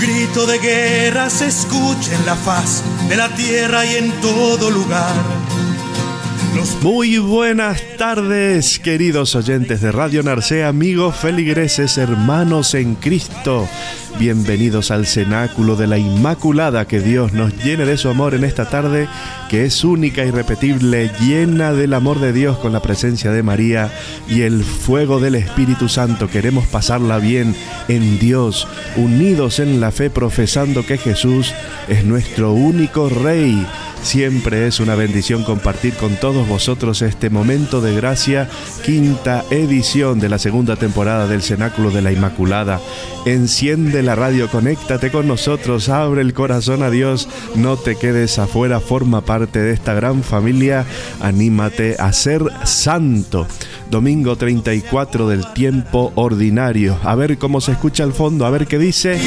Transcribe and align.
Grito 0.00 0.46
de 0.46 0.58
guerra 0.58 1.28
se 1.28 1.46
escucha 1.46 2.14
en 2.14 2.24
la 2.24 2.36
faz 2.36 2.84
de 3.08 3.16
la 3.16 3.28
tierra 3.34 3.84
y 3.84 3.96
en 3.96 4.12
todo 4.20 4.70
lugar. 4.70 5.37
Muy 6.82 7.18
buenas 7.18 7.82
tardes, 7.96 8.78
queridos 8.78 9.34
oyentes 9.34 9.80
de 9.80 9.90
Radio 9.90 10.22
Narcea, 10.22 10.68
amigos 10.68 11.16
feligreses, 11.16 11.98
hermanos 11.98 12.74
en 12.74 12.94
Cristo. 12.94 13.68
Bienvenidos 14.18 14.90
al 14.90 15.06
cenáculo 15.06 15.76
de 15.76 15.86
la 15.86 15.98
Inmaculada, 15.98 16.86
que 16.86 17.00
Dios 17.00 17.32
nos 17.32 17.52
llene 17.64 17.84
de 17.84 17.96
su 17.96 18.08
amor 18.08 18.34
en 18.34 18.44
esta 18.44 18.68
tarde, 18.68 19.08
que 19.50 19.64
es 19.64 19.84
única, 19.84 20.24
irrepetible, 20.24 21.10
llena 21.20 21.72
del 21.72 21.94
amor 21.94 22.20
de 22.20 22.32
Dios 22.32 22.58
con 22.58 22.72
la 22.72 22.80
presencia 22.80 23.32
de 23.32 23.42
María 23.42 23.92
y 24.28 24.42
el 24.42 24.64
fuego 24.64 25.20
del 25.20 25.34
Espíritu 25.34 25.88
Santo. 25.88 26.28
Queremos 26.28 26.66
pasarla 26.66 27.18
bien 27.18 27.54
en 27.88 28.18
Dios, 28.18 28.66
unidos 28.96 29.58
en 29.58 29.80
la 29.80 29.90
fe, 29.90 30.10
profesando 30.10 30.86
que 30.86 30.98
Jesús 30.98 31.52
es 31.88 32.04
nuestro 32.04 32.52
único 32.52 33.08
Rey 33.08 33.66
Siempre 34.02 34.66
es 34.66 34.80
una 34.80 34.94
bendición 34.94 35.44
compartir 35.44 35.94
con 35.94 36.16
todos 36.16 36.48
vosotros 36.48 37.02
este 37.02 37.30
momento 37.30 37.80
de 37.80 37.94
gracia, 37.94 38.48
quinta 38.84 39.44
edición 39.50 40.18
de 40.18 40.28
la 40.28 40.38
segunda 40.38 40.76
temporada 40.76 41.26
del 41.26 41.42
Cenáculo 41.42 41.90
de 41.90 42.02
la 42.02 42.12
Inmaculada. 42.12 42.80
Enciende 43.26 44.02
la 44.02 44.14
radio, 44.14 44.48
conéctate 44.48 45.10
con 45.10 45.28
nosotros, 45.28 45.88
abre 45.88 46.22
el 46.22 46.32
corazón 46.32 46.82
a 46.82 46.90
Dios, 46.90 47.28
no 47.54 47.76
te 47.76 47.96
quedes 47.96 48.38
afuera, 48.38 48.80
forma 48.80 49.20
parte 49.20 49.58
de 49.58 49.72
esta 49.72 49.92
gran 49.92 50.22
familia, 50.22 50.86
anímate 51.20 51.96
a 51.98 52.12
ser 52.12 52.42
santo. 52.64 53.46
Domingo 53.90 54.36
34 54.36 55.28
del 55.28 55.52
tiempo 55.52 56.12
ordinario. 56.14 56.98
A 57.02 57.14
ver 57.14 57.38
cómo 57.38 57.60
se 57.60 57.72
escucha 57.72 58.04
al 58.04 58.12
fondo, 58.12 58.46
a 58.46 58.50
ver 58.50 58.66
qué 58.66 58.78
dice. 58.78 59.18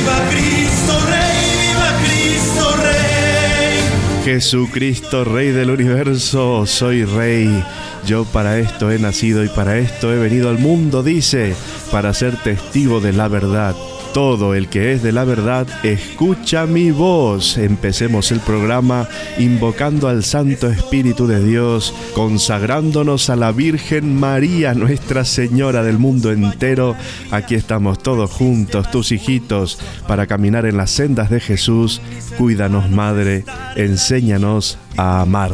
Jesucristo, 4.24 5.24
Rey 5.24 5.50
del 5.50 5.72
universo, 5.72 6.66
soy 6.68 7.06
Rey. 7.06 7.64
Yo 8.06 8.24
para 8.26 8.60
esto 8.60 8.92
he 8.92 9.00
nacido 9.00 9.44
y 9.44 9.50
para 9.50 9.78
esto 9.78 10.14
he 10.14 10.18
venido 10.18 10.50
al 10.50 10.60
mundo, 10.60 11.02
dice, 11.02 11.56
para 11.92 12.14
ser 12.14 12.38
testigo 12.38 13.00
de 13.00 13.14
la 13.14 13.28
verdad. 13.28 13.76
Todo 14.14 14.56
el 14.56 14.68
que 14.68 14.92
es 14.92 15.04
de 15.04 15.14
la 15.14 15.24
verdad, 15.24 15.66
escucha 15.84 16.66
mi 16.66 16.92
voz. 16.92 17.58
Empecemos 17.58 18.34
el 18.34 18.42
programa 18.42 19.08
invocando 19.38 20.10
al 20.10 20.26
Santo 20.26 20.70
Espíritu 20.70 21.28
de 21.28 21.42
Dios, 21.42 21.94
consagrándonos 22.14 23.30
a 23.30 23.38
la 23.38 23.54
Virgen 23.54 24.20
María, 24.20 24.74
Nuestra 24.74 25.24
Señora 25.24 25.82
del 25.84 25.98
mundo 25.98 26.34
entero. 26.34 26.98
Aquí 27.32 27.56
estamos 27.56 28.00
todos 28.00 28.30
juntos, 28.32 28.92
tus 28.92 29.14
hijitos, 29.14 29.80
para 30.10 30.28
caminar 30.28 30.66
en 30.66 30.76
las 30.76 30.92
sendas 30.92 31.30
de 31.30 31.40
Jesús. 31.40 32.02
Cuídanos, 32.38 32.90
Madre, 32.90 33.46
enséñanos 33.78 34.78
a 34.98 35.22
amar. 35.22 35.54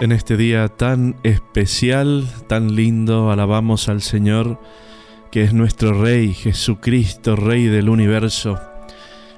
En 0.00 0.12
este 0.12 0.38
día 0.38 0.66
tan 0.68 1.16
especial, 1.24 2.26
tan 2.46 2.74
lindo, 2.74 3.30
alabamos 3.30 3.90
al 3.90 4.00
Señor, 4.00 4.58
que 5.30 5.42
es 5.42 5.52
nuestro 5.52 5.92
Rey, 5.92 6.32
Jesucristo, 6.32 7.36
Rey 7.36 7.66
del 7.66 7.90
universo. 7.90 8.58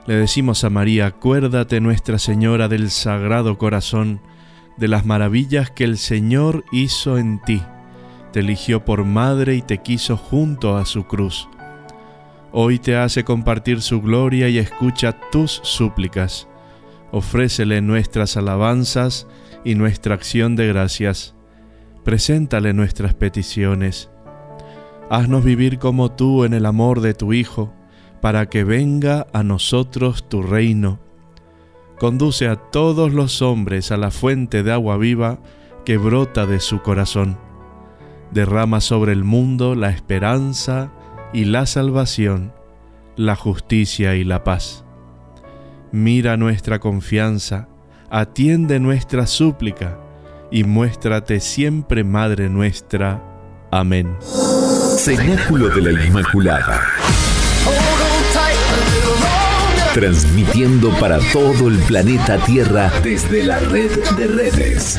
Le 0.07 0.15
decimos 0.15 0.63
a 0.63 0.71
María, 0.71 1.07
acuérdate 1.07 1.81
Nuestra 1.81 2.21
Señora 2.21 2.69
del 2.69 2.93
Sagrado 2.93 3.59
Corazón, 3.59 4.21
de 4.77 4.87
las 4.87 5.05
maravillas 5.05 5.73
que 5.73 5.83
el 5.83 5.99
Señor 5.99 6.65
hizo 6.71 7.19
en 7.19 7.43
ti. 7.43 7.61
Te 8.33 8.39
eligió 8.39 8.85
por 8.85 9.05
madre 9.05 9.57
y 9.57 9.63
te 9.63 9.79
quiso 9.79 10.17
junto 10.17 10.77
a 10.77 10.87
su 10.87 11.09
cruz. 11.09 11.49
Hoy 12.53 12.79
te 12.79 12.95
hace 12.95 13.25
compartir 13.25 13.83
su 13.83 14.01
gloria 14.01 14.49
y 14.49 14.59
escucha 14.59 15.19
tus 15.33 15.61
súplicas. 15.65 16.47
Ofrécele 17.11 17.81
nuestras 17.81 18.37
alabanzas 18.37 19.27
y 19.65 19.75
nuestra 19.75 20.15
acción 20.15 20.57
de 20.57 20.67
gracias. 20.69 21.35
Preséntale 22.05 22.73
nuestras 22.73 23.15
peticiones. 23.15 24.11
Haznos 25.11 25.45
vivir 25.45 25.79
como 25.79 26.13
tú 26.13 26.45
en 26.45 26.55
el 26.55 26.67
amor 26.67 27.01
de 27.01 27.15
tu 27.15 27.33
Hijo, 27.33 27.73
para 28.21 28.49
que 28.49 28.65
venga 28.65 29.27
a 29.33 29.43
nosotros 29.43 30.29
tu 30.29 30.43
reino. 30.43 31.01
Conduce 31.99 32.49
a 32.49 32.57
todos 32.57 33.13
los 33.13 33.43
hombres 33.43 33.93
a 33.93 33.97
la 33.97 34.11
fuente 34.11 34.63
de 34.63 34.73
agua 34.73 34.97
viva 34.97 35.41
que 35.85 35.99
brota 35.99 36.47
de 36.47 36.61
su 36.61 36.83
corazón. 36.83 37.39
Derrama 38.31 38.81
sobre 38.81 39.13
el 39.13 39.25
mundo 39.25 39.75
la 39.75 39.91
esperanza 39.91 40.93
y 41.33 41.45
la 41.45 41.67
salvación, 41.67 42.53
la 43.17 43.37
justicia 43.37 44.15
y 44.15 44.25
la 44.25 44.45
paz. 44.45 44.85
Mira 45.91 46.37
nuestra 46.37 46.79
confianza, 46.79 47.69
atiende 48.13 48.79
nuestra 48.79 49.27
súplica 49.27 49.99
y 50.51 50.65
muéstrate 50.65 51.41
siempre, 51.41 52.05
Madre 52.05 52.51
nuestra. 52.51 53.23
Amén. 53.71 54.15
Cenáculo 54.99 55.71
de 55.71 55.81
la 55.81 56.05
Inmaculada. 56.05 56.83
Transmitiendo 59.95 60.91
para 61.01 61.19
todo 61.33 61.69
el 61.69 61.79
planeta 61.79 62.37
Tierra 62.45 62.93
desde 63.03 63.45
la 63.45 63.59
red 63.61 63.91
de 64.19 64.27
redes. 64.27 64.99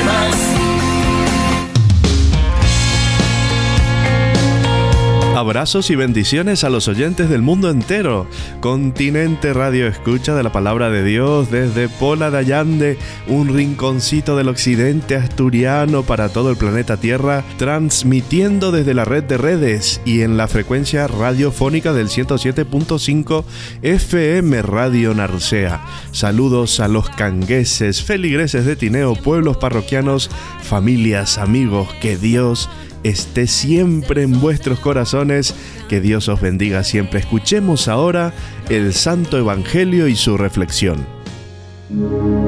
Abrazos 5.41 5.89
y 5.89 5.95
bendiciones 5.95 6.63
a 6.63 6.69
los 6.69 6.87
oyentes 6.87 7.27
del 7.27 7.41
mundo 7.41 7.71
entero. 7.71 8.27
Continente 8.59 9.53
Radio 9.53 9.87
Escucha 9.87 10.35
de 10.35 10.43
la 10.43 10.51
Palabra 10.51 10.91
de 10.91 11.03
Dios 11.03 11.49
desde 11.49 11.89
Pola 11.89 12.29
de 12.29 12.37
Allande, 12.37 12.99
un 13.25 13.47
rinconcito 13.47 14.37
del 14.37 14.49
occidente 14.49 15.15
asturiano 15.15 16.03
para 16.03 16.29
todo 16.29 16.51
el 16.51 16.57
planeta 16.57 16.97
Tierra, 16.97 17.43
transmitiendo 17.57 18.71
desde 18.71 18.93
la 18.93 19.03
red 19.03 19.23
de 19.23 19.39
redes 19.39 19.99
y 20.05 20.21
en 20.21 20.37
la 20.37 20.47
frecuencia 20.47 21.07
radiofónica 21.07 21.91
del 21.91 22.09
107.5 22.09 23.43
FM 23.81 24.61
Radio 24.61 25.15
Narcea. 25.15 25.83
Saludos 26.11 26.79
a 26.79 26.87
los 26.87 27.09
cangueses, 27.09 28.03
feligreses 28.03 28.67
de 28.67 28.75
Tineo, 28.75 29.15
pueblos 29.15 29.57
parroquianos, 29.57 30.29
familias, 30.61 31.39
amigos, 31.39 31.91
que 31.99 32.15
Dios 32.15 32.69
esté 33.03 33.47
siempre 33.47 34.23
en 34.23 34.39
vuestros 34.39 34.79
corazones. 34.79 35.55
Que 35.89 36.01
Dios 36.01 36.29
os 36.29 36.41
bendiga 36.41 36.83
siempre. 36.83 37.19
Escuchemos 37.19 37.87
ahora 37.87 38.33
el 38.69 38.93
Santo 38.93 39.37
Evangelio 39.37 40.07
y 40.07 40.15
su 40.15 40.37
reflexión. 40.37 41.05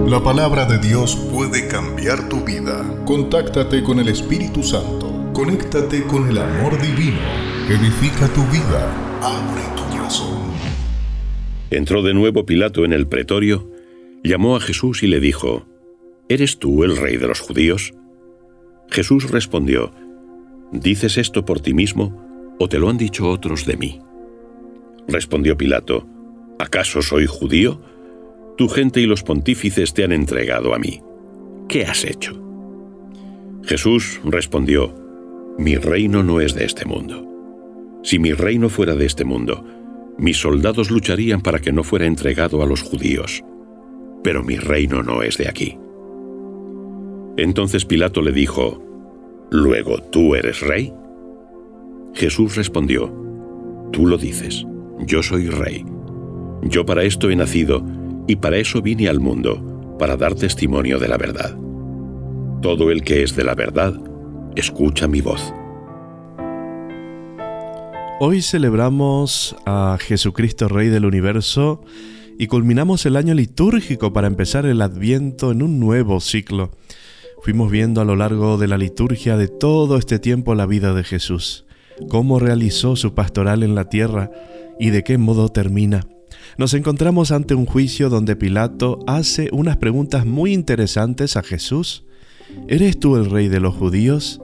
La 0.07 0.23
palabra 0.23 0.65
de 0.65 0.77
Dios 0.77 1.15
puede 1.15 1.67
cambiar 1.67 2.29
tu 2.29 2.45
vida. 2.45 2.83
Contáctate 3.05 3.83
con 3.83 3.99
el 3.99 4.07
Espíritu 4.07 4.63
Santo. 4.63 5.31
Conéctate 5.33 6.03
con 6.03 6.29
el 6.29 6.37
amor 6.37 6.81
divino. 6.81 7.19
Edifica 7.69 8.27
tu 8.29 8.43
vida. 8.45 8.93
Abre 9.21 9.63
tu 9.75 9.97
corazón. 9.97 10.43
Entró 11.71 12.03
de 12.03 12.13
nuevo 12.13 12.45
Pilato 12.45 12.85
en 12.85 12.93
el 12.93 13.07
pretorio, 13.07 13.67
llamó 14.23 14.55
a 14.55 14.59
Jesús 14.59 15.01
y 15.01 15.07
le 15.07 15.19
dijo, 15.19 15.65
¿Eres 16.29 16.59
tú 16.59 16.83
el 16.83 16.95
rey 16.95 17.17
de 17.17 17.27
los 17.27 17.39
judíos? 17.39 17.93
Jesús 18.89 19.31
respondió, 19.31 19.91
¿Dices 20.73 21.19
esto 21.19 21.45
por 21.45 21.59
ti 21.59 21.73
mismo 21.73 22.55
o 22.59 22.67
te 22.67 22.79
lo 22.79 22.89
han 22.89 22.97
dicho 22.97 23.29
otros 23.29 23.65
de 23.65 23.77
mí? 23.77 24.01
Respondió 25.07 25.55
Pilato, 25.55 26.07
¿acaso 26.57 27.03
soy 27.03 27.27
judío? 27.27 27.79
Tu 28.57 28.67
gente 28.67 28.99
y 28.99 29.05
los 29.05 29.21
pontífices 29.21 29.93
te 29.93 30.03
han 30.03 30.11
entregado 30.11 30.73
a 30.73 30.79
mí. 30.79 31.01
¿Qué 31.69 31.85
has 31.85 32.03
hecho? 32.03 32.39
Jesús 33.63 34.19
respondió, 34.25 34.95
Mi 35.59 35.75
reino 35.75 36.23
no 36.23 36.41
es 36.41 36.55
de 36.55 36.65
este 36.65 36.85
mundo. 36.85 37.29
Si 38.01 38.17
mi 38.17 38.33
reino 38.33 38.67
fuera 38.67 38.95
de 38.95 39.05
este 39.05 39.25
mundo, 39.25 39.63
mis 40.17 40.37
soldados 40.37 40.89
lucharían 40.89 41.41
para 41.41 41.59
que 41.59 41.71
no 41.71 41.83
fuera 41.83 42.05
entregado 42.05 42.63
a 42.63 42.65
los 42.65 42.81
judíos. 42.81 43.43
Pero 44.23 44.43
mi 44.43 44.57
reino 44.57 45.03
no 45.03 45.21
es 45.21 45.37
de 45.37 45.47
aquí. 45.47 45.77
Entonces 47.37 47.85
Pilato 47.85 48.21
le 48.21 48.31
dijo, 48.31 48.92
Luego, 49.53 49.99
¿tú 49.99 50.33
eres 50.33 50.61
rey? 50.61 50.91
Jesús 52.15 52.55
respondió, 52.55 53.13
Tú 53.91 54.07
lo 54.07 54.17
dices, 54.17 54.65
yo 55.05 55.21
soy 55.21 55.47
rey. 55.47 55.85
Yo 56.63 56.87
para 56.87 57.03
esto 57.03 57.29
he 57.29 57.35
nacido 57.35 57.85
y 58.27 58.37
para 58.37 58.57
eso 58.57 58.81
vine 58.81 59.07
al 59.07 59.19
mundo, 59.19 59.95
para 59.99 60.17
dar 60.17 60.33
testimonio 60.33 60.97
de 60.97 61.07
la 61.07 61.19
verdad. 61.19 61.55
Todo 62.63 62.89
el 62.89 63.03
que 63.03 63.21
es 63.21 63.35
de 63.35 63.43
la 63.43 63.53
verdad, 63.53 63.93
escucha 64.55 65.07
mi 65.07 65.21
voz. 65.21 65.53
Hoy 68.19 68.41
celebramos 68.41 69.55
a 69.67 69.99
Jesucristo 70.01 70.67
Rey 70.67 70.89
del 70.89 71.05
Universo 71.05 71.83
y 72.39 72.47
culminamos 72.47 73.05
el 73.05 73.17
año 73.17 73.35
litúrgico 73.35 74.13
para 74.13 74.25
empezar 74.25 74.65
el 74.65 74.81
Adviento 74.81 75.51
en 75.51 75.61
un 75.61 75.79
nuevo 75.79 76.19
ciclo. 76.21 76.71
Fuimos 77.43 77.69
viendo 77.69 77.99
a 77.99 78.05
lo 78.05 78.15
largo 78.15 78.57
de 78.57 78.69
la 78.69 78.77
liturgia 78.77 79.35
de 79.35 79.49
todo 79.49 79.97
este 79.97 80.17
tiempo 80.17 80.55
la 80.55 80.65
vida 80.65 80.93
de 80.93 81.03
Jesús, 81.03 81.65
cómo 82.07 82.39
realizó 82.39 82.95
su 82.95 83.15
pastoral 83.15 83.63
en 83.63 83.75
la 83.75 83.89
tierra 83.89 84.31
y 84.79 84.91
de 84.91 85.03
qué 85.03 85.17
modo 85.17 85.49
termina. 85.49 86.07
Nos 86.57 86.73
encontramos 86.73 87.33
ante 87.33 87.53
un 87.53 87.65
juicio 87.65 88.07
donde 88.07 88.37
Pilato 88.37 88.99
hace 89.07 89.49
unas 89.51 89.75
preguntas 89.75 90.25
muy 90.25 90.53
interesantes 90.53 91.35
a 91.35 91.43
Jesús. 91.43 92.05
¿Eres 92.69 92.97
tú 92.97 93.17
el 93.17 93.29
rey 93.29 93.49
de 93.49 93.59
los 93.59 93.75
judíos? 93.75 94.39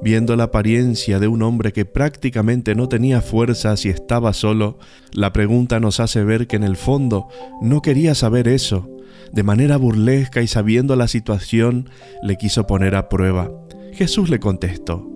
Viendo 0.00 0.36
la 0.36 0.44
apariencia 0.44 1.18
de 1.18 1.26
un 1.26 1.42
hombre 1.42 1.72
que 1.72 1.84
prácticamente 1.84 2.76
no 2.76 2.88
tenía 2.88 3.22
fuerzas 3.22 3.84
y 3.84 3.88
estaba 3.88 4.32
solo, 4.32 4.78
la 5.12 5.32
pregunta 5.32 5.80
nos 5.80 5.98
hace 5.98 6.22
ver 6.22 6.46
que 6.46 6.54
en 6.54 6.62
el 6.62 6.76
fondo 6.76 7.26
no 7.60 7.82
quería 7.82 8.14
saber 8.14 8.46
eso, 8.46 8.88
de 9.32 9.42
manera 9.42 9.76
burlesca 9.76 10.42
y 10.42 10.46
sabiendo 10.46 10.96
la 10.96 11.08
situación, 11.08 11.88
le 12.22 12.36
quiso 12.36 12.66
poner 12.66 12.94
a 12.94 13.08
prueba. 13.08 13.50
Jesús 13.92 14.28
le 14.28 14.40
contestó, 14.40 15.08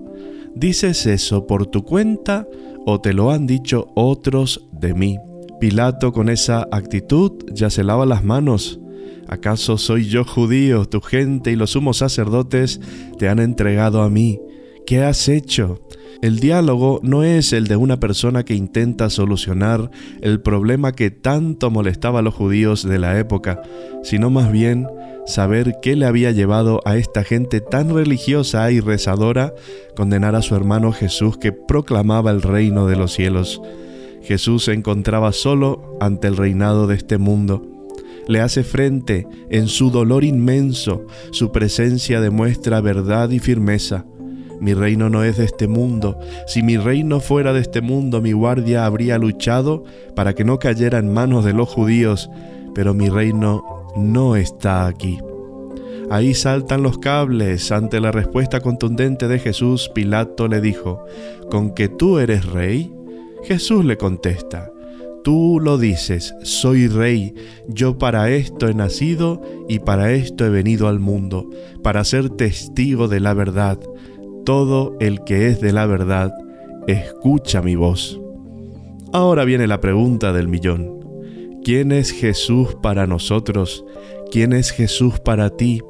¿dices 0.54 1.06
eso 1.06 1.46
por 1.46 1.66
tu 1.66 1.84
cuenta 1.84 2.46
o 2.86 3.00
te 3.00 3.12
lo 3.12 3.30
han 3.30 3.46
dicho 3.46 3.88
otros 3.94 4.68
de 4.72 4.94
mí? 4.94 5.18
Pilato 5.60 6.12
con 6.12 6.30
esa 6.30 6.66
actitud 6.72 7.32
ya 7.52 7.68
se 7.68 7.84
lava 7.84 8.06
las 8.06 8.24
manos. 8.24 8.80
¿Acaso 9.28 9.76
soy 9.76 10.08
yo 10.08 10.24
judío? 10.24 10.86
Tu 10.86 11.00
gente 11.00 11.52
y 11.52 11.56
los 11.56 11.70
sumos 11.72 11.98
sacerdotes 11.98 12.80
te 13.18 13.28
han 13.28 13.38
entregado 13.38 14.02
a 14.02 14.10
mí. 14.10 14.40
¿Qué 14.90 15.04
has 15.04 15.28
hecho? 15.28 15.78
El 16.20 16.40
diálogo 16.40 16.98
no 17.04 17.22
es 17.22 17.52
el 17.52 17.68
de 17.68 17.76
una 17.76 18.00
persona 18.00 18.44
que 18.44 18.56
intenta 18.56 19.08
solucionar 19.08 19.88
el 20.20 20.40
problema 20.40 20.96
que 20.96 21.12
tanto 21.12 21.70
molestaba 21.70 22.18
a 22.18 22.22
los 22.22 22.34
judíos 22.34 22.82
de 22.82 22.98
la 22.98 23.16
época, 23.16 23.62
sino 24.02 24.30
más 24.30 24.50
bien 24.50 24.88
saber 25.26 25.76
qué 25.80 25.94
le 25.94 26.06
había 26.06 26.32
llevado 26.32 26.80
a 26.84 26.96
esta 26.96 27.22
gente 27.22 27.60
tan 27.60 27.94
religiosa 27.94 28.68
y 28.72 28.80
rezadora 28.80 29.54
condenar 29.94 30.34
a 30.34 30.42
su 30.42 30.56
hermano 30.56 30.90
Jesús 30.90 31.38
que 31.38 31.52
proclamaba 31.52 32.32
el 32.32 32.42
reino 32.42 32.88
de 32.88 32.96
los 32.96 33.12
cielos. 33.12 33.62
Jesús 34.22 34.64
se 34.64 34.72
encontraba 34.72 35.30
solo 35.30 35.96
ante 36.00 36.26
el 36.26 36.36
reinado 36.36 36.88
de 36.88 36.96
este 36.96 37.16
mundo. 37.16 37.64
Le 38.26 38.40
hace 38.40 38.64
frente 38.64 39.28
en 39.50 39.68
su 39.68 39.92
dolor 39.92 40.24
inmenso, 40.24 41.06
su 41.30 41.52
presencia 41.52 42.20
demuestra 42.20 42.80
verdad 42.80 43.30
y 43.30 43.38
firmeza. 43.38 44.04
Mi 44.60 44.74
reino 44.74 45.08
no 45.08 45.24
es 45.24 45.38
de 45.38 45.44
este 45.44 45.68
mundo. 45.68 46.18
Si 46.46 46.62
mi 46.62 46.76
reino 46.76 47.20
fuera 47.20 47.52
de 47.52 47.60
este 47.60 47.80
mundo, 47.80 48.20
mi 48.20 48.32
guardia 48.32 48.84
habría 48.84 49.18
luchado 49.18 49.84
para 50.14 50.34
que 50.34 50.44
no 50.44 50.58
cayera 50.58 50.98
en 50.98 51.12
manos 51.12 51.44
de 51.44 51.54
los 51.54 51.68
judíos, 51.68 52.30
pero 52.74 52.94
mi 52.94 53.08
reino 53.08 53.64
no 53.96 54.36
está 54.36 54.86
aquí. 54.86 55.18
Ahí 56.10 56.34
saltan 56.34 56.82
los 56.82 56.98
cables. 56.98 57.72
Ante 57.72 58.00
la 58.00 58.12
respuesta 58.12 58.60
contundente 58.60 59.28
de 59.28 59.38
Jesús, 59.38 59.90
Pilato 59.94 60.48
le 60.48 60.60
dijo, 60.60 61.04
¿con 61.50 61.72
que 61.72 61.88
tú 61.88 62.18
eres 62.18 62.44
rey? 62.46 62.92
Jesús 63.44 63.84
le 63.84 63.96
contesta, 63.96 64.70
Tú 65.22 65.60
lo 65.62 65.76
dices, 65.76 66.34
soy 66.42 66.88
rey, 66.88 67.34
yo 67.68 67.98
para 67.98 68.30
esto 68.30 68.68
he 68.68 68.74
nacido 68.74 69.42
y 69.68 69.80
para 69.80 70.12
esto 70.12 70.46
he 70.46 70.48
venido 70.48 70.88
al 70.88 70.98
mundo, 70.98 71.50
para 71.82 72.04
ser 72.04 72.30
testigo 72.30 73.06
de 73.06 73.20
la 73.20 73.34
verdad. 73.34 73.78
Todo 74.44 74.96
el 75.00 75.22
que 75.24 75.48
es 75.48 75.60
de 75.60 75.72
la 75.72 75.86
verdad, 75.86 76.32
escucha 76.86 77.62
mi 77.62 77.76
voz. 77.76 78.20
Ahora 79.12 79.44
viene 79.44 79.66
la 79.66 79.80
pregunta 79.80 80.32
del 80.32 80.48
millón. 80.48 81.00
¿Quién 81.64 81.92
es 81.92 82.10
Jesús 82.10 82.76
para 82.80 83.06
nosotros? 83.06 83.84
¿Quién 84.30 84.52
es 84.52 84.70
Jesús 84.70 85.20
para 85.20 85.50
ti? 85.50 85.82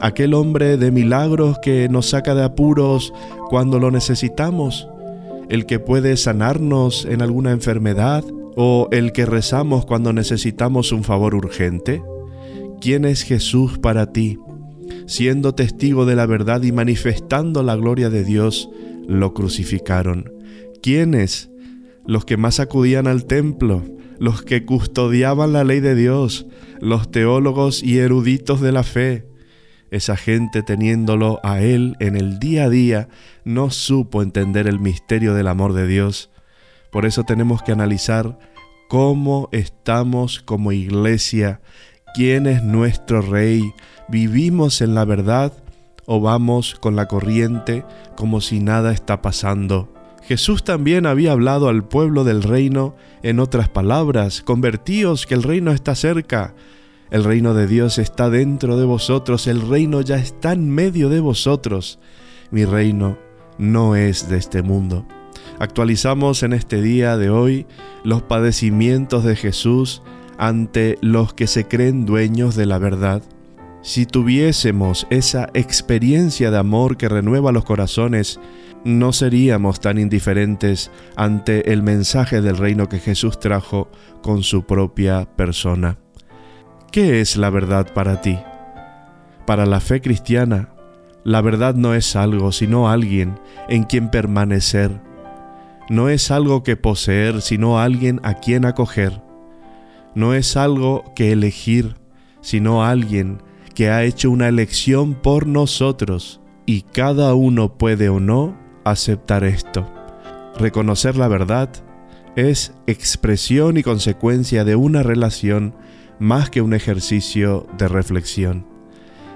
Aquel 0.00 0.34
hombre 0.34 0.76
de 0.76 0.90
milagros 0.90 1.58
que 1.60 1.88
nos 1.88 2.06
saca 2.10 2.34
de 2.34 2.44
apuros 2.44 3.12
cuando 3.48 3.78
lo 3.78 3.90
necesitamos, 3.90 4.88
el 5.48 5.64
que 5.66 5.78
puede 5.78 6.16
sanarnos 6.16 7.04
en 7.04 7.22
alguna 7.22 7.52
enfermedad 7.52 8.24
o 8.56 8.88
el 8.90 9.12
que 9.12 9.24
rezamos 9.24 9.86
cuando 9.86 10.12
necesitamos 10.12 10.92
un 10.92 11.04
favor 11.04 11.34
urgente. 11.34 12.02
¿Quién 12.80 13.04
es 13.04 13.22
Jesús 13.22 13.78
para 13.78 14.12
ti? 14.12 14.38
Siendo 15.06 15.54
testigo 15.54 16.06
de 16.06 16.16
la 16.16 16.26
verdad 16.26 16.62
y 16.62 16.72
manifestando 16.72 17.62
la 17.62 17.76
gloria 17.76 18.10
de 18.10 18.24
Dios, 18.24 18.68
lo 19.06 19.34
crucificaron. 19.34 20.32
¿Quiénes? 20.82 21.50
Los 22.06 22.24
que 22.24 22.36
más 22.36 22.60
acudían 22.60 23.06
al 23.06 23.26
templo, 23.26 23.84
los 24.18 24.42
que 24.42 24.64
custodiaban 24.64 25.52
la 25.52 25.64
ley 25.64 25.80
de 25.80 25.94
Dios, 25.94 26.46
los 26.80 27.10
teólogos 27.10 27.82
y 27.82 27.98
eruditos 27.98 28.60
de 28.60 28.72
la 28.72 28.82
fe. 28.82 29.26
Esa 29.90 30.16
gente 30.16 30.62
teniéndolo 30.62 31.38
a 31.42 31.60
Él 31.60 31.96
en 32.00 32.16
el 32.16 32.38
día 32.38 32.64
a 32.64 32.68
día 32.70 33.08
no 33.44 33.70
supo 33.70 34.22
entender 34.22 34.66
el 34.66 34.80
misterio 34.80 35.34
del 35.34 35.48
amor 35.48 35.74
de 35.74 35.86
Dios. 35.86 36.30
Por 36.90 37.06
eso 37.06 37.24
tenemos 37.24 37.62
que 37.62 37.72
analizar 37.72 38.38
cómo 38.88 39.48
estamos 39.52 40.40
como 40.40 40.72
iglesia, 40.72 41.60
quién 42.14 42.46
es 42.46 42.62
nuestro 42.62 43.22
Rey, 43.22 43.72
¿Vivimos 44.12 44.82
en 44.82 44.94
la 44.94 45.06
verdad 45.06 45.54
o 46.04 46.20
vamos 46.20 46.74
con 46.74 46.96
la 46.96 47.08
corriente 47.08 47.82
como 48.14 48.42
si 48.42 48.60
nada 48.60 48.92
está 48.92 49.22
pasando? 49.22 49.90
Jesús 50.22 50.64
también 50.64 51.06
había 51.06 51.32
hablado 51.32 51.70
al 51.70 51.82
pueblo 51.82 52.22
del 52.22 52.42
reino 52.42 52.94
en 53.22 53.40
otras 53.40 53.70
palabras, 53.70 54.42
convertíos 54.42 55.24
que 55.24 55.32
el 55.32 55.42
reino 55.42 55.72
está 55.72 55.94
cerca. 55.94 56.54
El 57.10 57.24
reino 57.24 57.54
de 57.54 57.66
Dios 57.66 57.96
está 57.96 58.28
dentro 58.28 58.76
de 58.76 58.84
vosotros, 58.84 59.46
el 59.46 59.66
reino 59.66 60.02
ya 60.02 60.16
está 60.16 60.52
en 60.52 60.68
medio 60.68 61.08
de 61.08 61.20
vosotros. 61.20 61.98
Mi 62.50 62.66
reino 62.66 63.16
no 63.56 63.96
es 63.96 64.28
de 64.28 64.36
este 64.36 64.60
mundo. 64.60 65.06
Actualizamos 65.58 66.42
en 66.42 66.52
este 66.52 66.82
día 66.82 67.16
de 67.16 67.30
hoy 67.30 67.64
los 68.04 68.20
padecimientos 68.20 69.24
de 69.24 69.36
Jesús 69.36 70.02
ante 70.36 70.98
los 71.00 71.32
que 71.32 71.46
se 71.46 71.66
creen 71.66 72.04
dueños 72.04 72.56
de 72.56 72.66
la 72.66 72.76
verdad. 72.76 73.22
Si 73.82 74.06
tuviésemos 74.06 75.08
esa 75.10 75.48
experiencia 75.54 76.52
de 76.52 76.58
amor 76.58 76.96
que 76.96 77.08
renueva 77.08 77.50
los 77.50 77.64
corazones, 77.64 78.38
no 78.84 79.12
seríamos 79.12 79.80
tan 79.80 79.98
indiferentes 79.98 80.92
ante 81.16 81.72
el 81.72 81.82
mensaje 81.82 82.40
del 82.40 82.58
reino 82.58 82.88
que 82.88 83.00
Jesús 83.00 83.40
trajo 83.40 83.88
con 84.22 84.44
su 84.44 84.64
propia 84.66 85.24
persona. 85.36 85.98
¿Qué 86.92 87.20
es 87.20 87.36
la 87.36 87.50
verdad 87.50 87.92
para 87.92 88.20
ti? 88.20 88.38
Para 89.46 89.66
la 89.66 89.80
fe 89.80 90.00
cristiana, 90.00 90.68
la 91.24 91.40
verdad 91.40 91.74
no 91.74 91.94
es 91.94 92.14
algo, 92.14 92.52
sino 92.52 92.88
alguien 92.88 93.40
en 93.68 93.82
quien 93.82 94.10
permanecer. 94.10 95.00
No 95.88 96.08
es 96.08 96.30
algo 96.30 96.62
que 96.62 96.76
poseer, 96.76 97.42
sino 97.42 97.80
alguien 97.80 98.20
a 98.22 98.34
quien 98.34 98.64
acoger. 98.64 99.22
No 100.14 100.34
es 100.34 100.56
algo 100.56 101.02
que 101.16 101.32
elegir, 101.32 101.96
sino 102.40 102.84
alguien 102.84 103.38
que 103.72 103.90
ha 103.90 104.04
hecho 104.04 104.30
una 104.30 104.48
elección 104.48 105.14
por 105.14 105.46
nosotros, 105.46 106.40
y 106.66 106.82
cada 106.82 107.34
uno 107.34 107.76
puede 107.76 108.08
o 108.08 108.20
no 108.20 108.56
aceptar 108.84 109.44
esto. 109.44 109.86
Reconocer 110.56 111.16
la 111.16 111.28
verdad 111.28 111.70
es 112.36 112.74
expresión 112.86 113.76
y 113.76 113.82
consecuencia 113.82 114.64
de 114.64 114.76
una 114.76 115.02
relación 115.02 115.74
más 116.18 116.50
que 116.50 116.62
un 116.62 116.72
ejercicio 116.74 117.66
de 117.78 117.88
reflexión. 117.88 118.66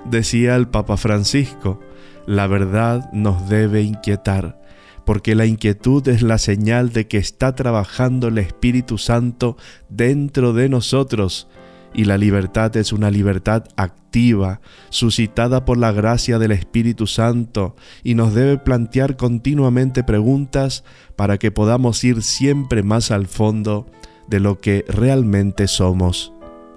Decía 0.08 0.54
el 0.54 0.68
Papa 0.68 0.96
Francisco, 0.96 1.80
la 2.26 2.46
verdad 2.46 3.10
nos 3.12 3.48
debe 3.48 3.82
inquietar, 3.82 4.60
porque 5.04 5.34
la 5.34 5.46
inquietud 5.46 6.06
es 6.08 6.22
la 6.22 6.38
señal 6.38 6.92
de 6.92 7.06
que 7.06 7.18
está 7.18 7.54
trabajando 7.54 8.28
el 8.28 8.38
Espíritu 8.38 8.98
Santo 8.98 9.56
dentro 9.88 10.52
de 10.52 10.68
nosotros 10.68 11.48
y 11.96 12.04
la 12.04 12.18
libertad 12.18 12.76
es 12.76 12.92
una 12.92 13.10
libertad 13.10 13.64
activa, 13.76 14.60
suscitada 14.90 15.64
por 15.64 15.78
la 15.78 15.92
gracia 15.92 16.38
del 16.38 16.52
Espíritu 16.52 17.06
Santo, 17.06 17.74
y 18.04 18.14
nos 18.14 18.34
debe 18.34 18.58
plantear 18.58 19.16
continuamente 19.16 20.04
preguntas 20.04 20.84
para 21.16 21.38
que 21.38 21.50
podamos 21.50 22.04
ir 22.04 22.22
siempre 22.22 22.82
más 22.82 23.10
al 23.10 23.26
fondo 23.26 23.90
de 24.28 24.40
lo 24.40 24.60
que 24.60 24.84
realmente 24.88 25.68
somos. 25.68 26.34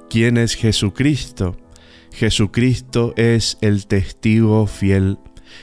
¿Quién 0.10 0.38
es 0.38 0.56
Jesucristo? 0.56 1.58
Jesucristo 2.14 3.14
es 3.18 3.58
el 3.60 3.88
testigo 3.88 4.68
fiel, 4.68 5.20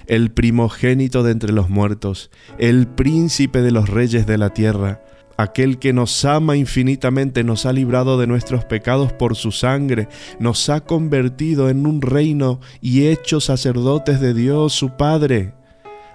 el 0.07 0.31
primogénito 0.33 1.23
de 1.23 1.33
entre 1.33 1.53
los 1.55 1.71
muertos, 1.71 2.31
el 2.59 2.87
príncipe 2.87 3.63
de 3.63 3.71
los 3.71 3.89
reyes 3.89 4.27
de 4.27 4.37
la 4.37 4.51
tierra, 4.51 5.01
Aquel 5.39 5.79
que 5.79 5.93
nos 5.93 6.25
ama 6.25 6.57
infinitamente 6.57 7.45
nos 7.45 7.67
ha 7.67 7.73
librado 7.73 8.19
de 8.19 8.27
nuestros 8.27 8.65
pecados 8.65 9.13
por 9.13 9.37
su 9.37 9.53
sangre, 9.53 10.09
nos 10.39 10.71
ha 10.71 10.81
convertido 10.81 11.69
en 11.69 11.87
un 11.87 12.01
reino 12.01 12.61
y 12.81 13.07
hecho 13.07 13.41
sacerdotes 13.41 14.21
de 14.21 14.33
Dios 14.33 14.73
su 14.73 14.97
Padre. 14.97 15.53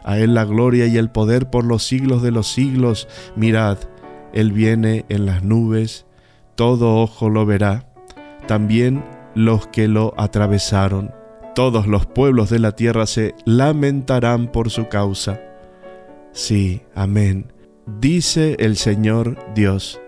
A 0.03 0.17
Él 0.17 0.33
la 0.33 0.45
gloria 0.45 0.87
y 0.87 0.97
el 0.97 1.11
poder 1.11 1.51
por 1.51 1.65
los 1.65 1.83
siglos 1.83 2.23
de 2.23 2.31
los 2.31 2.47
siglos. 2.47 3.07
Mirad, 3.35 3.77
Él 4.33 4.51
viene 4.51 5.05
en 5.09 5.27
las 5.27 5.43
nubes, 5.43 6.07
todo 6.55 6.95
ojo 6.95 7.29
lo 7.29 7.45
verá, 7.45 7.93
también 8.47 9.03
los 9.35 9.67
que 9.67 9.87
lo 9.87 10.15
atravesaron. 10.17 11.11
Todos 11.53 11.85
los 11.85 12.07
pueblos 12.07 12.49
de 12.49 12.57
la 12.57 12.71
tierra 12.71 13.05
se 13.05 13.35
lamentarán 13.45 14.47
por 14.51 14.71
su 14.71 14.87
causa. 14.87 15.39
Sí, 16.31 16.81
amén 16.95 17.60
Dice 17.99 18.55
el 18.59 18.77
Señor 18.77 19.37
Dios, 19.53 19.99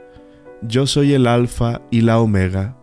yo 0.61 0.87
soy 0.87 1.13
el 1.13 1.27
Alfa 1.27 1.81
y 1.91 2.01
la 2.01 2.19
Omega, 2.19 2.77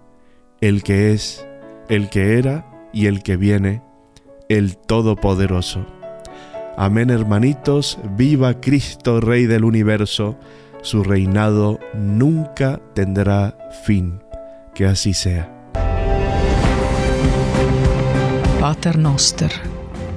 el 0.60 0.82
que 0.82 1.12
es, 1.12 1.46
el 1.88 2.10
que 2.10 2.38
era 2.38 2.66
y 2.92 3.06
el 3.06 3.22
que 3.22 3.36
viene, 3.36 3.82
el 4.48 4.76
Todopoderoso. 4.76 5.86
Amén 6.76 7.10
hermanitos, 7.10 7.98
viva 8.16 8.60
Cristo 8.60 9.20
Rey 9.20 9.46
del 9.46 9.64
universo, 9.64 10.36
su 10.82 11.02
reinado 11.02 11.78
nunca 11.94 12.80
tendrá 12.94 13.56
fin. 13.84 14.20
Que 14.74 14.86
así 14.86 15.12
sea. 15.12 15.48
Pater 18.60 18.98
noster, 18.98 19.50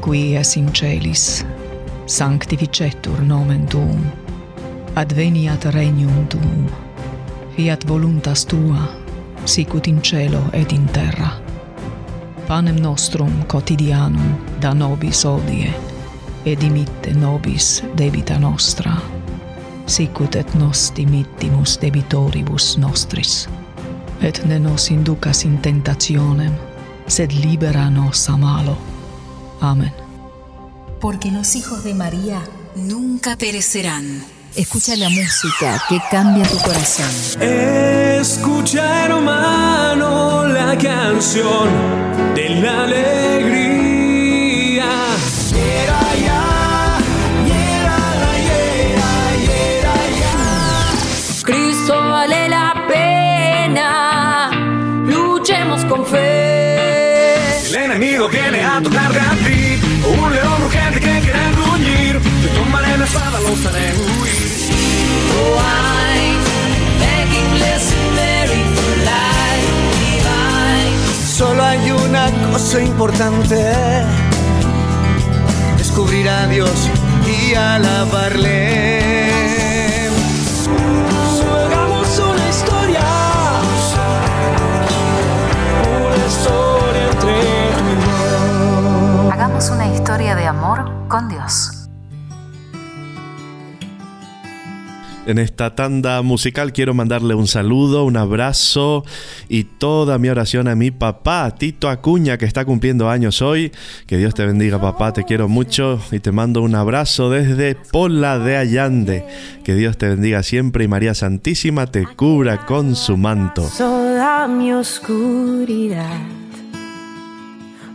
qui 0.02 0.36
es 0.36 0.58
in 0.58 0.70
celis, 0.76 1.46
sanctificetur 2.06 3.24
nomen 3.24 3.66
tuum 3.66 4.23
adveniat 4.96 5.66
regnum 5.66 6.28
tuum. 6.28 6.68
Fiat 7.56 7.88
voluntas 7.88 8.46
tua, 8.46 8.88
sicut 9.46 9.88
in 9.88 10.02
cielo 10.02 10.42
et 10.54 10.72
in 10.72 10.88
terra. 10.88 11.30
Panem 12.48 12.76
nostrum 12.76 13.44
quotidianum 13.48 14.36
da 14.62 14.74
nobis 14.74 15.26
odie, 15.26 15.74
et 16.46 16.60
dimitte 16.60 17.14
nobis 17.14 17.84
debita 17.98 18.40
nostra, 18.40 18.98
sicut 19.86 20.36
et 20.36 20.54
nos 20.56 20.92
dimittimus 20.96 21.80
debitoribus 21.82 22.78
nostris. 22.78 23.50
Et 24.22 24.46
ne 24.46 24.60
nos 24.60 24.90
inducas 24.92 25.44
in 25.46 25.58
tentationem, 25.58 26.54
sed 27.08 27.32
libera 27.32 27.90
nos 27.90 28.30
a 28.30 28.38
malo. 28.38 28.78
Amen. 29.62 29.92
Porque 31.02 31.32
los 31.32 31.56
hijos 31.56 31.84
de 31.84 31.94
María 31.94 32.42
nunca 32.76 33.36
perecerán. 33.36 34.33
Escucha 34.56 34.96
la 34.96 35.10
música 35.10 35.84
que 35.90 36.00
cambia 36.12 36.44
tu 36.48 36.58
corazón. 36.60 37.10
Escucha, 37.42 39.06
hermano, 39.06 40.46
la 40.46 40.78
canción 40.78 41.70
de 42.36 42.50
la 42.62 42.84
alegría. 42.84 44.86
Hiera 45.50 46.02
ya, 46.24 47.00
hiera 47.48 47.98
la 48.22 48.34
hiera, 48.46 49.12
hiera 49.42 49.96
ya. 50.22 50.38
Cristo 51.44 51.94
vale 52.10 52.48
la 52.48 52.76
pena. 52.88 54.52
Luchemos 55.08 55.84
con 55.86 56.06
fe. 56.06 57.58
El 57.70 57.76
enemigo 57.76 58.30
viene 58.30 58.64
a 58.64 58.80
tocar 58.84 59.12
a 59.18 59.32
ti. 59.46 59.80
Un 60.06 60.32
león 60.32 60.62
urgente 60.64 61.00
que 61.00 61.20
quiere 61.22 61.52
gruñir. 61.54 62.20
Te 62.22 62.48
tomaré 62.50 62.98
la 63.00 63.06
espada, 63.06 63.40
los 63.40 63.66
haré. 63.66 63.94
Solo 71.38 71.64
hay 71.64 71.92
una 71.92 72.30
cosa 72.52 72.80
importante, 72.82 73.74
descubrir 75.78 76.30
a 76.30 76.48
Dios 76.48 76.90
y 77.28 77.54
alabarle. 77.54 79.30
Hagamos 81.66 82.20
una 82.20 82.50
historia, 82.50 83.02
una 86.06 86.26
historia 86.28 87.04
entre 87.12 87.36
tú 89.22 89.32
Hagamos 89.32 89.70
una 89.70 89.88
historia 89.88 90.36
de 90.36 90.48
amor 90.48 91.08
con 91.08 91.28
Dios. 91.30 91.73
En 95.26 95.38
esta 95.38 95.74
tanda 95.74 96.22
musical 96.22 96.74
quiero 96.74 96.94
mandarle 96.94 97.34
un 97.34 97.48
saludo, 97.48 98.04
un 98.04 98.18
abrazo 98.18 99.06
y 99.48 99.64
toda 99.64 100.18
mi 100.18 100.28
oración 100.28 100.68
a 100.68 100.76
mi 100.76 100.92
papá, 100.92 101.56
Tito 101.56 101.88
Acuña, 101.88 102.38
que 102.38 102.46
está 102.46 102.66
cumpliendo 102.66 103.10
años 103.10 103.42
hoy. 103.42 103.72
Que 104.06 104.18
Dios 104.18 104.34
te 104.34 104.46
bendiga, 104.46 104.82
papá, 104.82 105.14
te 105.14 105.24
quiero 105.24 105.48
mucho 105.48 106.02
y 106.12 106.20
te 106.20 106.34
mando 106.34 106.62
un 106.62 106.76
abrazo 106.76 107.30
desde 107.30 107.76
Pola 107.76 108.38
de 108.38 108.58
Allande. 108.58 109.26
Que 109.64 109.76
Dios 109.76 109.98
te 109.98 110.10
bendiga 110.10 110.44
siempre 110.44 110.84
y 110.84 110.88
María 110.90 111.14
Santísima 111.14 111.88
te 111.88 112.06
cubra 112.06 112.66
con 112.66 112.98
su 112.98 113.16
manto. 113.16 113.70
Toda 113.78 114.50
mi 114.50 114.74
oscuridad, 114.74 116.20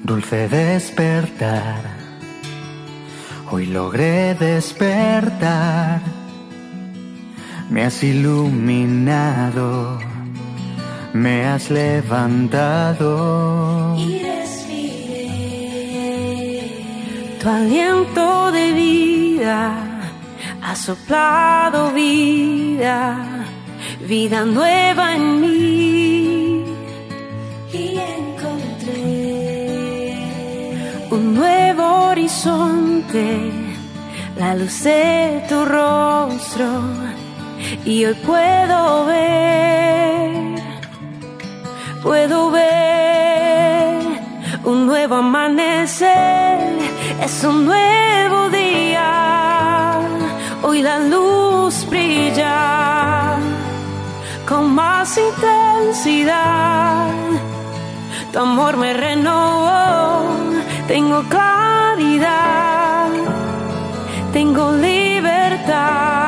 dulce 0.03 0.49
despertar. 0.49 1.99
Hoy 3.51 3.67
logré 3.67 4.35
despertar 4.35 6.18
me 7.71 7.85
has 7.85 8.03
iluminado, 8.03 9.99
me 11.13 11.47
has 11.47 11.71
levantado. 11.71 13.07
Y 13.97 14.19
respiré 14.23 15.29
tu 17.41 17.49
aliento 17.49 18.51
de 18.53 18.73
vida 18.73 19.89
ha 20.69 20.77
soplado 20.77 21.93
vida, 21.93 23.47
vida 24.07 24.45
nueva 24.45 25.17
en 25.17 25.41
mí. 25.41 26.65
Y 27.73 27.99
encontré 28.19 29.05
un 31.11 31.35
nuevo 31.35 31.85
horizonte, 32.11 33.51
la 34.37 34.55
luz 34.55 34.85
de 34.85 35.43
tu 35.49 35.65
rostro, 35.65 36.69
y 37.85 38.05
hoy 38.05 38.15
puedo 38.15 39.07
ver, 39.07 40.31
puedo 42.03 42.51
ver 42.51 44.03
un 44.65 44.87
nuevo 44.87 45.17
amanecer, 45.17 46.59
es 47.23 47.45
un 47.45 47.67
nuevo 47.67 48.49
día, 48.51 50.01
hoy 50.63 50.83
la 50.83 50.99
luz 50.99 51.87
brilla 51.89 53.37
con 54.47 54.75
más 54.75 55.19
intensidad, 55.19 57.11
tu 58.33 58.39
amor 58.39 58.77
me 58.77 58.93
renovó, 58.95 60.27
tengo 60.87 61.23
claridad, 61.25 63.11
tengo 64.33 64.73
libertad 64.73 66.28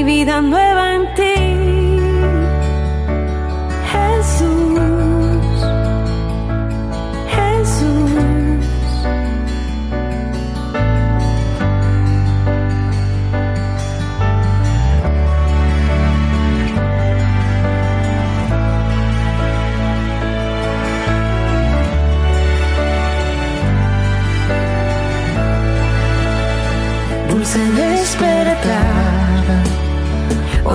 Mi 0.00 0.04
vida 0.04 0.40
nueva 0.40 0.94
en 0.94 1.14
ti. 1.14 1.39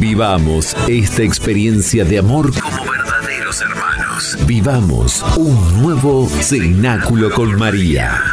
Vivamos 0.00 0.74
esta 0.88 1.22
experiencia 1.22 2.06
de 2.06 2.18
amor 2.18 2.50
como 2.58 2.90
verdaderos 2.90 3.60
hermanos. 3.60 4.38
Vivamos 4.46 5.22
un 5.36 5.82
nuevo 5.82 6.26
cenáculo 6.40 7.30
con 7.30 7.54
María. 7.58 8.32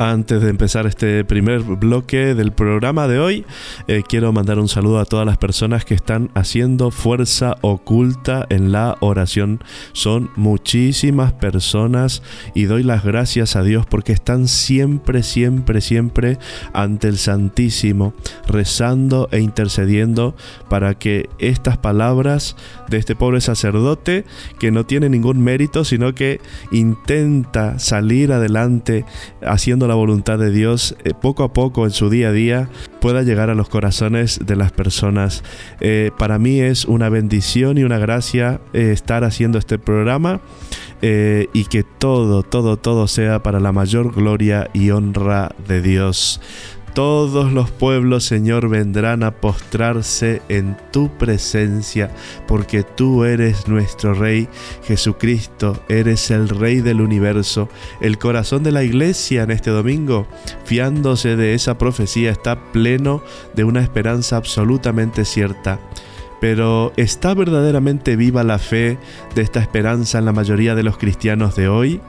Antes 0.00 0.40
de 0.40 0.48
empezar 0.48 0.86
este 0.86 1.26
primer 1.26 1.60
bloque 1.60 2.34
del 2.34 2.52
programa 2.52 3.06
de 3.06 3.18
hoy, 3.18 3.44
eh, 3.86 4.02
quiero 4.08 4.32
mandar 4.32 4.58
un 4.58 4.66
saludo 4.66 4.98
a 4.98 5.04
todas 5.04 5.26
las 5.26 5.36
personas 5.36 5.84
que 5.84 5.92
están 5.92 6.30
haciendo 6.32 6.90
fuerza 6.90 7.58
oculta 7.60 8.46
en 8.48 8.72
la 8.72 8.96
oración. 9.00 9.62
Son 9.92 10.30
muchísimas 10.36 11.34
personas 11.34 12.22
y 12.54 12.64
doy 12.64 12.82
las 12.82 13.04
gracias 13.04 13.56
a 13.56 13.62
Dios 13.62 13.84
porque 13.84 14.12
están 14.12 14.48
siempre, 14.48 15.22
siempre, 15.22 15.82
siempre 15.82 16.38
ante 16.72 17.06
el 17.06 17.18
Santísimo, 17.18 18.14
rezando 18.46 19.28
e 19.32 19.40
intercediendo 19.40 20.34
para 20.70 20.94
que 20.94 21.28
estas 21.38 21.76
palabras 21.76 22.56
de 22.88 22.96
este 22.96 23.16
pobre 23.16 23.42
sacerdote, 23.42 24.24
que 24.58 24.70
no 24.70 24.86
tiene 24.86 25.10
ningún 25.10 25.44
mérito, 25.44 25.84
sino 25.84 26.14
que 26.14 26.40
intenta 26.72 27.78
salir 27.78 28.32
adelante 28.32 29.04
haciendo 29.42 29.89
la 29.90 29.96
voluntad 29.96 30.38
de 30.38 30.52
Dios 30.52 30.94
eh, 31.02 31.14
poco 31.20 31.42
a 31.42 31.52
poco 31.52 31.84
en 31.84 31.90
su 31.90 32.10
día 32.10 32.28
a 32.28 32.32
día 32.32 32.68
pueda 33.00 33.22
llegar 33.22 33.50
a 33.50 33.56
los 33.56 33.68
corazones 33.68 34.38
de 34.46 34.54
las 34.54 34.70
personas. 34.70 35.42
Eh, 35.80 36.12
para 36.16 36.38
mí 36.38 36.60
es 36.60 36.84
una 36.84 37.08
bendición 37.08 37.76
y 37.76 37.82
una 37.82 37.98
gracia 37.98 38.60
eh, 38.72 38.92
estar 38.92 39.24
haciendo 39.24 39.58
este 39.58 39.78
programa 39.78 40.40
y 41.02 41.64
que 41.64 41.82
todo, 41.82 42.42
todo, 42.42 42.76
todo 42.76 43.08
sea 43.08 43.42
para 43.42 43.58
la 43.58 43.72
mayor 43.72 44.12
gloria 44.12 44.68
y 44.74 44.90
honra 44.90 45.50
de 45.66 45.80
Dios. 45.80 46.42
Todos 46.94 47.52
los 47.52 47.70
pueblos, 47.70 48.24
Señor, 48.24 48.68
vendrán 48.68 49.22
a 49.22 49.30
postrarse 49.30 50.42
en 50.48 50.76
tu 50.90 51.08
presencia, 51.18 52.10
porque 52.48 52.82
tú 52.82 53.24
eres 53.24 53.68
nuestro 53.68 54.12
Rey, 54.12 54.48
Jesucristo, 54.82 55.80
eres 55.88 56.32
el 56.32 56.48
Rey 56.48 56.80
del 56.80 57.00
universo. 57.00 57.68
El 58.00 58.18
corazón 58.18 58.64
de 58.64 58.72
la 58.72 58.82
iglesia 58.82 59.44
en 59.44 59.52
este 59.52 59.70
domingo, 59.70 60.26
fiándose 60.64 61.36
de 61.36 61.54
esa 61.54 61.78
profecía, 61.78 62.30
está 62.30 62.72
pleno 62.72 63.22
de 63.54 63.62
una 63.62 63.82
esperanza 63.82 64.36
absolutamente 64.36 65.24
cierta. 65.24 65.78
Pero 66.40 66.92
¿está 66.96 67.34
verdaderamente 67.34 68.16
viva 68.16 68.42
la 68.42 68.58
fe 68.58 68.98
de 69.34 69.42
esta 69.42 69.60
esperanza 69.60 70.18
en 70.18 70.24
la 70.24 70.32
mayoría 70.32 70.74
de 70.74 70.82
los 70.82 70.98
cristianos 70.98 71.54
de 71.54 71.68
hoy? 71.68 72.00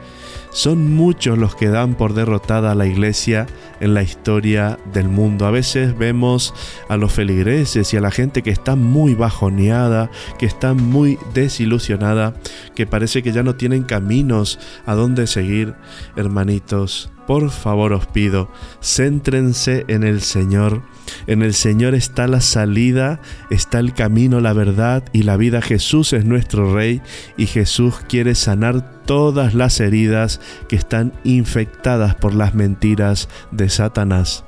Son 0.52 0.94
muchos 0.94 1.38
los 1.38 1.56
que 1.56 1.70
dan 1.70 1.96
por 1.96 2.14
derrotada 2.14 2.72
a 2.72 2.76
la 2.76 2.86
iglesia 2.86 3.48
en 3.80 3.94
la 3.94 4.04
historia 4.04 4.78
del 4.94 5.08
mundo. 5.08 5.46
A 5.46 5.52
veces 5.52 5.98
vemos 5.98 6.54
a 6.90 6.98
los 6.98 7.14
feligreses 7.14 7.94
y 7.94 7.98
a 7.98 8.02
la 8.02 8.12
gente 8.12 8.42
que 8.42 8.50
está 8.50 8.76
muy 8.76 9.16
bajoneada, 9.16 10.12
que 10.38 10.46
está 10.46 10.74
muy 10.74 11.18
desilusionada, 11.34 12.36
que 12.76 12.86
parece 12.86 13.24
que 13.24 13.32
ya 13.32 13.44
no 13.44 13.56
tienen 13.56 13.84
caminos 13.84 14.60
a 14.86 14.94
dónde 14.94 15.26
seguir. 15.26 15.74
Hermanitos, 16.18 17.12
por 17.32 17.50
favor 17.50 17.94
os 17.94 18.08
pido, 18.08 18.50
céntrense 18.82 19.86
en 19.88 20.04
el 20.04 20.20
Señor. 20.20 20.82
En 21.28 21.44
el 21.44 21.54
Señor 21.54 21.96
está 21.96 22.28
la 22.28 22.42
salida, 22.42 23.22
está 23.50 23.80
el 23.80 23.94
camino, 23.94 24.42
la 24.42 24.52
verdad 24.52 25.06
y 25.14 25.24
la 25.24 25.38
vida. 25.38 25.62
Jesús 25.62 26.12
es 26.12 26.26
nuestro 26.26 26.76
Rey 26.76 27.02
y 27.38 27.46
Jesús 27.46 27.96
quiere 28.10 28.36
sanar 28.36 29.02
todas 29.06 29.54
las 29.54 29.80
heridas 29.80 30.42
que 30.68 30.76
están 30.76 31.14
infectadas 31.24 32.16
por 32.16 32.34
las 32.34 32.54
mentiras 32.54 33.30
de 33.52 33.70
Satanás. 33.70 34.44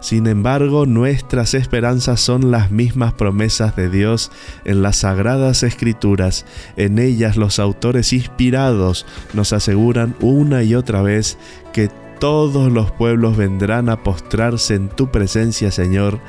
Sin 0.00 0.26
embargo, 0.26 0.86
nuestras 0.86 1.52
esperanzas 1.54 2.20
son 2.20 2.50
las 2.50 2.70
mismas 2.70 3.12
promesas 3.12 3.76
de 3.76 3.90
Dios 3.90 4.30
en 4.64 4.82
las 4.82 4.98
sagradas 4.98 5.62
escrituras. 5.62 6.46
En 6.76 6.98
ellas 6.98 7.36
los 7.36 7.58
autores 7.58 8.12
inspirados 8.12 9.04
nos 9.34 9.52
aseguran 9.52 10.14
una 10.20 10.62
y 10.62 10.74
otra 10.74 11.02
vez 11.02 11.36
que 11.72 11.90
todos 12.20 12.70
los 12.70 12.92
pueblos 12.92 13.36
vendrán 13.36 13.88
a 13.88 14.02
postrarse 14.02 14.74
en 14.74 14.90
tu 14.90 15.10
presencia, 15.10 15.70
Señor, 15.70 16.20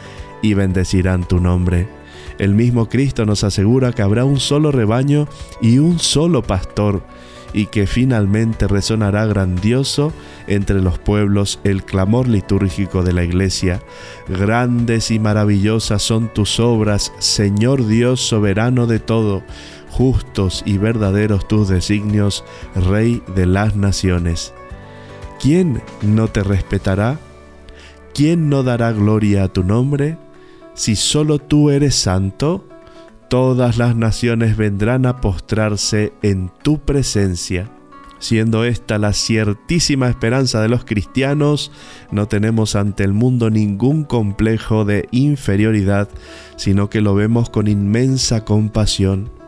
y 0.42 0.54
bendecirán 0.56 1.28
tu 1.28 1.40
nombre. 1.40 1.88
El 2.40 2.56
mismo 2.56 2.88
Cristo 2.88 3.26
nos 3.26 3.44
asegura 3.44 3.92
que 3.92 4.02
habrá 4.02 4.26
un 4.26 4.40
solo 4.40 4.72
rebaño 4.72 5.28
y 5.62 5.78
un 5.78 6.00
solo 6.00 6.42
pastor, 6.42 7.04
y 7.54 7.66
que 7.66 7.86
finalmente 7.86 8.70
resonará 8.70 9.26
grandioso 9.26 10.14
entre 10.48 10.82
los 10.82 10.98
pueblos 10.98 11.60
el 11.66 11.84
clamor 11.84 12.30
litúrgico 12.30 13.04
de 13.04 13.12
la 13.12 13.26
iglesia. 13.26 13.82
Grandes 14.30 15.12
y 15.12 15.20
maravillosas 15.20 16.02
son 16.02 16.34
tus 16.34 16.62
obras, 16.62 17.12
Señor 17.20 17.86
Dios 17.86 18.22
soberano 18.22 18.88
de 18.88 19.00
todo, 19.00 19.44
justos 19.90 20.64
y 20.66 20.78
verdaderos 20.78 21.50
tus 21.50 21.68
designios, 21.68 22.46
Rey 22.76 23.22
de 23.36 23.46
las 23.46 23.76
naciones. 23.76 24.54
¿Quién 25.42 25.82
no 26.04 26.28
te 26.28 26.44
respetará? 26.44 27.20
¿Quién 28.14 28.50
no 28.50 28.64
dará 28.64 28.92
gloria 28.92 29.46
a 29.46 29.48
tu 29.48 29.64
nombre? 29.64 30.18
Si 30.76 30.96
solo 30.96 31.40
tú 31.40 31.70
eres 31.70 31.96
santo, 31.96 32.68
todas 33.30 33.78
las 33.78 33.96
naciones 33.96 34.56
vendrán 34.56 35.06
a 35.06 35.20
postrarse 35.20 36.14
en 36.22 36.52
tu 36.62 36.80
presencia. 36.80 37.72
Siendo 38.20 38.66
esta 38.66 39.00
la 39.00 39.14
ciertísima 39.14 40.08
esperanza 40.08 40.62
de 40.62 40.70
los 40.70 40.86
cristianos, 40.86 41.72
no 42.12 42.28
tenemos 42.28 42.76
ante 42.76 43.04
el 43.04 43.14
mundo 43.14 43.50
ningún 43.50 44.04
complejo 44.04 44.86
de 44.86 45.08
inferioridad, 45.10 46.08
sino 46.56 46.90
que 46.90 47.02
lo 47.02 47.16
vemos 47.16 47.50
con 47.50 47.68
inmensa 47.68 48.46
compasión 48.46 49.41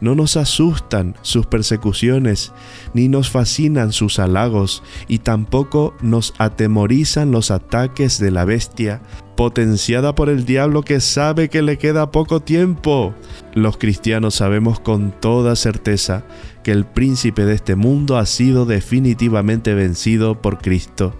no 0.00 0.14
nos 0.14 0.36
asustan 0.36 1.14
sus 1.22 1.46
persecuciones, 1.46 2.52
ni 2.94 3.08
nos 3.08 3.30
fascinan 3.30 3.92
sus 3.92 4.18
halagos, 4.18 4.82
y 5.08 5.18
tampoco 5.18 5.94
nos 6.00 6.34
atemorizan 6.38 7.30
los 7.30 7.50
ataques 7.50 8.18
de 8.18 8.30
la 8.30 8.44
bestia, 8.44 9.00
potenciada 9.36 10.14
por 10.14 10.28
el 10.28 10.44
diablo 10.44 10.82
que 10.82 11.00
sabe 11.00 11.48
que 11.48 11.62
le 11.62 11.78
queda 11.78 12.10
poco 12.10 12.40
tiempo. 12.40 13.14
Los 13.54 13.76
cristianos 13.76 14.34
sabemos 14.34 14.80
con 14.80 15.12
toda 15.12 15.56
certeza 15.56 16.24
que 16.62 16.72
el 16.72 16.84
príncipe 16.84 17.44
de 17.44 17.54
este 17.54 17.76
mundo 17.76 18.16
ha 18.16 18.26
sido 18.26 18.66
definitivamente 18.66 19.74
vencido 19.74 20.40
por 20.40 20.58
Cristo. 20.58 21.14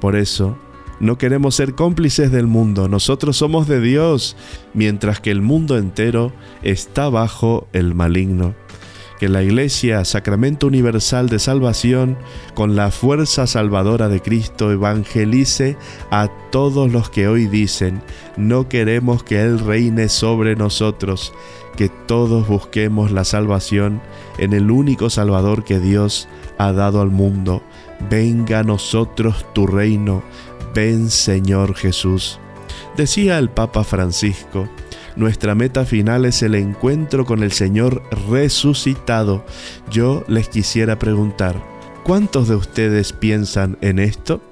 Por 0.00 0.16
eso, 0.16 0.58
no 1.00 1.18
queremos 1.18 1.54
ser 1.54 1.74
cómplices 1.74 2.30
del 2.30 2.46
mundo, 2.46 2.88
nosotros 2.88 3.36
somos 3.36 3.66
de 3.68 3.80
Dios, 3.80 4.36
mientras 4.72 5.20
que 5.20 5.30
el 5.30 5.42
mundo 5.42 5.76
entero 5.76 6.32
está 6.62 7.08
bajo 7.08 7.66
el 7.72 7.94
maligno. 7.94 8.54
Que 9.18 9.28
la 9.28 9.42
Iglesia, 9.42 10.04
sacramento 10.04 10.66
universal 10.66 11.28
de 11.28 11.38
salvación, 11.38 12.18
con 12.54 12.74
la 12.74 12.90
fuerza 12.90 13.46
salvadora 13.46 14.08
de 14.08 14.20
Cristo, 14.20 14.72
evangelice 14.72 15.76
a 16.10 16.28
todos 16.50 16.90
los 16.90 17.10
que 17.10 17.28
hoy 17.28 17.46
dicen, 17.46 18.02
no 18.36 18.68
queremos 18.68 19.22
que 19.22 19.40
Él 19.40 19.60
reine 19.60 20.08
sobre 20.08 20.56
nosotros, 20.56 21.32
que 21.76 21.88
todos 21.88 22.48
busquemos 22.48 23.12
la 23.12 23.24
salvación 23.24 24.00
en 24.38 24.52
el 24.52 24.70
único 24.70 25.10
Salvador 25.10 25.64
que 25.64 25.80
Dios 25.80 26.28
ha 26.58 26.72
dado 26.72 27.00
al 27.00 27.10
mundo. 27.10 27.62
Venga 28.10 28.60
a 28.60 28.64
nosotros 28.64 29.46
tu 29.54 29.66
reino, 29.66 30.22
Ven 30.74 31.08
Señor 31.08 31.76
Jesús. 31.76 32.40
Decía 32.96 33.38
el 33.38 33.48
Papa 33.48 33.84
Francisco, 33.84 34.68
nuestra 35.14 35.54
meta 35.54 35.84
final 35.84 36.24
es 36.24 36.42
el 36.42 36.56
encuentro 36.56 37.24
con 37.24 37.44
el 37.44 37.52
Señor 37.52 38.02
resucitado. 38.28 39.44
Yo 39.88 40.24
les 40.26 40.48
quisiera 40.48 40.98
preguntar, 40.98 41.62
¿cuántos 42.02 42.48
de 42.48 42.56
ustedes 42.56 43.12
piensan 43.12 43.78
en 43.82 44.00
esto? 44.00 44.42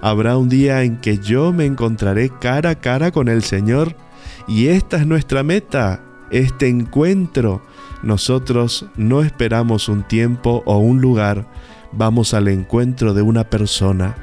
¿Habrá 0.00 0.38
un 0.38 0.48
día 0.48 0.82
en 0.82 0.96
que 0.96 1.18
yo 1.18 1.52
me 1.52 1.66
encontraré 1.66 2.30
cara 2.30 2.70
a 2.70 2.80
cara 2.80 3.10
con 3.10 3.28
el 3.28 3.42
Señor? 3.42 3.94
Y 4.48 4.68
esta 4.68 4.96
es 4.96 5.06
nuestra 5.06 5.42
meta, 5.42 6.02
este 6.30 6.68
encuentro. 6.68 7.60
Nosotros 8.02 8.86
no 8.96 9.20
esperamos 9.22 9.90
un 9.90 10.04
tiempo 10.04 10.62
o 10.64 10.78
un 10.78 11.02
lugar, 11.02 11.46
vamos 11.92 12.32
al 12.32 12.48
encuentro 12.48 13.12
de 13.12 13.20
una 13.20 13.44
persona 13.44 14.16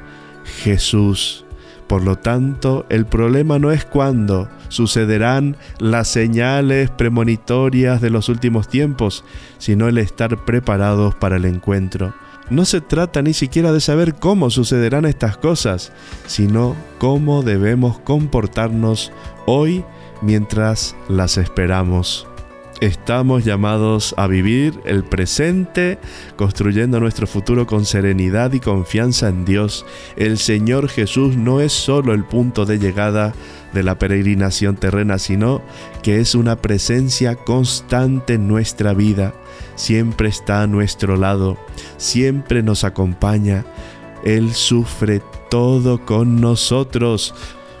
Jesús. 0.48 1.44
Por 1.86 2.04
lo 2.04 2.16
tanto, 2.16 2.84
el 2.90 3.06
problema 3.06 3.58
no 3.58 3.72
es 3.72 3.86
cuándo 3.86 4.48
sucederán 4.68 5.56
las 5.78 6.08
señales 6.08 6.90
premonitorias 6.90 8.02
de 8.02 8.10
los 8.10 8.28
últimos 8.28 8.68
tiempos, 8.68 9.24
sino 9.56 9.88
el 9.88 9.96
estar 9.96 10.44
preparados 10.44 11.14
para 11.14 11.36
el 11.36 11.46
encuentro. 11.46 12.14
No 12.50 12.66
se 12.66 12.82
trata 12.82 13.22
ni 13.22 13.32
siquiera 13.32 13.72
de 13.72 13.80
saber 13.80 14.14
cómo 14.14 14.50
sucederán 14.50 15.06
estas 15.06 15.38
cosas, 15.38 15.92
sino 16.26 16.76
cómo 16.98 17.42
debemos 17.42 17.98
comportarnos 18.00 19.10
hoy 19.46 19.82
mientras 20.22 20.94
las 21.08 21.38
esperamos. 21.38 22.27
Estamos 22.80 23.44
llamados 23.44 24.14
a 24.16 24.28
vivir 24.28 24.78
el 24.84 25.02
presente, 25.02 25.98
construyendo 26.36 27.00
nuestro 27.00 27.26
futuro 27.26 27.66
con 27.66 27.84
serenidad 27.84 28.52
y 28.52 28.60
confianza 28.60 29.28
en 29.28 29.44
Dios. 29.44 29.84
El 30.16 30.38
Señor 30.38 30.88
Jesús 30.88 31.36
no 31.36 31.60
es 31.60 31.72
solo 31.72 32.14
el 32.14 32.22
punto 32.22 32.66
de 32.66 32.78
llegada 32.78 33.34
de 33.72 33.82
la 33.82 33.98
peregrinación 33.98 34.76
terrena, 34.76 35.18
sino 35.18 35.60
que 36.04 36.20
es 36.20 36.36
una 36.36 36.54
presencia 36.54 37.34
constante 37.34 38.34
en 38.34 38.46
nuestra 38.46 38.94
vida. 38.94 39.34
Siempre 39.74 40.28
está 40.28 40.62
a 40.62 40.68
nuestro 40.68 41.16
lado, 41.16 41.58
siempre 41.96 42.62
nos 42.62 42.84
acompaña. 42.84 43.64
Él 44.24 44.54
sufre 44.54 45.20
todo 45.50 46.04
con 46.06 46.40
nosotros 46.40 47.34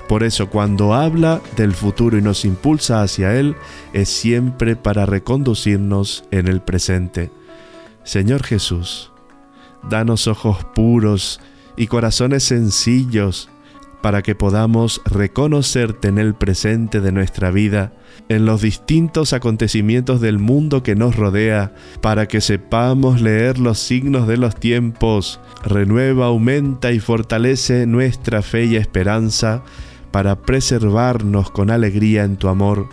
por 0.08 0.24
eso 0.24 0.48
cuando 0.48 0.94
habla 0.94 1.40
del 1.56 1.74
futuro 1.74 2.16
y 2.16 2.22
nos 2.22 2.44
impulsa 2.44 3.02
hacia 3.02 3.38
Él, 3.38 3.56
es 3.92 4.08
siempre 4.08 4.74
para 4.74 5.06
reconducirnos 5.06 6.24
en 6.30 6.48
el 6.48 6.62
presente. 6.62 7.30
Señor 8.04 8.42
Jesús, 8.42 9.12
danos 9.88 10.26
ojos 10.26 10.64
puros 10.74 11.40
y 11.76 11.86
corazones 11.88 12.42
sencillos 12.44 13.50
para 14.00 14.22
que 14.22 14.34
podamos 14.34 15.02
reconocerte 15.04 16.08
en 16.08 16.18
el 16.18 16.34
presente 16.34 17.00
de 17.00 17.12
nuestra 17.12 17.50
vida, 17.50 17.92
en 18.28 18.46
los 18.46 18.62
distintos 18.62 19.32
acontecimientos 19.32 20.20
del 20.20 20.38
mundo 20.38 20.82
que 20.82 20.94
nos 20.94 21.16
rodea, 21.16 21.74
para 22.00 22.28
que 22.28 22.40
sepamos 22.40 23.20
leer 23.20 23.58
los 23.58 23.78
signos 23.78 24.28
de 24.28 24.36
los 24.36 24.56
tiempos, 24.56 25.40
renueva, 25.64 26.26
aumenta 26.26 26.92
y 26.92 27.00
fortalece 27.00 27.86
nuestra 27.86 28.42
fe 28.42 28.66
y 28.66 28.76
esperanza, 28.76 29.62
para 30.10 30.36
preservarnos 30.42 31.50
con 31.50 31.70
alegría 31.70 32.24
en 32.24 32.36
tu 32.36 32.48
amor, 32.48 32.88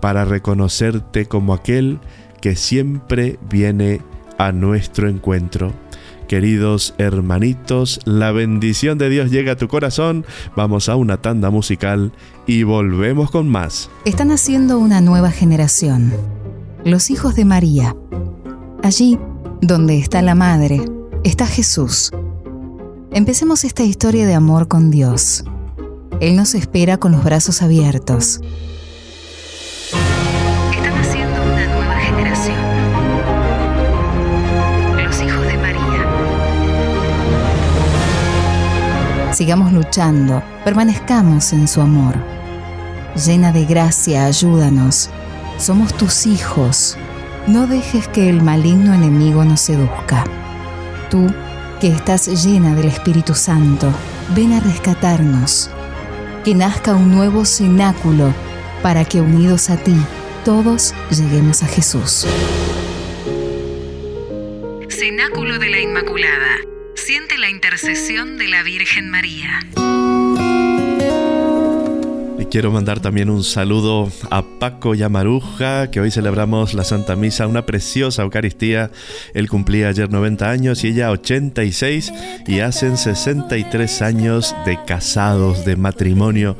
para 0.00 0.24
reconocerte 0.24 1.26
como 1.26 1.54
aquel 1.54 2.00
que 2.40 2.56
siempre 2.56 3.38
viene 3.48 4.00
a 4.38 4.52
nuestro 4.52 5.08
encuentro. 5.08 5.72
Queridos 6.30 6.94
hermanitos, 6.96 7.98
la 8.04 8.30
bendición 8.30 8.98
de 8.98 9.10
Dios 9.10 9.32
llega 9.32 9.52
a 9.52 9.56
tu 9.56 9.66
corazón. 9.66 10.24
Vamos 10.54 10.88
a 10.88 10.94
una 10.94 11.16
tanda 11.16 11.50
musical 11.50 12.12
y 12.46 12.62
volvemos 12.62 13.32
con 13.32 13.48
más. 13.48 13.90
Están 14.04 14.28
naciendo 14.28 14.78
una 14.78 15.00
nueva 15.00 15.32
generación, 15.32 16.12
los 16.84 17.10
hijos 17.10 17.34
de 17.34 17.44
María. 17.44 17.96
Allí, 18.82 19.18
donde 19.60 19.98
está 19.98 20.22
la 20.22 20.36
Madre, 20.36 20.80
está 21.24 21.46
Jesús. 21.46 22.12
Empecemos 23.10 23.64
esta 23.64 23.82
historia 23.82 24.24
de 24.24 24.34
amor 24.34 24.68
con 24.68 24.92
Dios. 24.92 25.44
Él 26.18 26.36
nos 26.36 26.54
espera 26.54 26.96
con 26.98 27.12
los 27.12 27.22
brazos 27.24 27.62
abiertos. 27.62 28.40
Están 30.72 30.94
naciendo 30.94 31.42
una 31.42 31.66
nueva 31.66 31.96
generación, 32.00 32.56
los 34.96 35.22
hijos 35.22 35.46
de 35.46 35.56
María. 35.58 36.06
Sigamos 39.32 39.72
luchando, 39.72 40.42
permanezcamos 40.64 41.52
en 41.52 41.68
su 41.68 41.80
amor. 41.80 42.16
Llena 43.14 43.52
de 43.52 43.64
gracia, 43.64 44.26
ayúdanos. 44.26 45.10
Somos 45.58 45.94
tus 45.94 46.26
hijos. 46.26 46.96
No 47.46 47.66
dejes 47.66 48.08
que 48.08 48.28
el 48.28 48.42
maligno 48.42 48.92
enemigo 48.94 49.44
nos 49.44 49.60
seduzca. 49.62 50.24
Tú, 51.08 51.26
que 51.80 51.88
estás 51.88 52.44
llena 52.44 52.74
del 52.74 52.88
Espíritu 52.88 53.34
Santo, 53.34 53.90
ven 54.34 54.52
a 54.52 54.60
rescatarnos. 54.60 55.70
Que 56.44 56.54
nazca 56.54 56.94
un 56.94 57.10
nuevo 57.10 57.44
cenáculo 57.44 58.32
para 58.82 59.04
que 59.04 59.20
unidos 59.20 59.68
a 59.68 59.76
ti, 59.76 59.94
todos 60.42 60.94
lleguemos 61.10 61.62
a 61.62 61.66
Jesús. 61.66 62.26
Cenáculo 64.88 65.58
de 65.58 65.68
la 65.68 65.80
Inmaculada. 65.80 66.56
Siente 66.94 67.36
la 67.36 67.50
intercesión 67.50 68.38
de 68.38 68.48
la 68.48 68.62
Virgen 68.62 69.10
María. 69.10 69.60
Y 72.50 72.52
quiero 72.52 72.72
mandar 72.72 72.98
también 72.98 73.30
un 73.30 73.44
saludo 73.44 74.10
a 74.28 74.42
Paco 74.42 74.96
Yamaruja, 74.96 75.88
que 75.92 76.00
hoy 76.00 76.10
celebramos 76.10 76.74
la 76.74 76.82
Santa 76.82 77.14
Misa, 77.14 77.46
una 77.46 77.64
preciosa 77.64 78.22
Eucaristía. 78.22 78.90
Él 79.34 79.48
cumplía 79.48 79.88
ayer 79.88 80.10
90 80.10 80.50
años 80.50 80.82
y 80.82 80.88
ella 80.88 81.12
86 81.12 82.12
y 82.48 82.58
hacen 82.58 82.96
63 82.96 84.02
años 84.02 84.52
de 84.66 84.78
casados, 84.84 85.64
de 85.64 85.76
matrimonio. 85.76 86.56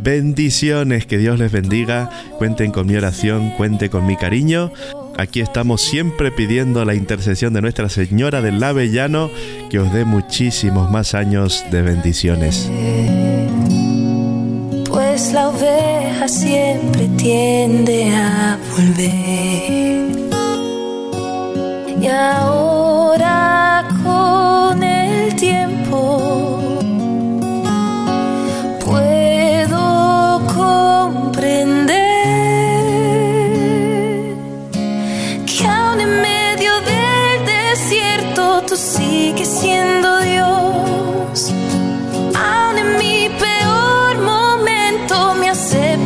Bendiciones, 0.00 1.04
que 1.04 1.18
Dios 1.18 1.38
les 1.38 1.52
bendiga. 1.52 2.08
Cuenten 2.38 2.70
con 2.70 2.86
mi 2.86 2.96
oración, 2.96 3.50
cuenten 3.50 3.90
con 3.90 4.06
mi 4.06 4.16
cariño. 4.16 4.72
Aquí 5.18 5.40
estamos 5.40 5.82
siempre 5.82 6.32
pidiendo 6.32 6.86
la 6.86 6.94
intercesión 6.94 7.52
de 7.52 7.60
Nuestra 7.60 7.90
Señora 7.90 8.40
del 8.40 8.60
Lavellano, 8.60 9.30
que 9.68 9.78
os 9.78 9.92
dé 9.92 10.06
muchísimos 10.06 10.90
más 10.90 11.14
años 11.14 11.64
de 11.70 11.82
bendiciones. 11.82 12.70
La 15.14 15.48
oveja 15.48 16.26
siempre 16.26 17.06
tiende 17.16 18.12
a 18.16 18.58
volver. 18.72 20.10
Y 22.02 22.06
ahora 22.08 23.86
con 24.02 24.82
el 24.82 25.36
tiempo 25.36 26.43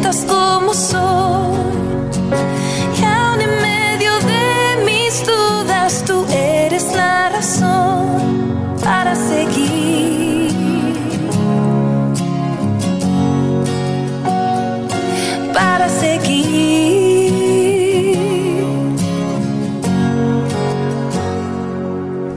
aceptas 0.08 0.24
como 0.26 0.74
soy. 0.74 1.58
Y 2.98 3.04
aún 3.04 3.40
en 3.40 3.62
medio 3.62 4.12
de 4.32 4.84
mis 4.84 5.24
dudas 5.26 6.04
tú 6.06 6.24
eres 6.30 6.94
la 6.94 7.28
razón 7.30 8.76
para 8.82 9.14
seguir. 9.14 10.52
Para 15.52 15.88
seguir. 15.88 17.32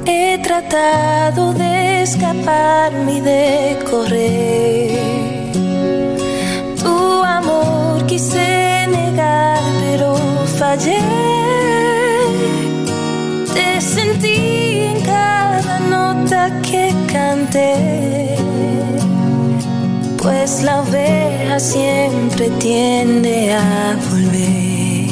He 0.06 0.38
tratado 0.44 1.54
de 1.54 2.04
escaparme 2.04 3.14
y 3.14 3.22
de 3.22 3.80
correr. 3.90 4.71
Fallé. 10.62 11.02
Te 13.56 13.70
sentí 13.82 14.40
en 14.92 14.98
cada 15.14 15.76
nota 15.96 16.42
que 16.68 16.86
canté. 17.12 17.72
Pues 20.22 20.62
la 20.68 20.82
oveja 20.82 21.60
siempre 21.60 22.46
tiende 22.66 23.36
a 23.54 23.98
volver. 24.10 25.10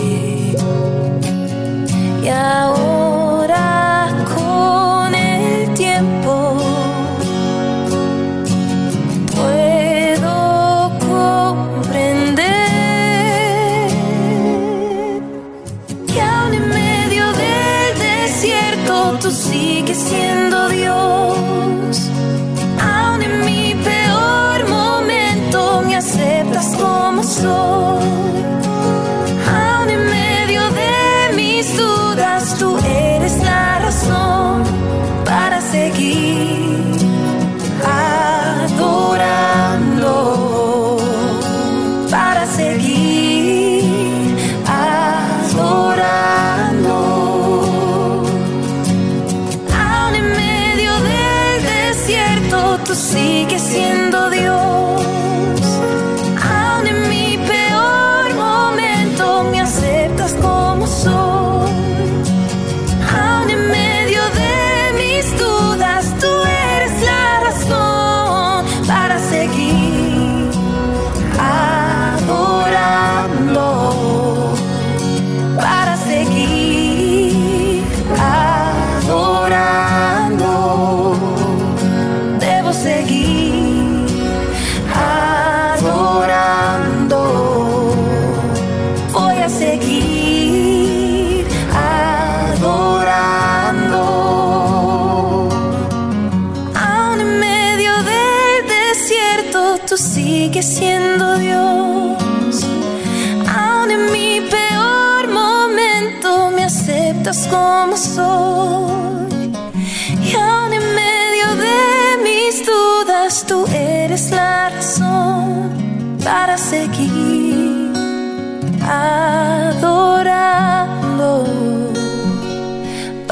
Y 2.24 2.28
ahora 2.28 3.09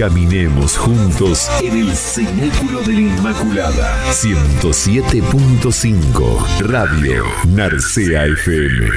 Caminemos 0.00 0.76
juntos 0.78 1.46
en 1.62 1.76
el 1.76 1.94
cenáculo 1.94 2.80
de 2.80 2.94
la 2.94 3.00
Inmaculada. 3.00 4.02
107.5 4.10 6.60
Radio 6.60 7.24
Narcea 7.48 8.24
FM. 8.24 8.88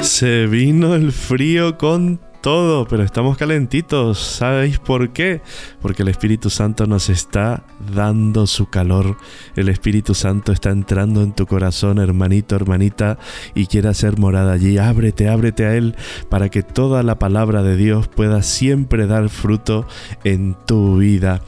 Se 0.00 0.48
vino 0.48 0.96
el 0.96 1.12
frío 1.12 1.78
con 1.78 2.18
todo, 2.46 2.86
pero 2.86 3.02
estamos 3.02 3.36
calentitos. 3.36 4.20
¿Sabéis 4.20 4.78
por 4.78 5.12
qué? 5.12 5.40
Porque 5.82 6.04
el 6.04 6.08
Espíritu 6.08 6.48
Santo 6.48 6.86
nos 6.86 7.08
está 7.08 7.64
dando 7.92 8.46
su 8.46 8.70
calor. 8.70 9.16
El 9.56 9.68
Espíritu 9.68 10.14
Santo 10.14 10.52
está 10.52 10.70
entrando 10.70 11.24
en 11.24 11.32
tu 11.32 11.48
corazón, 11.48 11.98
hermanito, 11.98 12.54
hermanita, 12.54 13.18
y 13.56 13.66
quiere 13.66 13.88
hacer 13.88 14.20
morada 14.20 14.52
allí. 14.52 14.78
Ábrete, 14.78 15.28
ábrete 15.28 15.66
a 15.66 15.74
Él 15.74 15.96
para 16.28 16.48
que 16.48 16.62
toda 16.62 17.02
la 17.02 17.18
palabra 17.18 17.64
de 17.64 17.76
Dios 17.76 18.06
pueda 18.06 18.44
siempre 18.44 19.08
dar 19.08 19.28
fruto 19.28 19.84
en 20.22 20.56
tu 20.68 20.98
vida. 20.98 21.40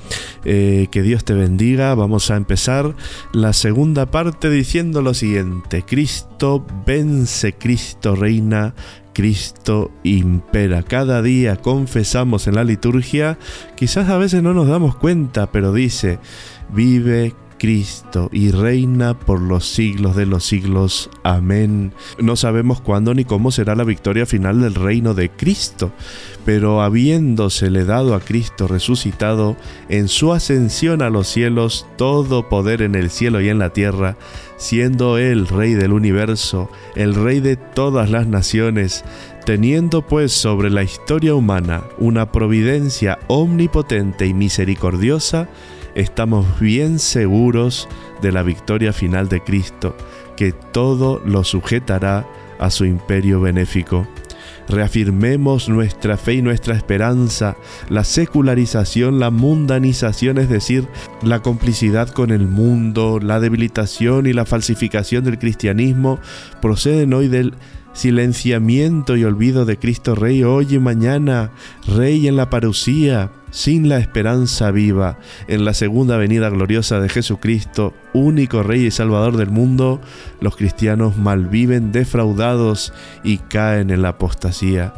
Eh, 0.44 0.88
que 0.90 1.02
Dios 1.02 1.24
te 1.24 1.34
bendiga. 1.34 1.94
Vamos 1.94 2.28
a 2.32 2.36
empezar 2.36 2.96
la 3.32 3.52
segunda 3.52 4.06
parte 4.06 4.50
diciendo 4.50 5.00
lo 5.00 5.14
siguiente. 5.14 5.84
Cristo 5.84 6.66
vence, 6.84 7.52
Cristo 7.52 8.16
reina. 8.16 8.74
Cristo 9.18 9.90
impera. 10.04 10.84
Cada 10.84 11.22
día 11.22 11.56
confesamos 11.56 12.46
en 12.46 12.54
la 12.54 12.62
liturgia, 12.62 13.36
quizás 13.74 14.08
a 14.10 14.16
veces 14.16 14.44
no 14.44 14.54
nos 14.54 14.68
damos 14.68 14.94
cuenta, 14.94 15.50
pero 15.50 15.72
dice, 15.72 16.20
vive 16.72 17.34
Y 18.32 18.50
reina 18.50 19.18
por 19.18 19.40
los 19.40 19.68
siglos 19.68 20.14
de 20.16 20.26
los 20.26 20.44
siglos. 20.44 21.10
Amén. 21.24 21.92
No 22.18 22.36
sabemos 22.36 22.80
cuándo 22.80 23.14
ni 23.14 23.24
cómo 23.24 23.50
será 23.50 23.74
la 23.74 23.84
victoria 23.84 24.26
final 24.26 24.60
del 24.60 24.74
reino 24.74 25.14
de 25.14 25.30
Cristo, 25.30 25.90
pero 26.44 26.82
habiéndosele 26.82 27.84
dado 27.84 28.14
a 28.14 28.20
Cristo 28.20 28.68
resucitado 28.68 29.56
en 29.88 30.08
su 30.08 30.32
ascensión 30.32 31.02
a 31.02 31.10
los 31.10 31.26
cielos 31.26 31.86
todo 31.96 32.48
poder 32.48 32.82
en 32.82 32.94
el 32.94 33.10
cielo 33.10 33.40
y 33.40 33.48
en 33.48 33.58
la 33.58 33.72
tierra, 33.72 34.16
siendo 34.56 35.18
Él 35.18 35.46
Rey 35.48 35.74
del 35.74 35.92
universo, 35.92 36.70
el 36.94 37.14
Rey 37.14 37.40
de 37.40 37.56
todas 37.56 38.10
las 38.10 38.26
naciones, 38.26 39.04
teniendo 39.48 40.02
pues 40.02 40.32
sobre 40.32 40.68
la 40.68 40.82
historia 40.82 41.34
humana 41.34 41.82
una 41.96 42.30
providencia 42.32 43.18
omnipotente 43.28 44.26
y 44.26 44.34
misericordiosa, 44.34 45.48
estamos 45.94 46.60
bien 46.60 46.98
seguros 46.98 47.88
de 48.20 48.30
la 48.30 48.42
victoria 48.42 48.92
final 48.92 49.30
de 49.30 49.42
Cristo, 49.42 49.96
que 50.36 50.52
todo 50.52 51.22
lo 51.24 51.44
sujetará 51.44 52.28
a 52.58 52.68
su 52.68 52.84
imperio 52.84 53.40
benéfico. 53.40 54.06
Reafirmemos 54.68 55.70
nuestra 55.70 56.18
fe 56.18 56.34
y 56.34 56.42
nuestra 56.42 56.76
esperanza. 56.76 57.56
La 57.88 58.04
secularización, 58.04 59.18
la 59.18 59.30
mundanización, 59.30 60.36
es 60.36 60.50
decir, 60.50 60.86
la 61.22 61.40
complicidad 61.40 62.10
con 62.10 62.32
el 62.32 62.46
mundo, 62.46 63.18
la 63.18 63.40
debilitación 63.40 64.26
y 64.26 64.34
la 64.34 64.44
falsificación 64.44 65.24
del 65.24 65.38
cristianismo, 65.38 66.18
proceden 66.60 67.14
hoy 67.14 67.28
del 67.28 67.54
silenciamiento 67.98 69.16
y 69.16 69.24
olvido 69.24 69.64
de 69.64 69.76
Cristo 69.76 70.14
Rey 70.14 70.44
hoy 70.44 70.76
y 70.76 70.78
mañana, 70.78 71.50
Rey 71.84 72.28
en 72.28 72.36
la 72.36 72.48
parucía, 72.48 73.32
sin 73.50 73.88
la 73.88 73.98
esperanza 73.98 74.70
viva 74.70 75.18
en 75.48 75.64
la 75.64 75.74
segunda 75.74 76.16
venida 76.16 76.48
gloriosa 76.48 77.00
de 77.00 77.08
Jesucristo, 77.08 77.94
único 78.12 78.62
Rey 78.62 78.86
y 78.86 78.92
Salvador 78.92 79.36
del 79.36 79.50
mundo, 79.50 80.00
los 80.40 80.54
cristianos 80.54 81.16
malviven 81.16 81.90
defraudados 81.90 82.92
y 83.24 83.38
caen 83.38 83.90
en 83.90 84.02
la 84.02 84.10
apostasía. 84.10 84.94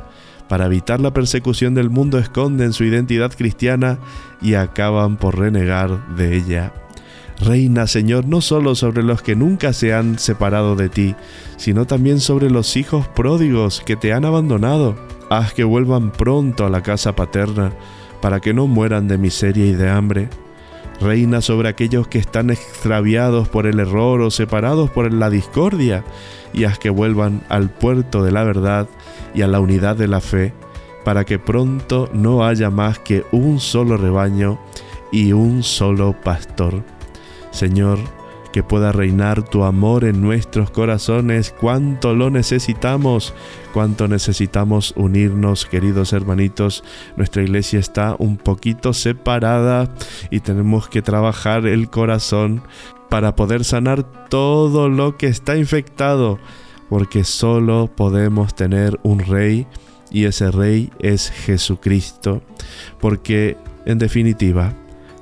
Para 0.47 0.67
evitar 0.67 1.01
la 1.01 1.15
persecución 1.15 1.73
del 1.73 1.89
mundo 1.89 2.19
esconden 2.19 2.75
su 2.75 2.85
identidad 2.85 3.33
cristiana 3.33 3.99
y 4.43 4.55
acaban 4.55 5.17
por 5.17 5.39
renegar 5.39 6.15
de 6.17 6.37
ella. 6.37 6.75
Reina, 7.43 7.87
Señor, 7.87 8.27
no 8.27 8.43
solo 8.43 8.75
sobre 8.75 9.03
los 9.03 9.23
que 9.23 9.35
nunca 9.35 9.73
se 9.73 9.95
han 9.95 10.19
separado 10.19 10.77
de 10.77 10.91
ti, 10.91 11.15
sino 11.57 11.87
también 11.87 12.21
sobre 12.21 12.51
los 12.51 12.77
hijos 12.77 13.09
pródigos 13.09 13.81
que 13.81 13.97
te 13.97 14.13
han 14.13 14.27
abandonado. 14.27 14.95
Haz 15.31 15.55
que 15.55 15.65
vuelvan 15.65 16.11
pronto 16.13 16.67
a 16.67 16.71
la 16.71 16.83
casa 16.83 17.17
paterna, 17.17 17.73
para 18.21 18.41
que 18.41 18.53
no 18.53 18.67
mueran 18.67 19.09
de 19.09 19.17
miseria 19.17 19.65
y 19.65 19.73
de 19.73 19.89
hambre. 19.89 20.29
Reina 21.01 21.41
sobre 21.41 21.71
aquellos 21.71 22.09
que 22.09 22.19
están 22.19 22.51
extraviados 22.51 23.49
por 23.49 23.67
el 23.67 23.81
error 23.81 24.21
o 24.21 24.31
separados 24.31 24.91
por 24.91 25.11
la 25.11 25.31
discordia, 25.31 26.05
y 26.53 26.65
haz 26.65 26.79
que 26.79 26.91
vuelvan 26.91 27.43
al 27.49 27.71
puerto 27.71 28.23
de 28.23 28.33
la 28.33 28.45
verdad 28.45 28.87
y 29.35 29.41
a 29.41 29.49
la 29.49 29.61
unidad 29.61 29.97
de 29.97 30.09
la 30.09 30.21
fe, 30.21 30.53
para 31.07 31.25
que 31.25 31.39
pronto 31.39 32.11
no 32.13 32.45
haya 32.45 32.69
más 32.69 32.99
que 32.99 33.25
un 33.33 33.61
solo 33.61 33.97
rebaño 33.97 34.61
y 35.11 35.33
un 35.33 35.63
solo 35.63 36.15
pastor. 36.23 36.83
Señor, 37.51 37.99
que 38.53 38.63
pueda 38.63 38.93
reinar 38.93 39.43
tu 39.43 39.65
amor 39.65 40.05
en 40.05 40.21
nuestros 40.21 40.71
corazones, 40.71 41.55
cuánto 41.59 42.15
lo 42.15 42.31
necesitamos, 42.31 43.35
cuánto 43.73 44.09
necesitamos 44.09 44.93
unirnos, 44.97 45.67
queridos 45.67 46.13
hermanitos. 46.13 46.83
Nuestra 47.17 47.43
iglesia 47.43 47.79
está 47.79 48.17
un 48.19 48.37
poquito 48.37 48.93
separada 48.93 49.93
y 50.31 50.41
tenemos 50.41 50.89
que 50.89 51.03
trabajar 51.03 51.67
el 51.67 51.91
corazón 51.91 52.63
para 53.09 53.35
poder 53.35 53.65
sanar 53.65 54.05
todo 54.29 54.89
lo 54.89 55.17
que 55.17 55.27
está 55.27 55.57
infectado, 55.57 56.39
porque 56.89 57.25
solo 57.25 57.91
podemos 57.95 58.55
tener 58.55 58.99
un 59.03 59.21
rey 59.21 59.67
y 60.11 60.25
ese 60.25 60.51
rey 60.51 60.91
es 60.99 61.31
Jesucristo, 61.31 62.43
porque 63.01 63.57
en 63.87 63.99
definitiva, 63.99 64.75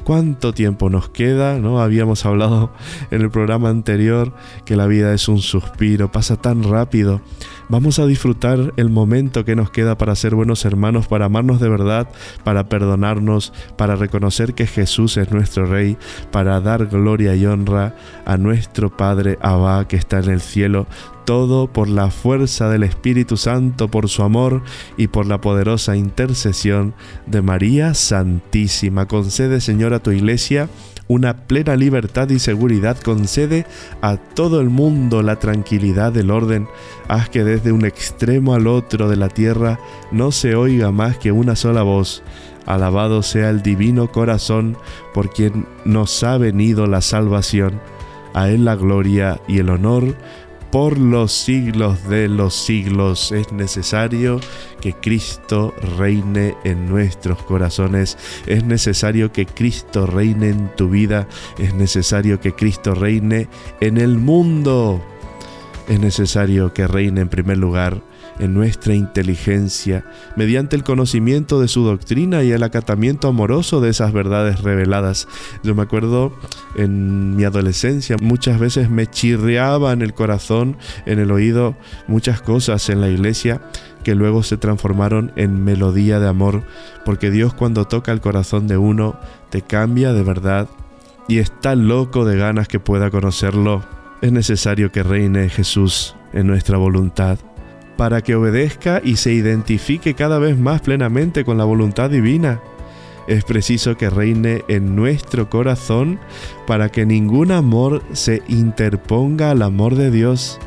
cuánto 0.09 0.55
tiempo 0.55 0.89
nos 0.89 1.11
queda, 1.11 1.59
¿no? 1.59 1.83
Habíamos 1.83 2.25
hablado 2.25 2.73
en 3.11 3.21
el 3.21 3.31
programa 3.31 3.69
anterior 3.69 4.33
que 4.65 4.75
la 4.75 4.87
vida 4.87 5.13
es 5.13 5.29
un 5.29 5.43
suspiro, 5.43 6.11
pasa 6.11 6.37
tan 6.37 6.63
rápido. 6.63 7.21
Vamos 7.71 7.99
a 7.99 8.07
disfrutar 8.07 8.73
el 8.77 8.89
momento 8.89 9.45
que 9.45 9.55
nos 9.55 9.71
queda 9.71 9.99
para 9.99 10.17
ser 10.17 10.35
buenos 10.35 10.65
hermanos, 10.65 11.07
para 11.07 11.27
amarnos 11.27 11.61
de 11.61 11.69
verdad, 11.69 12.09
para 12.43 12.69
perdonarnos, 12.69 13.53
para 13.77 13.95
reconocer 13.95 14.55
que 14.55 14.67
Jesús 14.67 15.19
es 15.19 15.31
nuestro 15.33 15.67
Rey, 15.67 15.99
para 16.31 16.61
dar 16.63 16.87
gloria 16.87 17.37
y 17.37 17.45
honra 17.45 17.95
a 18.25 18.39
nuestro 18.39 18.97
Padre 18.97 19.39
Abba 19.43 19.87
que 19.87 19.97
está 19.97 20.19
en 20.19 20.31
el 20.31 20.41
cielo 20.41 20.87
todo 21.29 21.71
por 21.71 21.89
la 21.89 22.11
fuerza 22.11 22.71
del 22.71 22.85
Espíritu 22.85 23.37
Santo, 23.37 23.89
por 23.89 24.09
su 24.09 24.23
amor 24.23 24.63
y 24.97 25.09
por 25.09 25.27
la 25.27 25.43
poderosa 25.43 25.95
intercesión 25.95 26.95
de 27.27 27.43
María 27.43 27.93
Santísima. 27.93 29.07
Concede, 29.07 29.61
Señor, 29.61 29.93
a 29.93 29.99
tu 29.99 30.11
iglesia 30.11 30.71
una 31.09 31.37
plena 31.37 31.75
libertad 31.75 32.29
y 32.31 32.39
seguridad. 32.39 32.99
Concede 32.99 33.67
a 34.03 34.17
todo 34.17 34.61
el 34.61 34.69
mundo 34.69 35.23
la 35.23 35.39
tranquilidad 35.39 36.13
del 36.13 36.31
orden. 36.31 36.69
Haz 37.09 37.29
que 37.31 37.43
desde 37.43 37.73
un 37.73 37.85
extremo 37.85 38.55
al 38.55 38.67
otro 38.67 39.09
de 39.09 39.17
la 39.17 39.29
tierra 39.29 39.81
no 40.13 40.31
se 40.31 40.55
oiga 40.55 40.93
más 40.93 41.19
que 41.19 41.33
una 41.33 41.57
sola 41.57 41.83
voz. 41.83 42.23
Alabado 42.67 43.23
sea 43.23 43.49
el 43.49 43.63
divino 43.63 44.13
corazón 44.13 44.77
por 45.15 45.31
quien 45.31 45.67
nos 45.85 46.23
ha 46.23 46.37
venido 46.37 46.87
la 46.87 47.01
salvación. 47.01 47.81
A 48.35 48.51
él 48.51 48.67
la 48.67 48.77
gloria 48.77 49.41
y 49.49 49.59
el 49.59 49.71
honor 49.71 50.15
por 50.71 50.99
los 50.99 51.33
siglos 51.33 52.09
de 52.09 52.29
los 52.29 52.55
siglos. 52.55 53.33
Es 53.33 53.53
necesario 53.53 54.41
que 54.81 54.93
Cristo 54.93 55.75
reine 55.97 56.57
en 56.65 56.89
nuestros 56.89 57.43
corazones. 57.43 58.17
Es 58.47 58.65
necesario 58.65 59.33
que 59.33 59.47
Cristo 59.47 60.07
reine 60.07 60.51
en 60.51 60.71
tu 60.77 60.89
vida. 60.91 61.29
Es 61.59 61.75
necesario 61.75 62.41
que 62.41 62.53
Cristo 62.53 62.95
reine 62.95 63.49
en 63.81 63.99
el 63.99 64.19
mundo. 64.19 65.03
Es 65.89 66.01
necesario 66.01 66.75
que 66.75 66.87
reine 66.87 67.23
en 67.23 67.29
primer 67.29 67.59
lugar 67.59 68.03
en 68.39 68.55
nuestra 68.55 68.95
inteligencia, 68.95 70.05
mediante 70.37 70.77
el 70.77 70.85
conocimiento 70.85 71.61
de 71.61 71.69
su 71.69 71.85
doctrina 71.85 72.43
y 72.43 72.53
el 72.53 72.63
acatamiento 72.63 73.29
amoroso 73.29 73.81
de 73.81 73.91
esas 73.91 74.13
verdades 74.13 74.63
reveladas. 74.63 75.29
Yo 75.63 75.75
me 75.75 75.83
acuerdo 75.83 76.33
en 76.77 77.37
mi 77.37 77.45
adolescencia, 77.45 78.17
muchas 78.21 78.59
veces 78.59 78.91
me 78.91 79.07
chirriaba 79.07 79.93
en 79.93 80.03
el 80.03 80.15
corazón, 80.15 80.77
en 81.07 81.19
el 81.19 81.31
oído, 81.31 81.77
muchas 82.07 82.41
cosas 82.41 82.89
en 82.89 83.01
la 83.01 83.09
iglesia 83.09 83.61
que 84.05 84.15
luego 84.15 84.43
se 84.43 84.57
transformaron 84.57 85.33
en 85.37 85.65
melodía 85.65 86.21
de 86.21 86.29
amor, 86.29 86.63
porque 87.05 87.31
Dios 87.31 87.55
cuando 87.55 87.87
toca 87.87 88.13
el 88.13 88.21
corazón 88.21 88.69
de 88.69 88.77
uno, 88.77 89.19
te 89.51 89.63
cambia 89.63 90.13
de 90.13 90.23
verdad 90.23 90.69
y 91.27 91.39
está 91.39 91.75
loco 91.75 92.25
de 92.25 92.37
ganas 92.39 92.69
que 92.69 92.81
pueda 92.81 93.11
conocerlo. 93.11 93.85
Es 94.23 94.33
necesario 94.33 94.91
que 94.91 95.03
reine 95.03 95.49
Jesús 95.49 96.17
en 96.33 96.47
nuestra 96.47 96.79
voluntad 96.79 97.39
para 97.99 98.23
que 98.23 98.37
obedezca 98.37 99.03
y 99.05 99.17
se 99.17 99.33
identifique 99.33 100.15
cada 100.15 100.39
vez 100.39 100.57
más 100.57 100.81
plenamente 100.81 101.45
con 101.45 101.59
la 101.59 101.65
voluntad 101.65 102.09
divina. 102.09 102.63
Es 103.27 103.43
preciso 103.43 103.97
que 103.97 104.09
reine 104.09 104.63
en 104.69 104.95
nuestro 104.95 105.51
corazón 105.51 106.21
para 106.65 106.91
que 106.91 107.05
ningún 107.05 107.51
amor 107.51 108.05
se 108.13 108.41
interponga 108.47 109.51
al 109.51 109.63
amor 109.63 109.97
de 109.97 110.13
Dios. 110.13 110.61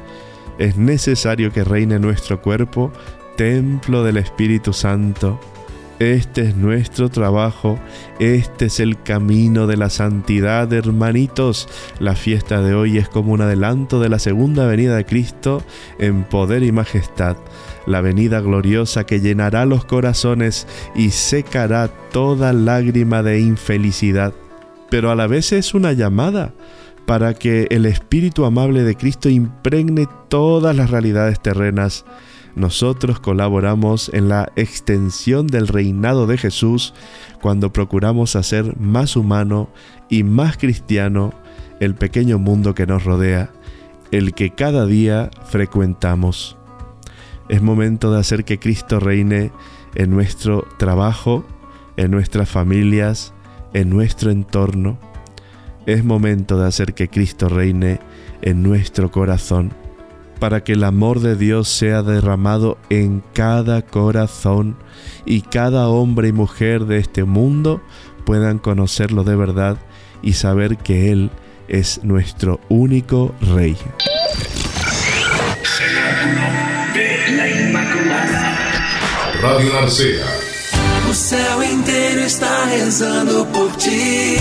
Es 0.60 0.76
necesario 0.76 1.54
que 1.54 1.64
reine 1.64 2.00
nuestro 2.00 2.42
cuerpo, 2.42 2.92
templo 3.38 4.04
del 4.04 4.18
Espíritu 4.18 4.74
Santo. 4.74 5.40
Este 6.02 6.42
es 6.42 6.56
nuestro 6.56 7.10
trabajo, 7.10 7.78
este 8.18 8.66
es 8.66 8.80
el 8.80 9.04
camino 9.04 9.68
de 9.68 9.78
la 9.78 9.92
santidad, 9.92 10.74
hermanitos. 10.74 11.70
La 12.00 12.16
fiesta 12.16 12.64
de 12.64 12.74
hoy 12.74 12.98
es 12.98 13.08
como 13.08 13.34
un 13.34 13.42
adelanto 13.42 14.00
de 14.00 14.10
la 14.10 14.18
segunda 14.18 14.66
venida 14.66 14.96
de 14.96 15.06
Cristo 15.06 15.62
en 16.00 16.24
poder 16.24 16.64
y 16.64 16.72
majestad, 16.72 17.38
la 17.86 18.02
venida 18.02 18.42
gloriosa 18.42 19.06
que 19.06 19.20
llenará 19.20 19.68
los 19.68 19.86
corazones 19.86 20.66
y 20.96 21.12
secará 21.12 21.88
toda 22.12 22.52
lágrima 22.52 23.22
de 23.22 23.40
infelicidad. 23.40 24.34
Pero 24.90 25.12
a 25.12 25.16
la 25.16 25.28
vez 25.28 25.52
es 25.52 25.76
una 25.76 25.94
llamada 25.94 26.52
para 27.06 27.36
que 27.36 27.68
el 27.70 27.86
Espíritu 27.86 28.46
amable 28.46 28.82
de 28.82 28.96
Cristo 28.96 29.30
impregne 29.30 30.08
todas 30.30 30.76
las 30.76 30.90
realidades 30.90 31.40
terrenas 31.40 32.06
nosotros 32.56 33.20
colaboramos 33.20 34.10
en 34.14 34.30
la 34.30 34.52
extensión 34.56 35.48
del 35.48 35.68
reinado 35.68 36.28
de 36.28 36.38
Jesús 36.38 36.94
cuando 37.42 37.72
procuramos 37.72 38.36
hacer 38.36 38.78
más 38.78 39.16
humano 39.16 39.70
y 40.10 40.24
más 40.24 40.58
cristiano 40.58 41.34
el 41.80 41.96
pequeño 41.96 42.40
mundo 42.40 42.76
que 42.76 42.86
nos 42.86 43.04
rodea, 43.04 43.52
el 44.12 44.34
que 44.34 44.52
cada 44.52 44.86
día 44.86 45.32
frecuentamos. 45.46 46.58
Es 47.50 47.62
momento 47.62 48.12
de 48.12 48.20
hacer 48.20 48.44
que 48.44 48.60
Cristo 48.60 49.00
reine 49.00 49.52
en 49.96 50.10
nuestro 50.10 50.68
trabajo, 50.78 51.46
en 51.98 52.12
nuestras 52.12 52.50
familias, 52.50 53.34
en 53.74 53.90
nuestro 53.90 54.32
entorno. 54.32 55.00
Es 55.86 56.04
momento 56.04 56.60
de 56.60 56.68
hacer 56.68 56.94
que 56.94 57.10
Cristo 57.10 57.50
reine 57.50 58.00
en 58.42 58.62
nuestro 58.62 59.10
corazón 59.10 59.74
para 60.42 60.64
que 60.64 60.74
el 60.74 60.84
amor 60.84 61.20
de 61.20 61.36
Dios 61.36 61.68
sea 61.68 62.02
derramado 62.02 62.80
en 62.90 63.22
cada 63.32 63.84
corazón 63.84 64.76
y 65.24 65.42
cada 65.42 65.88
hombre 65.88 66.30
y 66.30 66.32
mujer 66.32 66.86
de 66.86 66.98
este 66.98 67.26
mundo 67.26 67.80
puedan 68.26 68.58
conocerlo 68.58 69.24
de 69.24 69.36
verdad 69.36 69.78
y 70.24 70.34
saber 70.34 70.78
que 70.78 71.12
Él 71.12 71.30
es 71.68 72.04
nuestro 72.04 72.60
único 72.70 73.36
Rey. 73.54 73.78
Radio 79.44 79.74
Narcea. 79.74 80.26
O 81.08 81.14
céu 81.14 81.62
inteiro 81.62 82.22
está 82.22 82.66
rezando 82.66 83.46
por 83.54 83.72
ti. 83.78 84.38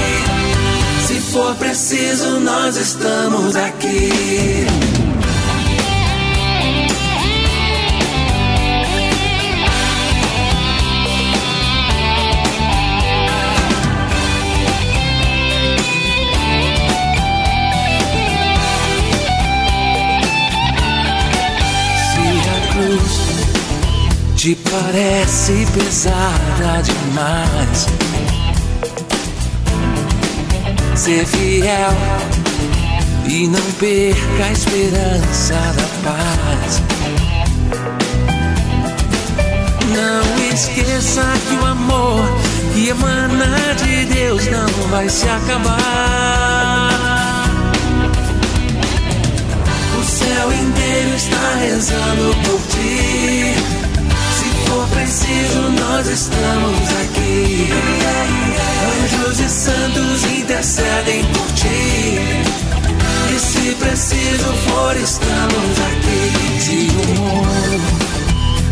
Se 1.07 1.15
for 1.31 1.55
preciso, 1.57 2.41
nós 2.41 2.79
estamos 2.79 3.55
aqui. 3.55 4.90
Te 24.41 24.57
parece 24.57 25.67
pesada 25.75 26.83
demais. 26.83 27.87
Ser 30.97 31.27
fiel 31.27 31.93
e 33.27 33.47
não 33.49 33.61
perca 33.73 34.45
a 34.45 34.53
esperança 34.53 35.57
da 35.77 35.87
paz. 36.09 36.83
Não 39.95 40.55
esqueça 40.55 41.23
que 41.47 41.57
o 41.57 41.67
amor 41.67 42.25
que 42.73 42.89
emana 42.89 43.75
de 43.75 44.07
Deus 44.07 44.47
não 44.47 44.89
vai 44.89 45.07
se 45.11 45.29
acabar. 45.29 45.77
O 50.01 50.03
céu 50.03 50.51
inteiro 50.51 51.15
está 51.15 51.57
rezando 51.57 52.35
por 52.43 52.59
ti 52.69 53.80
preciso, 54.91 55.61
nós 55.79 56.09
estamos 56.09 56.89
aqui. 57.03 57.69
Anjos 59.05 59.41
e 59.41 59.49
santos 59.49 60.25
intercedem 60.39 61.25
por 61.25 61.47
ti. 61.55 62.19
E 63.35 63.39
se 63.39 63.75
preciso 63.77 64.53
for, 64.67 64.97
estamos 64.97 65.79
aqui. 65.89 66.33
Te 66.61 66.91
humor, 67.11 67.81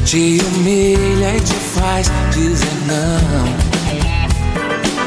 te 0.04 0.40
humilha 0.44 1.36
e 1.36 1.40
te 1.40 1.54
faz 1.54 2.10
dizer 2.32 2.78
não. 2.86 3.44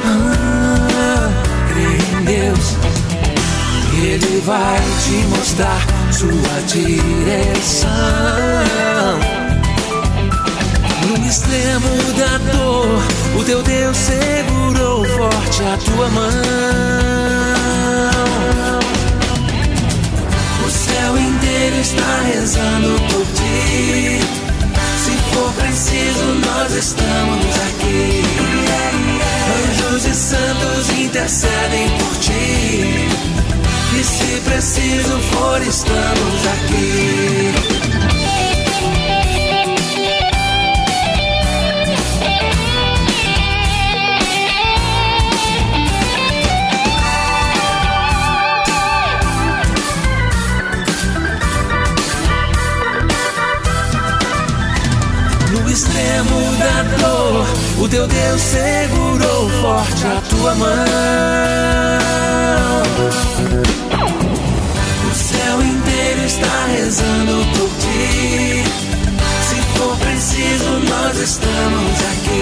Ah, 0.06 1.30
crê 1.70 1.92
em 2.18 2.24
Deus. 2.26 2.76
Ele 4.04 4.42
vai 4.46 4.80
te 5.04 5.16
mostrar 5.28 5.86
sua 6.12 6.62
direção. 6.68 7.92
No 11.12 11.28
extremo 11.28 11.90
da 12.18 12.38
dor, 12.54 13.04
o 13.38 13.44
teu 13.44 13.62
Deus 13.64 13.98
segurou 13.98 15.04
forte 15.04 15.62
a 15.62 15.78
tua 15.78 16.10
mão. 16.10 16.30
O 20.66 20.70
céu 20.70 21.18
inteiro 21.18 21.76
está 21.82 22.22
rezando 22.34 22.98
por 23.12 23.26
ti. 23.26 24.22
Se 25.04 25.12
for 25.34 25.52
preciso, 25.62 26.24
nós 26.46 26.74
estamos 26.78 27.46
aqui. 27.68 28.24
Anjos 29.68 30.06
e 30.06 30.14
santos 30.14 30.98
intercedem 30.98 31.90
por 31.90 32.18
ti. 32.20 33.10
E 34.00 34.04
se 34.04 34.42
preciso 34.46 35.20
for, 35.20 35.62
estamos 35.62 36.48
aqui. 36.54 37.71
O 57.82 57.90
teu 57.90 58.06
Deus 58.08 58.42
segurou 58.42 59.50
forte 59.62 60.06
a 60.06 60.22
tua 60.30 60.54
mão. 60.56 60.70
O 65.10 65.16
céu 65.16 65.62
inteiro 65.64 66.22
está 66.26 66.66
rezando 66.68 67.44
por 67.58 67.70
ti. 67.80 68.64
Se 69.50 69.56
for 69.78 69.98
preciso, 69.98 70.70
nós 70.88 71.18
estamos 71.18 72.00
aqui. 72.12 72.41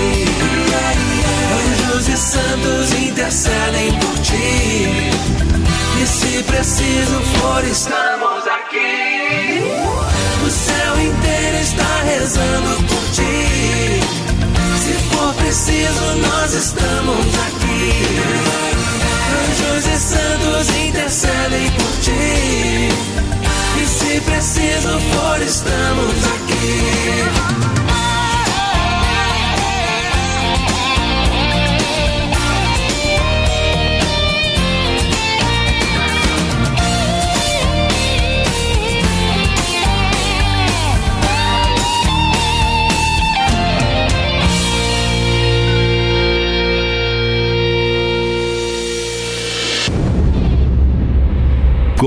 Nós 16.50 16.56
estamos 16.56 17.28
aqui. 17.48 17.94
Anjos 19.40 19.86
e 19.86 19.98
santos 20.00 20.76
intercedem 20.84 21.70
por 21.72 21.92
ti. 22.02 22.90
E 23.80 23.86
se 23.86 24.20
preciso 24.22 25.00
for, 25.12 25.40
estamos 25.44 26.19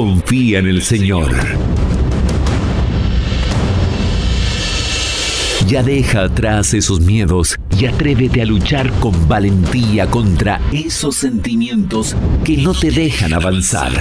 Confía 0.03 0.59
en 0.59 0.67
el 0.67 0.83
Señor. 0.83 1.33
Ya 5.69 5.85
deja 5.85 6.25
atrás 6.25 6.75
esos 6.75 7.01
miedos 7.01 7.57
y 7.79 7.87
atrévete 7.87 8.43
a 8.43 8.45
luchar 8.45 8.91
con 8.95 9.29
valentía 9.29 10.09
contra 10.09 10.61
esos 10.73 11.15
sentimientos 11.15 12.17
que 12.43 12.57
no 12.57 12.75
te 12.75 12.91
dejan 12.91 13.33
avanzar. 13.33 13.93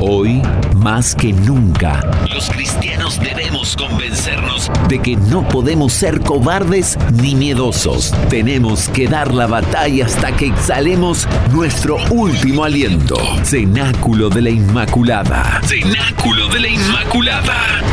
Hoy, 0.00 0.42
más 0.74 1.14
que 1.14 1.32
nunca, 1.32 2.00
los 2.34 2.50
cristianos 2.50 3.20
debemos 3.20 3.76
convencernos 3.76 4.45
de 4.88 5.00
que 5.00 5.16
no 5.16 5.46
podemos 5.48 5.92
ser 5.92 6.20
cobardes 6.20 6.98
ni 7.12 7.34
miedosos. 7.34 8.12
Tenemos 8.28 8.88
que 8.88 9.08
dar 9.08 9.32
la 9.34 9.46
batalla 9.46 10.06
hasta 10.06 10.32
que 10.36 10.46
exhalemos 10.46 11.28
nuestro 11.52 11.96
último 12.10 12.64
aliento. 12.64 13.16
Cenáculo 13.44 14.28
de 14.28 14.42
la 14.42 14.50
Inmaculada. 14.50 15.60
Cenáculo 15.64 16.48
de 16.48 16.60
la 16.60 16.68
Inmaculada. 16.68 17.85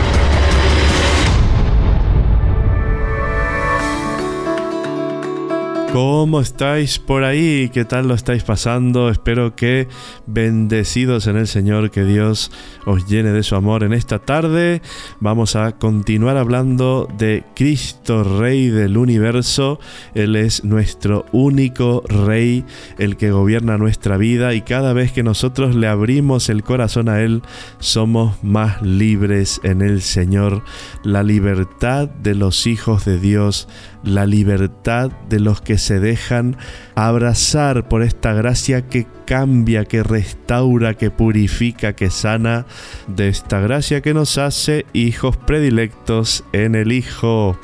¿Cómo 5.94 6.40
estáis 6.42 6.98
por 6.98 7.24
ahí? 7.24 7.70
¿Qué 7.72 7.86
tal 7.86 8.08
lo 8.08 8.16
estáis 8.16 8.42
pasando? 8.42 9.10
Espero 9.10 9.56
que 9.56 9.88
bendecidos 10.26 11.28
en 11.28 11.38
el 11.38 11.46
Señor, 11.46 11.92
que 11.92 12.04
Dios 12.04 12.50
os 12.88 13.06
llene 13.06 13.32
de 13.32 13.44
su 13.44 13.56
amor 13.56 13.84
en 13.84 13.94
esta 13.94 14.18
tarde. 14.18 14.82
Vamos 15.20 15.56
a 15.56 15.74
continuar 15.74 16.38
hablando 16.38 17.08
de 17.16 17.44
Cristo, 17.56 18.24
Rey 18.24 18.70
del 18.70 18.98
universo. 18.98 19.80
Él 20.16 20.36
es 20.36 20.64
nuestro 20.64 21.28
único 21.32 22.02
Rey, 22.08 22.66
el 22.98 23.16
que 23.16 23.30
gobierna 23.30 23.78
nuestra 23.78 24.18
vida 24.18 24.56
y 24.56 24.64
cada 24.64 24.94
vez 24.94 25.12
que 25.12 25.22
nosotros 25.22 25.76
le 25.76 25.86
abrimos 25.86 26.50
el 26.50 26.64
corazón 26.64 27.08
a 27.08 27.22
Él, 27.22 27.44
somos 27.78 28.44
más 28.44 28.82
libres 28.82 29.62
en 29.64 29.84
el 29.84 30.02
Señor. 30.02 30.64
La 31.04 31.22
libertad 31.22 32.10
de 32.10 32.34
los 32.34 32.66
hijos 32.66 33.06
de 33.06 33.20
Dios 33.20 33.68
la 34.04 34.26
libertad 34.26 35.12
de 35.30 35.40
los 35.40 35.62
que 35.62 35.78
se 35.84 36.00
dejan 36.00 36.56
abrazar 36.96 37.88
por 37.88 38.04
esta 38.04 38.34
gracia 38.34 38.88
que 38.88 39.06
cambia, 39.26 39.86
que 39.86 40.02
restaura, 40.02 40.94
que 40.94 41.12
purifica, 41.12 41.94
que 41.94 42.10
sana, 42.10 42.66
de 43.08 43.28
esta 43.28 43.60
gracia 43.60 44.02
que 44.02 44.14
nos 44.14 44.38
hace 44.38 44.86
hijos 44.94 45.38
predilectos 45.38 46.44
en 46.54 46.76
el 46.76 46.92
Hijo. 46.92 47.60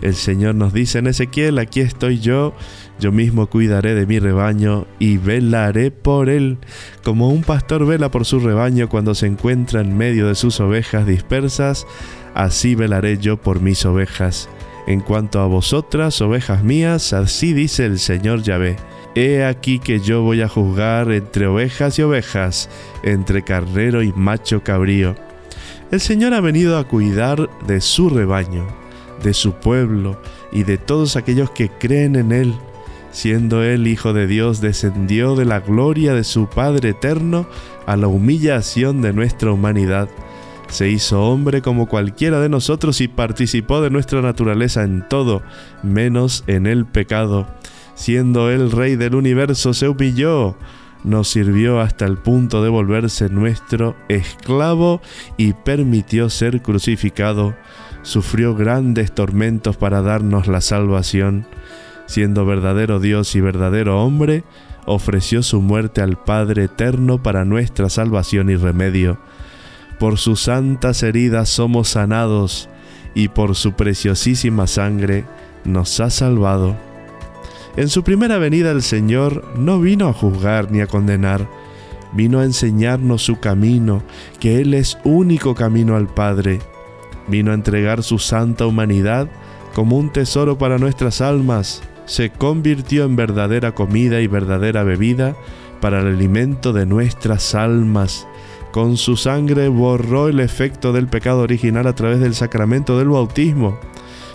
El 0.00 0.14
Señor 0.14 0.54
nos 0.54 0.72
dice 0.72 0.98
en 0.98 1.08
Ezequiel, 1.08 1.58
aquí 1.58 1.80
estoy 1.80 2.20
yo, 2.20 2.54
yo 2.98 3.12
mismo 3.12 3.48
cuidaré 3.48 3.94
de 3.94 4.06
mi 4.06 4.18
rebaño 4.18 4.86
y 4.98 5.18
velaré 5.18 5.90
por 5.90 6.30
él, 6.30 6.58
como 7.04 7.28
un 7.28 7.42
pastor 7.42 7.86
vela 7.86 8.10
por 8.10 8.24
su 8.24 8.40
rebaño 8.40 8.88
cuando 8.88 9.14
se 9.14 9.26
encuentra 9.26 9.82
en 9.82 9.96
medio 9.96 10.26
de 10.26 10.34
sus 10.34 10.58
ovejas 10.60 11.06
dispersas, 11.06 11.86
así 12.34 12.74
velaré 12.74 13.18
yo 13.18 13.36
por 13.36 13.60
mis 13.60 13.84
ovejas 13.84 14.48
en 14.88 15.00
cuanto 15.00 15.40
a 15.40 15.46
vosotras, 15.46 16.18
ovejas 16.22 16.64
mías, 16.64 17.12
así 17.12 17.52
dice 17.52 17.84
el 17.84 17.98
Señor 17.98 18.42
Yahvé. 18.42 18.76
He 19.14 19.44
aquí 19.44 19.80
que 19.80 20.00
yo 20.00 20.22
voy 20.22 20.40
a 20.40 20.48
juzgar 20.48 21.12
entre 21.12 21.46
ovejas 21.46 21.98
y 21.98 22.02
ovejas, 22.02 22.70
entre 23.02 23.42
carnero 23.42 24.02
y 24.02 24.14
macho 24.14 24.64
cabrío. 24.64 25.14
El 25.90 26.00
Señor 26.00 26.32
ha 26.32 26.40
venido 26.40 26.78
a 26.78 26.88
cuidar 26.88 27.50
de 27.66 27.82
su 27.82 28.08
rebaño, 28.08 28.66
de 29.22 29.34
su 29.34 29.52
pueblo 29.52 30.22
y 30.52 30.62
de 30.62 30.78
todos 30.78 31.16
aquellos 31.16 31.50
que 31.50 31.68
creen 31.68 32.16
en 32.16 32.32
Él. 32.32 32.54
Siendo 33.12 33.62
Él 33.62 33.88
Hijo 33.88 34.14
de 34.14 34.26
Dios, 34.26 34.62
descendió 34.62 35.36
de 35.36 35.44
la 35.44 35.60
gloria 35.60 36.14
de 36.14 36.24
su 36.24 36.48
Padre 36.48 36.90
eterno 36.90 37.46
a 37.84 37.94
la 37.98 38.08
humillación 38.08 39.02
de 39.02 39.12
nuestra 39.12 39.52
humanidad 39.52 40.08
se 40.68 40.88
hizo 40.88 41.22
hombre 41.22 41.62
como 41.62 41.86
cualquiera 41.86 42.40
de 42.40 42.48
nosotros 42.48 43.00
y 43.00 43.08
participó 43.08 43.80
de 43.80 43.90
nuestra 43.90 44.20
naturaleza 44.20 44.82
en 44.82 45.06
todo, 45.08 45.42
menos 45.82 46.44
en 46.46 46.66
el 46.66 46.86
pecado. 46.86 47.46
Siendo 47.94 48.50
él 48.50 48.70
rey 48.70 48.96
del 48.96 49.14
universo, 49.14 49.74
se 49.74 49.88
humilló, 49.88 50.56
nos 51.04 51.28
sirvió 51.28 51.80
hasta 51.80 52.04
el 52.04 52.18
punto 52.18 52.62
de 52.62 52.68
volverse 52.68 53.28
nuestro 53.28 53.96
esclavo 54.08 55.00
y 55.36 55.52
permitió 55.52 56.30
ser 56.30 56.62
crucificado. 56.62 57.54
Sufrió 58.02 58.54
grandes 58.54 59.12
tormentos 59.12 59.76
para 59.76 60.02
darnos 60.02 60.46
la 60.46 60.60
salvación. 60.60 61.46
Siendo 62.06 62.46
verdadero 62.46 63.00
Dios 63.00 63.34
y 63.34 63.40
verdadero 63.40 64.02
hombre, 64.02 64.44
ofreció 64.86 65.42
su 65.42 65.60
muerte 65.60 66.00
al 66.00 66.22
Padre 66.22 66.64
eterno 66.64 67.22
para 67.22 67.44
nuestra 67.44 67.90
salvación 67.90 68.48
y 68.50 68.56
remedio 68.56 69.18
por 69.98 70.18
sus 70.18 70.42
santas 70.42 71.02
heridas 71.02 71.48
somos 71.48 71.88
sanados 71.88 72.68
y 73.14 73.28
por 73.28 73.54
su 73.54 73.72
preciosísima 73.72 74.66
sangre 74.66 75.24
nos 75.64 75.98
ha 76.00 76.10
salvado. 76.10 76.76
En 77.76 77.88
su 77.88 78.02
primera 78.02 78.38
venida 78.38 78.70
el 78.70 78.82
Señor 78.82 79.44
no 79.56 79.80
vino 79.80 80.08
a 80.08 80.12
juzgar 80.12 80.70
ni 80.70 80.80
a 80.80 80.86
condenar, 80.86 81.48
vino 82.12 82.40
a 82.40 82.44
enseñarnos 82.44 83.22
su 83.22 83.38
camino, 83.40 84.02
que 84.40 84.60
Él 84.60 84.74
es 84.74 84.98
único 85.04 85.54
camino 85.54 85.96
al 85.96 86.08
Padre. 86.08 86.60
Vino 87.28 87.50
a 87.50 87.54
entregar 87.54 88.02
su 88.02 88.18
santa 88.18 88.66
humanidad 88.66 89.28
como 89.74 89.98
un 89.98 90.10
tesoro 90.10 90.56
para 90.58 90.78
nuestras 90.78 91.20
almas. 91.20 91.82
Se 92.06 92.30
convirtió 92.30 93.04
en 93.04 93.16
verdadera 93.16 93.74
comida 93.74 94.20
y 94.20 94.26
verdadera 94.26 94.82
bebida 94.82 95.36
para 95.80 96.00
el 96.00 96.06
alimento 96.06 96.72
de 96.72 96.86
nuestras 96.86 97.54
almas 97.54 98.26
con 98.72 98.96
su 98.96 99.16
sangre 99.16 99.68
borró 99.68 100.28
el 100.28 100.40
efecto 100.40 100.92
del 100.92 101.08
pecado 101.08 101.40
original 101.40 101.86
a 101.86 101.94
través 101.94 102.20
del 102.20 102.34
sacramento 102.34 102.98
del 102.98 103.08
bautismo. 103.08 103.78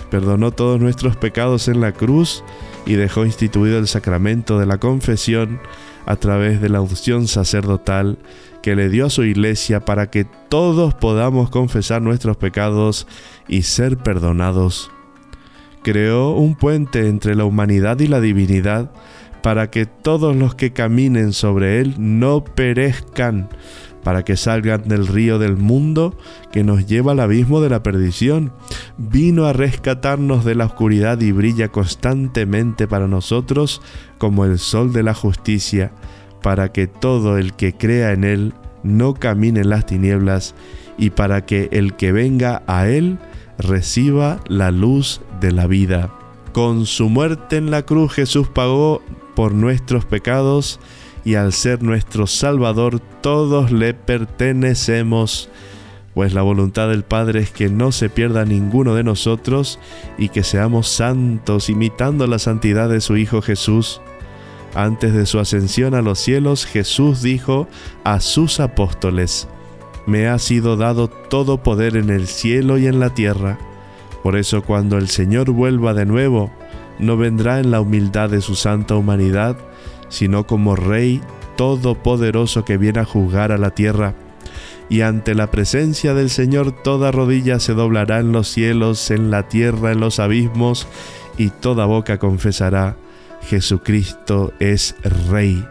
Perdonó 0.09 0.51
todos 0.51 0.79
nuestros 0.79 1.15
pecados 1.15 1.67
en 1.67 1.81
la 1.81 1.91
cruz 1.91 2.43
y 2.85 2.93
dejó 2.93 3.25
instituido 3.25 3.77
el 3.77 3.87
sacramento 3.87 4.59
de 4.59 4.65
la 4.65 4.77
confesión 4.77 5.59
a 6.05 6.15
través 6.17 6.61
de 6.61 6.69
la 6.69 6.81
unción 6.81 7.27
sacerdotal 7.27 8.17
que 8.61 8.75
le 8.75 8.89
dio 8.89 9.07
a 9.07 9.09
su 9.09 9.23
iglesia 9.23 9.81
para 9.81 10.09
que 10.09 10.25
todos 10.49 10.93
podamos 10.93 11.49
confesar 11.49 12.01
nuestros 12.01 12.37
pecados 12.37 13.07
y 13.47 13.63
ser 13.63 13.97
perdonados. 13.97 14.91
Creó 15.83 16.31
un 16.31 16.55
puente 16.55 17.07
entre 17.07 17.35
la 17.35 17.45
humanidad 17.45 17.99
y 17.99 18.07
la 18.07 18.21
divinidad 18.21 18.91
para 19.41 19.69
que 19.69 19.85
todos 19.85 20.35
los 20.35 20.55
que 20.55 20.71
caminen 20.71 21.33
sobre 21.33 21.81
él 21.81 21.95
no 21.97 22.45
perezcan, 22.45 23.49
para 24.03 24.23
que 24.23 24.37
salgan 24.37 24.83
del 24.87 25.07
río 25.07 25.39
del 25.39 25.57
mundo 25.57 26.17
que 26.51 26.63
nos 26.63 26.85
lleva 26.85 27.13
al 27.13 27.19
abismo 27.19 27.61
de 27.61 27.69
la 27.69 27.83
perdición. 27.83 28.53
Vino 28.97 29.45
a 29.45 29.53
rescatarnos 29.53 30.45
de 30.45 30.55
la 30.55 30.65
oscuridad 30.65 31.19
y 31.21 31.31
brilla 31.31 31.69
constantemente 31.69 32.87
para 32.87 33.07
nosotros 33.07 33.81
como 34.17 34.45
el 34.45 34.59
sol 34.59 34.93
de 34.93 35.03
la 35.03 35.13
justicia, 35.13 35.91
para 36.41 36.71
que 36.71 36.87
todo 36.87 37.37
el 37.37 37.53
que 37.53 37.73
crea 37.73 38.11
en 38.11 38.23
Él 38.23 38.53
no 38.83 39.13
camine 39.13 39.61
en 39.61 39.69
las 39.69 39.85
tinieblas 39.85 40.55
y 40.97 41.09
para 41.11 41.45
que 41.45 41.69
el 41.71 41.95
que 41.95 42.11
venga 42.11 42.61
a 42.67 42.87
Él 42.87 43.17
reciba 43.57 44.39
la 44.47 44.71
luz 44.71 45.21
de 45.39 45.51
la 45.51 45.67
vida. 45.67 46.11
Con 46.51 46.85
su 46.85 47.09
muerte 47.09 47.57
en 47.57 47.71
la 47.71 47.83
cruz 47.83 48.13
Jesús 48.13 48.47
pagó 48.47 49.01
por 49.35 49.53
nuestros 49.53 50.05
pecados 50.05 50.79
y 51.25 51.35
al 51.35 51.53
ser 51.53 51.83
nuestro 51.83 52.27
Salvador 52.27 52.99
todos 53.21 53.71
le 53.71 53.93
pertenecemos, 53.93 55.49
pues 56.13 56.33
la 56.33 56.41
voluntad 56.41 56.89
del 56.89 57.03
Padre 57.03 57.39
es 57.39 57.51
que 57.51 57.69
no 57.69 57.91
se 57.91 58.09
pierda 58.09 58.45
ninguno 58.45 58.93
de 58.93 59.03
nosotros 59.03 59.79
y 60.17 60.29
que 60.29 60.43
seamos 60.43 60.87
santos 60.87 61.69
imitando 61.69 62.27
la 62.27 62.39
santidad 62.39 62.89
de 62.89 63.01
su 63.01 63.17
Hijo 63.17 63.41
Jesús. 63.41 64.01
Antes 64.75 65.13
de 65.13 65.25
su 65.25 65.39
ascensión 65.39 65.93
a 65.93 66.01
los 66.01 66.19
cielos, 66.19 66.65
Jesús 66.65 67.21
dijo 67.21 67.67
a 68.03 68.19
sus 68.19 68.59
apóstoles, 68.59 69.47
Me 70.05 70.27
ha 70.27 70.39
sido 70.39 70.77
dado 70.77 71.07
todo 71.07 71.63
poder 71.63 71.95
en 71.95 72.09
el 72.09 72.27
cielo 72.27 72.77
y 72.77 72.87
en 72.87 72.99
la 72.99 73.11
tierra. 73.11 73.57
Por 74.23 74.35
eso 74.35 74.63
cuando 74.63 74.97
el 74.97 75.09
Señor 75.09 75.51
vuelva 75.51 75.93
de 75.93 76.05
nuevo, 76.05 76.51
no 76.99 77.17
vendrá 77.17 77.59
en 77.59 77.71
la 77.71 77.81
humildad 77.81 78.29
de 78.29 78.41
su 78.41 78.55
santa 78.55 78.95
humanidad, 78.95 79.57
sino 80.13 80.45
como 80.45 80.75
Rey 80.75 81.21
todopoderoso 81.57 82.63
que 82.63 82.77
viene 82.77 82.99
a 82.99 83.05
juzgar 83.05 83.51
a 83.51 83.57
la 83.57 83.71
tierra. 83.71 84.13
Y 84.89 85.01
ante 85.01 85.33
la 85.33 85.49
presencia 85.49 86.13
del 86.13 86.29
Señor 86.29 86.71
toda 86.83 87.11
rodilla 87.11 87.59
se 87.59 87.73
doblará 87.73 88.19
en 88.19 88.31
los 88.31 88.47
cielos, 88.47 89.09
en 89.09 89.31
la 89.31 89.47
tierra, 89.49 89.91
en 89.91 89.99
los 89.99 90.19
abismos, 90.19 90.87
y 91.35 91.49
toda 91.49 91.85
boca 91.85 92.19
confesará, 92.19 92.95
Jesucristo 93.41 94.53
es 94.59 94.95
Rey. 95.31 95.65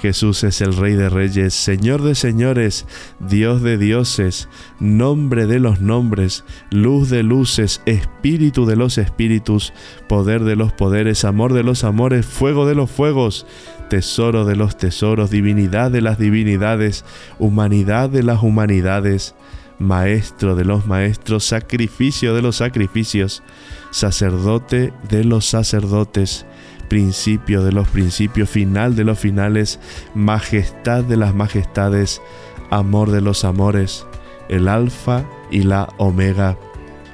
Jesús 0.00 0.44
es 0.44 0.62
el 0.62 0.74
Rey 0.74 0.94
de 0.94 1.10
Reyes, 1.10 1.52
Señor 1.52 2.02
de 2.02 2.14
Señores, 2.14 2.86
Dios 3.18 3.60
de 3.60 3.76
dioses, 3.76 4.48
nombre 4.78 5.46
de 5.46 5.60
los 5.60 5.82
nombres, 5.82 6.44
luz 6.70 7.10
de 7.10 7.22
luces, 7.22 7.82
espíritu 7.84 8.64
de 8.64 8.76
los 8.76 8.96
espíritus, 8.96 9.74
poder 10.08 10.44
de 10.44 10.56
los 10.56 10.72
poderes, 10.72 11.26
amor 11.26 11.52
de 11.52 11.64
los 11.64 11.84
amores, 11.84 12.24
fuego 12.24 12.66
de 12.66 12.74
los 12.74 12.90
fuegos, 12.90 13.46
tesoro 13.90 14.46
de 14.46 14.56
los 14.56 14.78
tesoros, 14.78 15.30
divinidad 15.30 15.90
de 15.90 16.00
las 16.00 16.18
divinidades, 16.18 17.04
humanidad 17.38 18.08
de 18.08 18.22
las 18.22 18.42
humanidades, 18.42 19.34
maestro 19.78 20.54
de 20.54 20.64
los 20.64 20.86
maestros, 20.86 21.44
sacrificio 21.44 22.34
de 22.34 22.40
los 22.40 22.56
sacrificios, 22.56 23.42
sacerdote 23.90 24.94
de 25.10 25.24
los 25.24 25.44
sacerdotes, 25.44 26.46
principio 26.90 27.62
de 27.62 27.70
los 27.70 27.88
principios, 27.88 28.50
final 28.50 28.96
de 28.96 29.04
los 29.04 29.16
finales, 29.16 29.78
majestad 30.12 31.04
de 31.04 31.16
las 31.16 31.36
majestades, 31.36 32.20
amor 32.68 33.12
de 33.12 33.20
los 33.20 33.44
amores, 33.44 34.06
el 34.48 34.66
alfa 34.66 35.24
y 35.52 35.62
la 35.62 35.88
omega, 35.98 36.58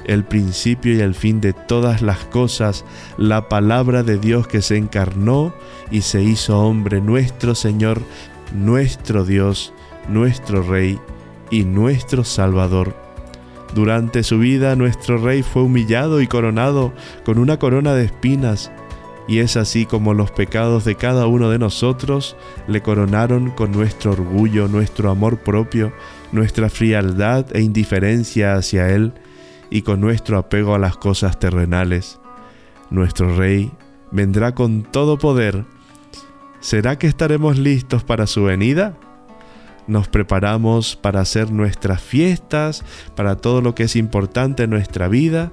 el 0.06 0.24
principio 0.24 0.94
y 0.94 1.00
el 1.00 1.14
fin 1.14 1.42
de 1.42 1.52
todas 1.52 2.00
las 2.00 2.24
cosas, 2.24 2.86
la 3.18 3.50
palabra 3.50 4.02
de 4.02 4.16
Dios 4.16 4.48
que 4.48 4.62
se 4.62 4.78
encarnó 4.78 5.52
y 5.90 6.00
se 6.00 6.22
hizo 6.22 6.58
hombre, 6.58 7.02
nuestro 7.02 7.54
Señor, 7.54 8.00
nuestro 8.54 9.26
Dios, 9.26 9.74
nuestro 10.08 10.62
Rey 10.62 10.98
y 11.50 11.64
nuestro 11.64 12.24
Salvador. 12.24 12.96
Durante 13.74 14.22
su 14.22 14.38
vida 14.38 14.74
nuestro 14.74 15.18
Rey 15.18 15.42
fue 15.42 15.62
humillado 15.62 16.22
y 16.22 16.26
coronado 16.26 16.94
con 17.26 17.38
una 17.38 17.58
corona 17.58 17.92
de 17.92 18.06
espinas, 18.06 18.72
y 19.28 19.40
es 19.40 19.56
así 19.56 19.86
como 19.86 20.14
los 20.14 20.30
pecados 20.30 20.84
de 20.84 20.94
cada 20.94 21.26
uno 21.26 21.50
de 21.50 21.58
nosotros 21.58 22.36
le 22.68 22.80
coronaron 22.80 23.50
con 23.50 23.72
nuestro 23.72 24.12
orgullo, 24.12 24.68
nuestro 24.68 25.10
amor 25.10 25.38
propio, 25.38 25.92
nuestra 26.32 26.70
frialdad 26.70 27.46
e 27.54 27.60
indiferencia 27.60 28.54
hacia 28.54 28.88
Él 28.90 29.14
y 29.70 29.82
con 29.82 30.00
nuestro 30.00 30.38
apego 30.38 30.74
a 30.74 30.78
las 30.78 30.96
cosas 30.96 31.38
terrenales. 31.38 32.20
Nuestro 32.90 33.36
Rey 33.36 33.72
vendrá 34.12 34.54
con 34.54 34.84
todo 34.84 35.18
poder. 35.18 35.64
¿Será 36.60 36.96
que 36.98 37.08
estaremos 37.08 37.58
listos 37.58 38.04
para 38.04 38.26
su 38.26 38.44
venida? 38.44 38.96
Nos 39.88 40.08
preparamos 40.08 40.96
para 40.96 41.20
hacer 41.20 41.50
nuestras 41.52 42.00
fiestas, 42.00 42.84
para 43.14 43.36
todo 43.36 43.60
lo 43.60 43.74
que 43.74 43.84
es 43.84 43.96
importante 43.96 44.64
en 44.64 44.70
nuestra 44.70 45.08
vida, 45.08 45.52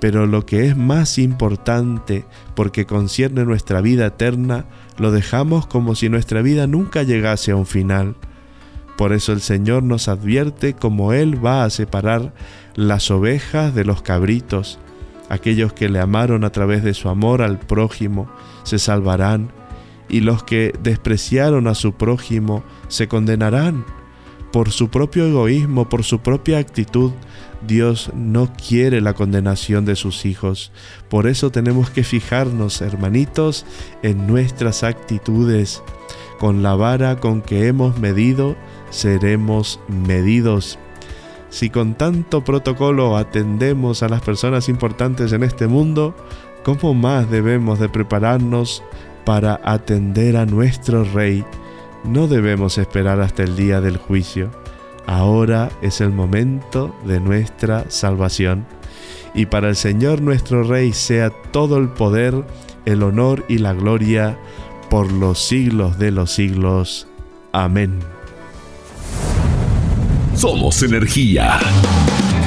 pero 0.00 0.26
lo 0.26 0.46
que 0.46 0.66
es 0.66 0.76
más 0.76 1.18
importante 1.18 2.24
porque 2.54 2.86
concierne 2.86 3.44
nuestra 3.44 3.82
vida 3.82 4.06
eterna, 4.06 4.64
lo 4.98 5.12
dejamos 5.12 5.66
como 5.66 5.94
si 5.94 6.08
nuestra 6.08 6.40
vida 6.42 6.66
nunca 6.66 7.02
llegase 7.02 7.52
a 7.52 7.56
un 7.56 7.66
final. 7.66 8.16
Por 8.96 9.12
eso 9.12 9.32
el 9.32 9.40
Señor 9.40 9.82
nos 9.82 10.08
advierte 10.08 10.74
cómo 10.74 11.12
Él 11.12 11.44
va 11.44 11.64
a 11.64 11.70
separar 11.70 12.34
las 12.74 13.10
ovejas 13.10 13.74
de 13.74 13.84
los 13.84 14.02
cabritos. 14.02 14.78
Aquellos 15.28 15.72
que 15.72 15.88
le 15.88 16.00
amaron 16.00 16.44
a 16.44 16.50
través 16.50 16.82
de 16.82 16.94
su 16.94 17.08
amor 17.08 17.40
al 17.42 17.58
prójimo 17.58 18.28
se 18.62 18.78
salvarán, 18.78 19.52
y 20.08 20.20
los 20.20 20.42
que 20.42 20.74
despreciaron 20.82 21.66
a 21.66 21.74
su 21.74 21.92
prójimo 21.92 22.64
se 22.88 23.06
condenarán. 23.06 23.84
Por 24.52 24.70
su 24.70 24.88
propio 24.88 25.26
egoísmo, 25.26 25.88
por 25.88 26.04
su 26.04 26.20
propia 26.20 26.58
actitud, 26.58 27.12
Dios 27.66 28.10
no 28.14 28.50
quiere 28.52 29.00
la 29.00 29.14
condenación 29.14 29.84
de 29.84 29.96
sus 29.96 30.24
hijos. 30.24 30.72
Por 31.08 31.26
eso 31.26 31.50
tenemos 31.50 31.90
que 31.90 32.04
fijarnos, 32.04 32.80
hermanitos, 32.80 33.66
en 34.02 34.26
nuestras 34.26 34.82
actitudes. 34.82 35.82
Con 36.38 36.62
la 36.62 36.74
vara 36.74 37.16
con 37.16 37.42
que 37.42 37.66
hemos 37.66 37.98
medido, 37.98 38.56
seremos 38.90 39.78
medidos. 39.88 40.78
Si 41.50 41.68
con 41.68 41.94
tanto 41.94 42.44
protocolo 42.44 43.16
atendemos 43.16 44.02
a 44.02 44.08
las 44.08 44.22
personas 44.22 44.68
importantes 44.68 45.32
en 45.32 45.42
este 45.42 45.66
mundo, 45.66 46.14
¿cómo 46.62 46.94
más 46.94 47.30
debemos 47.30 47.78
de 47.78 47.88
prepararnos 47.88 48.82
para 49.24 49.60
atender 49.64 50.36
a 50.36 50.46
nuestro 50.46 51.04
Rey? 51.04 51.44
No 52.04 52.28
debemos 52.28 52.78
esperar 52.78 53.20
hasta 53.20 53.42
el 53.42 53.56
día 53.56 53.80
del 53.80 53.98
juicio. 53.98 54.50
Ahora 55.06 55.70
es 55.82 56.00
el 56.00 56.10
momento 56.10 56.94
de 57.04 57.20
nuestra 57.20 57.90
salvación. 57.90 58.66
Y 59.34 59.46
para 59.46 59.68
el 59.68 59.76
Señor 59.76 60.20
nuestro 60.20 60.62
Rey 60.62 60.92
sea 60.92 61.30
todo 61.30 61.76
el 61.76 61.88
poder, 61.88 62.44
el 62.84 63.02
honor 63.02 63.44
y 63.48 63.58
la 63.58 63.72
gloria 63.72 64.38
por 64.88 65.12
los 65.12 65.38
siglos 65.38 65.98
de 65.98 66.10
los 66.10 66.32
siglos. 66.32 67.06
Amén. 67.52 68.00
Somos 70.34 70.82
energía. 70.82 71.58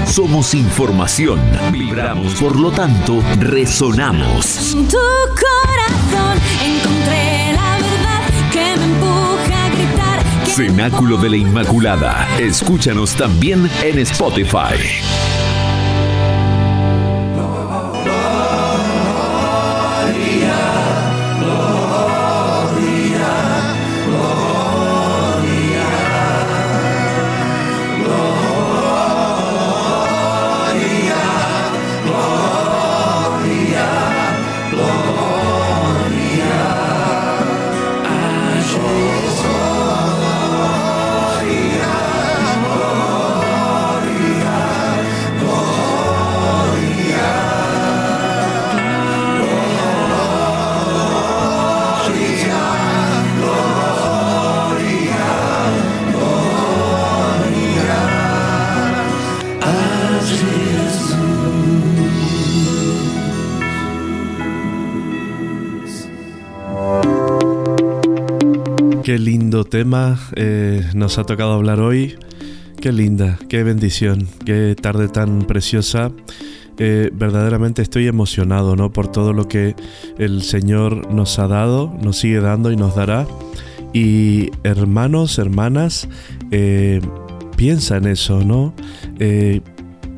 Somos 0.06 0.54
información. 0.54 1.40
Vibramos, 1.72 2.34
por 2.36 2.60
lo 2.60 2.72
tanto, 2.72 3.22
resonamos. 3.40 4.76
Tu 4.90 4.98
corazón 4.98 6.40
Cenáculo 10.56 11.18
de 11.18 11.32
la 11.32 11.38
Inmaculada. 11.38 12.28
Escúchanos 12.38 13.16
también 13.16 13.68
en 13.82 13.98
Spotify. 13.98 15.43
Qué 69.14 69.20
lindo 69.20 69.64
tema 69.64 70.20
eh, 70.36 70.90
nos 70.96 71.20
ha 71.20 71.24
tocado 71.24 71.54
hablar 71.54 71.80
hoy. 71.80 72.16
Qué 72.82 72.92
linda, 72.92 73.38
qué 73.48 73.62
bendición, 73.62 74.28
qué 74.44 74.76
tarde 74.76 75.08
tan 75.08 75.44
preciosa. 75.44 76.12
Eh, 76.80 77.12
verdaderamente 77.14 77.84
estoy 77.84 78.08
emocionado 78.08 78.76
¿no? 78.76 78.92
por 78.92 79.12
todo 79.12 79.32
lo 79.32 79.48
que 79.48 79.76
el 80.18 80.42
Señor 80.42 81.14
nos 81.14 81.38
ha 81.38 81.48
dado, 81.48 81.96
nos 82.02 82.18
sigue 82.18 82.40
dando 82.40 82.72
y 82.72 82.76
nos 82.76 82.96
dará. 82.96 83.28
Y 83.94 84.50
hermanos, 84.64 85.38
hermanas, 85.38 86.10
eh, 86.50 87.00
piensa 87.56 87.98
en 87.98 88.08
eso, 88.08 88.44
¿no? 88.44 88.74
Eh, 89.20 89.62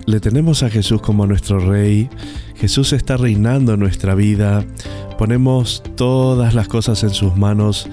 le 0.06 0.20
tenemos 0.22 0.64
a 0.64 0.70
Jesús 0.70 1.02
como 1.02 1.28
nuestro 1.28 1.60
Rey. 1.60 2.10
Jesús 2.56 2.94
está 2.94 3.18
reinando 3.18 3.74
en 3.74 3.82
nuestra 3.82 4.16
vida. 4.16 4.64
Ponemos 5.18 5.84
todas 5.98 6.54
las 6.54 6.70
cosas 6.70 7.04
en 7.04 7.10
sus 7.10 7.36
manos. 7.36 7.90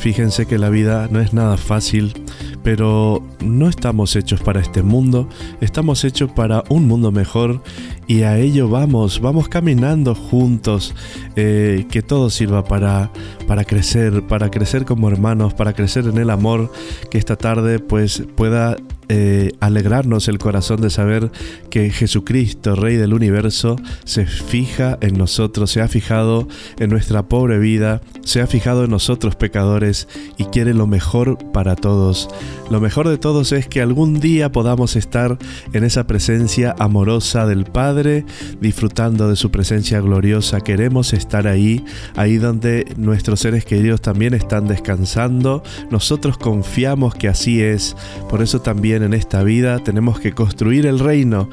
Fíjense 0.00 0.46
que 0.46 0.56
la 0.56 0.70
vida 0.70 1.08
no 1.10 1.20
es 1.20 1.34
nada 1.34 1.58
fácil, 1.58 2.14
pero 2.62 3.22
no 3.44 3.68
estamos 3.68 4.16
hechos 4.16 4.40
para 4.40 4.58
este 4.58 4.82
mundo, 4.82 5.28
estamos 5.60 6.04
hechos 6.04 6.30
para 6.30 6.64
un 6.70 6.88
mundo 6.88 7.12
mejor 7.12 7.62
y 8.06 8.22
a 8.22 8.38
ello 8.38 8.70
vamos, 8.70 9.20
vamos 9.20 9.50
caminando 9.50 10.14
juntos, 10.14 10.94
eh, 11.36 11.86
que 11.90 12.00
todo 12.00 12.30
sirva 12.30 12.64
para, 12.64 13.10
para 13.46 13.64
crecer, 13.64 14.22
para 14.26 14.50
crecer 14.50 14.86
como 14.86 15.10
hermanos, 15.10 15.52
para 15.52 15.74
crecer 15.74 16.06
en 16.06 16.16
el 16.16 16.30
amor, 16.30 16.72
que 17.10 17.18
esta 17.18 17.36
tarde 17.36 17.78
pues 17.78 18.22
pueda 18.36 18.78
eh, 19.12 19.50
alegrarnos 19.58 20.28
el 20.28 20.38
corazón 20.38 20.80
de 20.80 20.88
saber 20.88 21.32
que 21.68 21.90
Jesucristo, 21.90 22.76
Rey 22.76 22.94
del 22.94 23.12
universo, 23.12 23.74
se 24.04 24.24
fija 24.24 24.98
en 25.00 25.18
nosotros, 25.18 25.72
se 25.72 25.82
ha 25.82 25.88
fijado 25.88 26.46
en 26.78 26.90
nuestra 26.90 27.24
pobre 27.24 27.58
vida, 27.58 28.02
se 28.22 28.40
ha 28.40 28.46
fijado 28.46 28.84
en 28.84 28.92
nosotros 28.92 29.34
pecadores 29.34 30.06
y 30.38 30.44
quiere 30.44 30.74
lo 30.74 30.86
mejor 30.86 31.38
para 31.52 31.74
todos. 31.74 32.28
Lo 32.70 32.80
mejor 32.80 33.08
de 33.08 33.18
todos 33.18 33.50
es 33.50 33.66
que 33.66 33.82
algún 33.82 34.20
día 34.20 34.52
podamos 34.52 34.94
estar 34.94 35.38
en 35.72 35.82
esa 35.82 36.06
presencia 36.06 36.76
amorosa 36.78 37.46
del 37.46 37.64
Padre, 37.64 38.24
disfrutando 38.60 39.28
de 39.28 39.34
su 39.34 39.50
presencia 39.50 40.00
gloriosa. 40.00 40.60
Queremos 40.60 41.14
estar 41.14 41.48
ahí, 41.48 41.84
ahí 42.14 42.36
donde 42.36 42.86
nuestros 42.96 43.40
seres 43.40 43.64
queridos 43.64 44.02
también 44.02 44.34
están 44.34 44.68
descansando. 44.68 45.64
Nosotros 45.90 46.38
confiamos 46.38 47.16
que 47.16 47.26
así 47.26 47.60
es. 47.60 47.96
Por 48.28 48.40
eso 48.40 48.60
también 48.60 48.99
en 49.02 49.14
esta 49.14 49.42
vida 49.42 49.78
tenemos 49.78 50.20
que 50.20 50.32
construir 50.32 50.86
el 50.86 50.98
reino, 50.98 51.48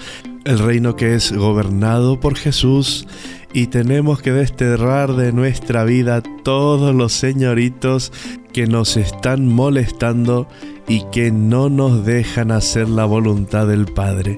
el 0.45 0.59
reino 0.59 0.95
que 0.95 1.15
es 1.15 1.31
gobernado 1.31 2.19
por 2.19 2.35
Jesús 2.35 3.07
y 3.53 3.67
tenemos 3.67 4.21
que 4.21 4.31
desterrar 4.31 5.15
de 5.15 5.33
nuestra 5.33 5.83
vida 5.83 6.21
todos 6.43 6.93
los 6.93 7.13
señoritos 7.13 8.11
que 8.53 8.67
nos 8.67 8.97
están 8.97 9.47
molestando 9.47 10.47
y 10.87 11.03
que 11.11 11.31
no 11.31 11.69
nos 11.69 12.05
dejan 12.05 12.51
hacer 12.51 12.87
la 12.87 13.05
voluntad 13.05 13.67
del 13.67 13.85
Padre. 13.85 14.35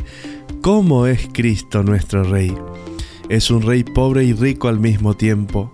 ¿Cómo 0.61 1.05
es 1.05 1.29
Cristo 1.31 1.83
nuestro 1.83 2.23
Rey? 2.23 2.53
Es 3.29 3.51
un 3.51 3.61
Rey 3.61 3.83
pobre 3.83 4.23
y 4.23 4.33
rico 4.33 4.67
al 4.67 4.79
mismo 4.79 5.15
tiempo, 5.15 5.71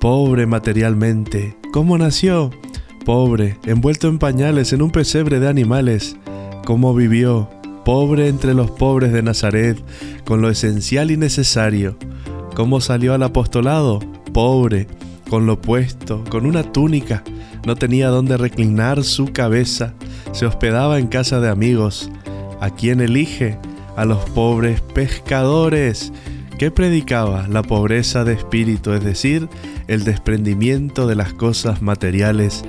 pobre 0.00 0.46
materialmente. 0.46 1.56
¿Cómo 1.72 1.96
nació? 1.96 2.50
Pobre, 3.04 3.58
envuelto 3.64 4.08
en 4.08 4.18
pañales 4.18 4.72
en 4.72 4.82
un 4.82 4.90
pesebre 4.90 5.38
de 5.38 5.48
animales. 5.48 6.16
¿Cómo 6.66 6.96
vivió? 6.96 7.48
Pobre 7.84 8.26
entre 8.26 8.52
los 8.52 8.72
pobres 8.72 9.12
de 9.12 9.22
Nazaret, 9.22 9.78
con 10.24 10.42
lo 10.42 10.50
esencial 10.50 11.12
y 11.12 11.16
necesario. 11.16 11.96
¿Cómo 12.56 12.80
salió 12.80 13.14
al 13.14 13.22
apostolado? 13.22 14.00
Pobre, 14.32 14.88
con 15.30 15.46
lo 15.46 15.62
puesto, 15.62 16.24
con 16.28 16.44
una 16.44 16.64
túnica. 16.64 17.22
No 17.64 17.76
tenía 17.76 18.08
dónde 18.08 18.36
reclinar 18.36 19.04
su 19.04 19.26
cabeza. 19.26 19.94
Se 20.32 20.44
hospedaba 20.44 20.98
en 20.98 21.06
casa 21.06 21.38
de 21.38 21.50
amigos. 21.50 22.10
¿A 22.60 22.70
quién 22.70 23.00
elige? 23.00 23.58
A 23.96 24.04
los 24.04 24.28
pobres 24.30 24.80
pescadores. 24.80 26.12
¿Qué 26.58 26.72
predicaba? 26.72 27.46
La 27.46 27.62
pobreza 27.62 28.24
de 28.24 28.32
espíritu, 28.32 28.92
es 28.92 29.04
decir, 29.04 29.48
el 29.86 30.02
desprendimiento 30.02 31.06
de 31.06 31.14
las 31.14 31.32
cosas 31.32 31.80
materiales. 31.80 32.64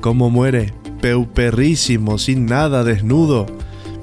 ¿Cómo 0.00 0.30
muere? 0.30 0.72
Peuperrísimo, 1.00 2.18
sin 2.18 2.46
nada, 2.46 2.84
desnudo, 2.84 3.46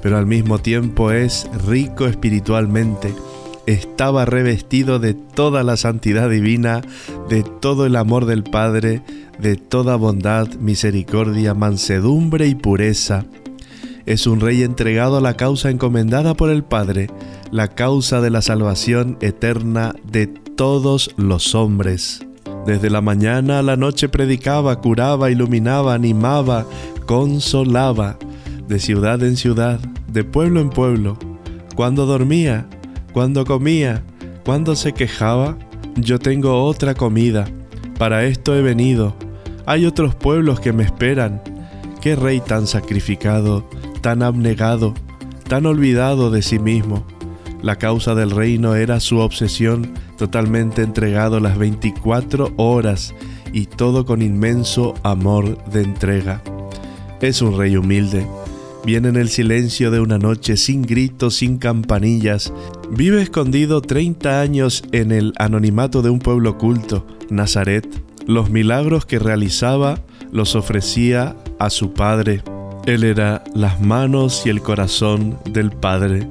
pero 0.02 0.18
al 0.18 0.26
mismo 0.26 0.58
tiempo 0.58 1.12
es 1.12 1.48
rico 1.66 2.06
espiritualmente. 2.06 3.14
Estaba 3.66 4.24
revestido 4.24 4.98
de 4.98 5.14
toda 5.14 5.62
la 5.62 5.76
santidad 5.76 6.30
divina, 6.30 6.80
de 7.28 7.42
todo 7.42 7.86
el 7.86 7.96
amor 7.96 8.26
del 8.26 8.42
Padre, 8.42 9.02
de 9.38 9.56
toda 9.56 9.96
bondad, 9.96 10.48
misericordia, 10.54 11.54
mansedumbre 11.54 12.46
y 12.46 12.54
pureza. 12.54 13.24
Es 14.06 14.26
un 14.26 14.40
rey 14.40 14.62
entregado 14.62 15.18
a 15.18 15.20
la 15.20 15.34
causa 15.34 15.70
encomendada 15.70 16.34
por 16.34 16.50
el 16.50 16.64
Padre, 16.64 17.08
la 17.50 17.68
causa 17.68 18.20
de 18.20 18.30
la 18.30 18.42
salvación 18.42 19.18
eterna 19.20 19.94
de 20.10 20.26
todos 20.26 21.10
los 21.16 21.54
hombres. 21.54 22.27
Desde 22.68 22.90
la 22.90 23.00
mañana 23.00 23.60
a 23.60 23.62
la 23.62 23.76
noche 23.76 24.10
predicaba, 24.10 24.78
curaba, 24.78 25.30
iluminaba, 25.30 25.94
animaba, 25.94 26.66
consolaba, 27.06 28.18
de 28.68 28.78
ciudad 28.78 29.22
en 29.22 29.38
ciudad, 29.38 29.80
de 30.12 30.22
pueblo 30.22 30.60
en 30.60 30.68
pueblo. 30.68 31.16
Cuando 31.74 32.04
dormía, 32.04 32.66
cuando 33.14 33.46
comía, 33.46 34.02
cuando 34.44 34.76
se 34.76 34.92
quejaba, 34.92 35.56
yo 35.96 36.18
tengo 36.18 36.62
otra 36.62 36.92
comida, 36.92 37.46
para 37.98 38.26
esto 38.26 38.54
he 38.54 38.60
venido. 38.60 39.16
Hay 39.64 39.86
otros 39.86 40.14
pueblos 40.14 40.60
que 40.60 40.74
me 40.74 40.82
esperan. 40.82 41.40
Qué 42.02 42.16
rey 42.16 42.40
tan 42.40 42.66
sacrificado, 42.66 43.66
tan 44.02 44.22
abnegado, 44.22 44.92
tan 45.48 45.64
olvidado 45.64 46.30
de 46.30 46.42
sí 46.42 46.58
mismo. 46.58 47.06
La 47.62 47.76
causa 47.76 48.14
del 48.14 48.30
reino 48.30 48.74
era 48.74 49.00
su 49.00 49.20
obsesión, 49.20 49.94
totalmente 50.18 50.82
entregado 50.82 51.40
las 51.40 51.56
24 51.56 52.52
horas 52.56 53.14
y 53.52 53.66
todo 53.66 54.04
con 54.04 54.20
inmenso 54.20 54.92
amor 55.02 55.64
de 55.66 55.82
entrega. 55.82 56.42
Es 57.22 57.40
un 57.40 57.56
rey 57.56 57.76
humilde. 57.76 58.26
Viene 58.84 59.08
en 59.08 59.16
el 59.16 59.28
silencio 59.28 59.90
de 59.90 60.00
una 60.00 60.18
noche 60.18 60.56
sin 60.56 60.82
gritos, 60.82 61.36
sin 61.36 61.58
campanillas. 61.58 62.52
Vive 62.90 63.22
escondido 63.22 63.80
30 63.80 64.40
años 64.40 64.82
en 64.92 65.12
el 65.12 65.32
anonimato 65.38 66.02
de 66.02 66.10
un 66.10 66.18
pueblo 66.18 66.58
culto, 66.58 67.06
Nazaret. 67.30 67.86
Los 68.26 68.50
milagros 68.50 69.06
que 69.06 69.18
realizaba 69.18 70.00
los 70.32 70.54
ofrecía 70.54 71.36
a 71.58 71.70
su 71.70 71.92
Padre. 71.92 72.42
Él 72.86 73.04
era 73.04 73.44
las 73.54 73.80
manos 73.80 74.42
y 74.46 74.50
el 74.50 74.62
corazón 74.62 75.38
del 75.44 75.70
Padre. 75.70 76.28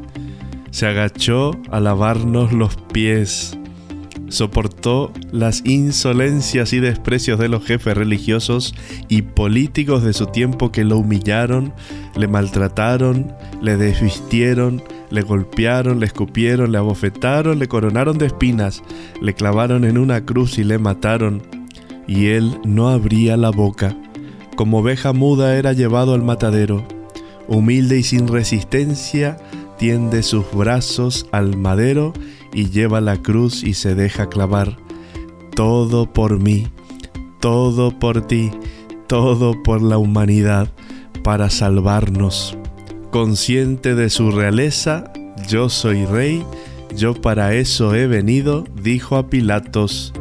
Se 0.71 0.87
agachó 0.87 1.51
a 1.69 1.79
lavarnos 1.79 2.53
los 2.53 2.75
pies. 2.93 3.57
Soportó 4.29 5.13
las 5.31 5.65
insolencias 5.65 6.73
y 6.73 6.79
desprecios 6.79 7.39
de 7.39 7.47
los 7.47 7.63
jefes 7.63 7.95
religiosos 7.95 8.75
y 9.07 9.21
políticos 9.21 10.03
de 10.03 10.11
su 10.11 10.25
tiempo 10.27 10.71
que 10.71 10.83
lo 10.83 10.97
humillaron, 10.97 11.73
le 12.15 12.27
maltrataron, 12.27 13.31
le 13.61 13.77
desvistieron, 13.77 14.83
le 15.09 15.21
golpearon, 15.21 16.01
le 16.01 16.07
escupieron, 16.07 16.73
le 16.73 16.77
abofetaron, 16.77 17.57
le 17.57 17.67
coronaron 17.67 18.17
de 18.17 18.25
espinas, 18.25 18.83
le 19.21 19.33
clavaron 19.33 19.85
en 19.85 19.97
una 19.97 20.25
cruz 20.25 20.57
y 20.57 20.65
le 20.65 20.77
mataron. 20.77 21.41
Y 22.05 22.27
él 22.27 22.59
no 22.65 22.89
abría 22.89 23.37
la 23.37 23.51
boca. 23.51 23.95
Como 24.57 24.79
oveja 24.79 25.13
muda 25.13 25.55
era 25.57 25.71
llevado 25.71 26.13
al 26.13 26.23
matadero. 26.23 26.85
Humilde 27.47 27.99
y 27.99 28.03
sin 28.03 28.27
resistencia, 28.27 29.37
tiende 29.77 30.23
sus 30.23 30.51
brazos 30.51 31.27
al 31.31 31.55
madero 31.55 32.13
y 32.53 32.69
lleva 32.69 33.01
la 33.01 33.21
cruz 33.21 33.63
y 33.63 33.73
se 33.73 33.95
deja 33.95 34.29
clavar. 34.29 34.77
Todo 35.55 36.11
por 36.11 36.39
mí, 36.39 36.67
todo 37.39 37.97
por 37.97 38.25
ti, 38.27 38.51
todo 39.07 39.63
por 39.63 39.81
la 39.81 39.97
humanidad, 39.97 40.69
para 41.23 41.49
salvarnos. 41.49 42.57
Consciente 43.11 43.95
de 43.95 44.09
su 44.09 44.31
realeza, 44.31 45.11
yo 45.47 45.69
soy 45.69 46.05
rey, 46.05 46.43
yo 46.95 47.13
para 47.13 47.53
eso 47.53 47.95
he 47.95 48.07
venido, 48.07 48.65
dijo 48.81 49.15
a 49.15 49.29
Pilatos. 49.29 50.13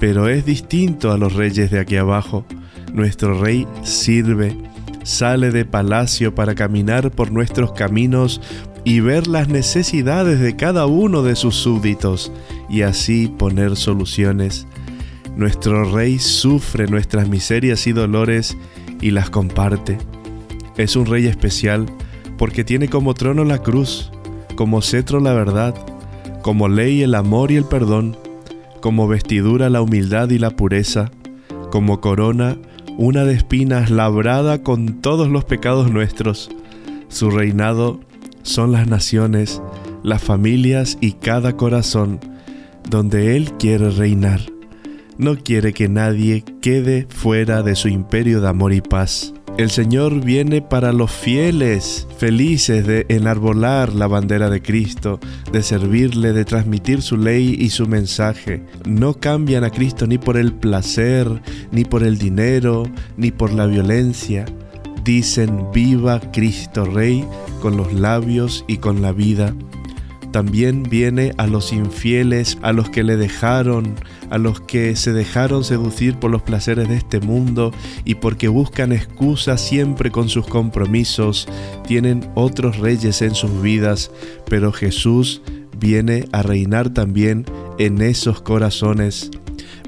Pero 0.00 0.28
es 0.28 0.44
distinto 0.44 1.12
a 1.12 1.18
los 1.18 1.34
reyes 1.34 1.70
de 1.70 1.78
aquí 1.78 1.96
abajo. 1.96 2.44
Nuestro 2.92 3.40
rey 3.40 3.66
sirve, 3.82 4.56
sale 5.04 5.50
de 5.50 5.64
palacio 5.64 6.34
para 6.34 6.54
caminar 6.54 7.10
por 7.10 7.30
nuestros 7.30 7.72
caminos 7.72 8.40
y 8.84 9.00
ver 9.00 9.26
las 9.26 9.48
necesidades 9.48 10.40
de 10.40 10.56
cada 10.56 10.86
uno 10.86 11.22
de 11.22 11.36
sus 11.36 11.54
súbditos 11.54 12.32
y 12.68 12.82
así 12.82 13.28
poner 13.28 13.76
soluciones. 13.76 14.66
Nuestro 15.36 15.90
Rey 15.92 16.18
sufre 16.18 16.86
nuestras 16.86 17.28
miserias 17.28 17.86
y 17.86 17.92
dolores 17.92 18.56
y 19.00 19.10
las 19.10 19.30
comparte. 19.30 19.98
Es 20.76 20.96
un 20.96 21.06
Rey 21.06 21.26
especial 21.26 21.86
porque 22.36 22.64
tiene 22.64 22.88
como 22.88 23.14
trono 23.14 23.44
la 23.44 23.58
cruz, 23.58 24.10
como 24.56 24.82
cetro 24.82 25.20
la 25.20 25.32
verdad, 25.32 25.74
como 26.42 26.68
ley 26.68 27.02
el 27.02 27.14
amor 27.14 27.52
y 27.52 27.56
el 27.56 27.64
perdón, 27.64 28.16
como 28.80 29.06
vestidura 29.06 29.70
la 29.70 29.80
humildad 29.80 30.30
y 30.30 30.38
la 30.38 30.50
pureza, 30.50 31.10
como 31.70 32.00
corona 32.00 32.58
una 32.98 33.24
de 33.24 33.34
espinas 33.34 33.90
labrada 33.90 34.62
con 34.62 35.00
todos 35.00 35.28
los 35.28 35.44
pecados 35.44 35.90
nuestros. 35.90 36.50
Su 37.08 37.30
reinado 37.30 38.00
son 38.42 38.72
las 38.72 38.88
naciones, 38.88 39.62
las 40.02 40.22
familias 40.22 40.98
y 41.00 41.12
cada 41.12 41.56
corazón 41.56 42.20
donde 42.88 43.36
Él 43.36 43.52
quiere 43.58 43.90
reinar. 43.90 44.40
No 45.18 45.36
quiere 45.36 45.72
que 45.72 45.88
nadie 45.88 46.44
quede 46.60 47.06
fuera 47.08 47.62
de 47.62 47.76
su 47.76 47.88
imperio 47.88 48.40
de 48.40 48.48
amor 48.48 48.72
y 48.72 48.80
paz. 48.80 49.34
El 49.58 49.70
Señor 49.70 50.24
viene 50.24 50.62
para 50.62 50.92
los 50.92 51.12
fieles, 51.12 52.08
felices 52.16 52.86
de 52.86 53.04
enarbolar 53.10 53.92
la 53.92 54.06
bandera 54.06 54.48
de 54.48 54.62
Cristo, 54.62 55.20
de 55.52 55.62
servirle, 55.62 56.32
de 56.32 56.46
transmitir 56.46 57.02
su 57.02 57.18
ley 57.18 57.54
y 57.58 57.68
su 57.68 57.86
mensaje. 57.86 58.64
No 58.86 59.12
cambian 59.14 59.62
a 59.62 59.70
Cristo 59.70 60.06
ni 60.06 60.16
por 60.16 60.38
el 60.38 60.54
placer, 60.54 61.28
ni 61.70 61.84
por 61.84 62.02
el 62.02 62.16
dinero, 62.16 62.84
ni 63.18 63.30
por 63.30 63.52
la 63.52 63.66
violencia 63.66 64.46
dicen 65.04 65.66
viva 65.72 66.20
Cristo 66.32 66.84
Rey 66.84 67.24
con 67.60 67.76
los 67.76 67.92
labios 67.92 68.64
y 68.66 68.78
con 68.78 69.02
la 69.02 69.12
vida. 69.12 69.54
también 70.32 70.82
viene 70.84 71.34
a 71.36 71.46
los 71.46 71.74
infieles, 71.74 72.56
a 72.62 72.72
los 72.72 72.88
que 72.88 73.02
le 73.02 73.18
dejaron, 73.18 73.96
a 74.30 74.38
los 74.38 74.62
que 74.62 74.96
se 74.96 75.12
dejaron 75.12 75.62
seducir 75.62 76.16
por 76.16 76.30
los 76.30 76.40
placeres 76.40 76.88
de 76.88 76.96
este 76.96 77.20
mundo 77.20 77.70
y 78.06 78.14
porque 78.14 78.48
buscan 78.48 78.92
excusas 78.92 79.60
siempre 79.60 80.10
con 80.10 80.30
sus 80.30 80.46
compromisos, 80.46 81.46
tienen 81.86 82.30
otros 82.34 82.78
reyes 82.78 83.20
en 83.20 83.34
sus 83.34 83.60
vidas, 83.60 84.10
pero 84.48 84.72
Jesús 84.72 85.42
viene 85.78 86.26
a 86.32 86.42
reinar 86.42 86.94
también 86.94 87.44
en 87.78 88.00
esos 88.00 88.40
corazones 88.40 89.30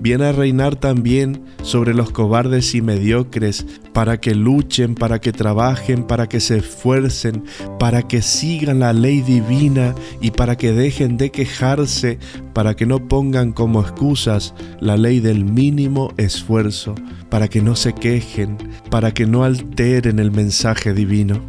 viene 0.01 0.26
a 0.26 0.32
reinar 0.32 0.76
también 0.76 1.42
sobre 1.62 1.95
los 1.95 2.11
cobardes 2.11 2.74
y 2.74 2.82
mediocres, 2.82 3.66
para 3.92 4.20
que 4.20 4.34
luchen, 4.34 4.95
para 4.95 5.20
que 5.20 5.32
trabajen, 5.32 6.05
para 6.05 6.28
que 6.28 6.40
se 6.40 6.59
esfuercen, 6.59 7.45
para 7.78 8.03
que 8.03 8.22
sigan 8.22 8.80
la 8.80 8.92
ley 8.92 9.20
divina 9.20 9.95
y 10.20 10.30
para 10.30 10.57
que 10.57 10.72
dejen 10.72 11.16
de 11.16 11.30
quejarse, 11.30 12.18
para 12.53 12.74
que 12.74 12.86
no 12.86 13.09
pongan 13.09 13.53
como 13.53 13.80
excusas 13.80 14.55
la 14.80 14.97
ley 14.97 15.20
del 15.20 15.45
mínimo 15.45 16.12
esfuerzo, 16.16 16.95
para 17.30 17.49
que 17.49 17.62
no 17.62 17.76
se 17.76 17.95
quejen, 17.95 18.57
para 18.90 19.12
que 19.12 19.26
no 19.26 19.45
alteren 19.45 20.18
el 20.18 20.30
mensaje 20.30 20.92
divino. 20.92 21.40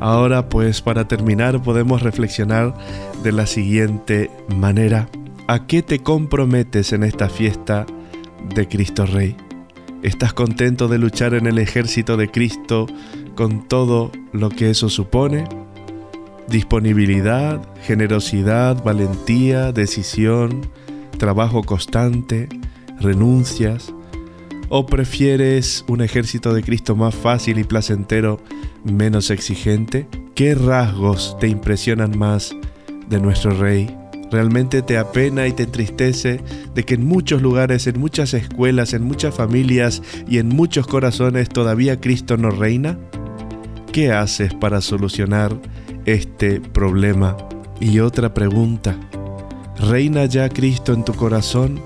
Ahora 0.00 0.48
pues 0.48 0.80
para 0.80 1.08
terminar 1.08 1.62
podemos 1.62 2.02
reflexionar 2.02 2.74
de 3.22 3.32
la 3.32 3.46
siguiente 3.46 4.30
manera. 4.56 5.08
¿A 5.50 5.66
qué 5.66 5.82
te 5.82 6.00
comprometes 6.00 6.92
en 6.92 7.02
esta 7.04 7.30
fiesta 7.30 7.86
de 8.54 8.68
Cristo 8.68 9.06
Rey? 9.06 9.34
¿Estás 10.02 10.34
contento 10.34 10.88
de 10.88 10.98
luchar 10.98 11.32
en 11.32 11.46
el 11.46 11.56
ejército 11.56 12.18
de 12.18 12.30
Cristo 12.30 12.86
con 13.34 13.66
todo 13.66 14.12
lo 14.34 14.50
que 14.50 14.68
eso 14.68 14.90
supone? 14.90 15.44
Disponibilidad, 16.48 17.66
generosidad, 17.80 18.84
valentía, 18.84 19.72
decisión, 19.72 20.68
trabajo 21.16 21.62
constante, 21.62 22.50
renuncias. 23.00 23.94
¿O 24.68 24.84
prefieres 24.84 25.82
un 25.88 26.02
ejército 26.02 26.52
de 26.52 26.62
Cristo 26.62 26.94
más 26.94 27.14
fácil 27.14 27.58
y 27.58 27.64
placentero, 27.64 28.38
menos 28.84 29.30
exigente? 29.30 30.08
¿Qué 30.34 30.54
rasgos 30.54 31.38
te 31.40 31.48
impresionan 31.48 32.18
más 32.18 32.54
de 33.08 33.18
nuestro 33.18 33.52
Rey? 33.52 33.96
Realmente 34.30 34.82
te 34.82 34.98
apena 34.98 35.46
y 35.46 35.52
te 35.52 35.62
entristece 35.62 36.40
de 36.74 36.84
que 36.84 36.94
en 36.94 37.06
muchos 37.06 37.40
lugares, 37.40 37.86
en 37.86 37.98
muchas 37.98 38.34
escuelas, 38.34 38.92
en 38.92 39.02
muchas 39.02 39.34
familias 39.34 40.02
y 40.28 40.38
en 40.38 40.48
muchos 40.48 40.86
corazones 40.86 41.48
todavía 41.48 42.00
Cristo 42.00 42.36
no 42.36 42.50
reina? 42.50 42.98
¿Qué 43.92 44.12
haces 44.12 44.52
para 44.52 44.82
solucionar 44.82 45.56
este 46.04 46.60
problema? 46.60 47.36
Y 47.80 48.00
otra 48.00 48.34
pregunta, 48.34 48.96
¿reina 49.78 50.26
ya 50.26 50.48
Cristo 50.50 50.92
en 50.92 51.04
tu 51.04 51.14
corazón 51.14 51.80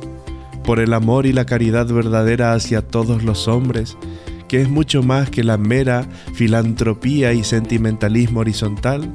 por 0.65 0.81
el 0.81 0.95
amor 0.95 1.27
y 1.27 1.33
la 1.33 1.45
caridad 1.45 1.87
verdadera 1.87 2.55
hacia 2.55 2.83
todos 2.83 3.23
los 3.23 3.47
hombres, 3.47 3.97
que 4.49 4.61
es 4.61 4.69
mucho 4.69 5.03
más 5.03 5.31
que 5.31 5.45
la 5.45 5.59
mera 5.59 6.09
filantropía 6.35 7.33
y 7.35 7.45
sentimentalismo 7.45 8.41
horizontal? 8.41 9.13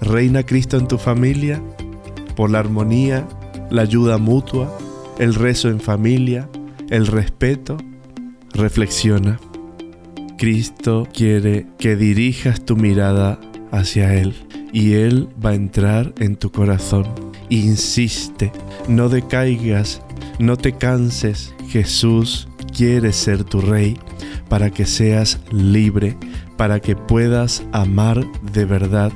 ¿Reina 0.00 0.42
Cristo 0.42 0.76
en 0.76 0.88
tu 0.88 0.98
familia? 0.98 1.62
Por 2.34 2.50
la 2.50 2.58
armonía, 2.60 3.26
la 3.70 3.82
ayuda 3.82 4.18
mutua, 4.18 4.76
el 5.18 5.34
rezo 5.34 5.68
en 5.68 5.80
familia, 5.80 6.48
el 6.90 7.06
respeto, 7.06 7.76
reflexiona. 8.52 9.38
Cristo 10.38 11.08
quiere 11.12 11.66
que 11.78 11.96
dirijas 11.96 12.64
tu 12.64 12.76
mirada 12.76 13.38
hacia 13.70 14.14
Él 14.14 14.34
y 14.72 14.94
Él 14.94 15.28
va 15.44 15.50
a 15.50 15.54
entrar 15.54 16.12
en 16.18 16.36
tu 16.36 16.50
corazón. 16.50 17.06
Insiste, 17.48 18.52
no 18.88 19.08
decaigas, 19.08 20.02
no 20.38 20.56
te 20.56 20.72
canses. 20.72 21.54
Jesús 21.68 22.48
quiere 22.76 23.12
ser 23.12 23.44
tu 23.44 23.60
rey 23.60 23.96
para 24.48 24.70
que 24.70 24.86
seas 24.86 25.40
libre, 25.50 26.16
para 26.56 26.80
que 26.80 26.96
puedas 26.96 27.62
amar 27.72 28.24
de 28.52 28.64
verdad 28.64 29.12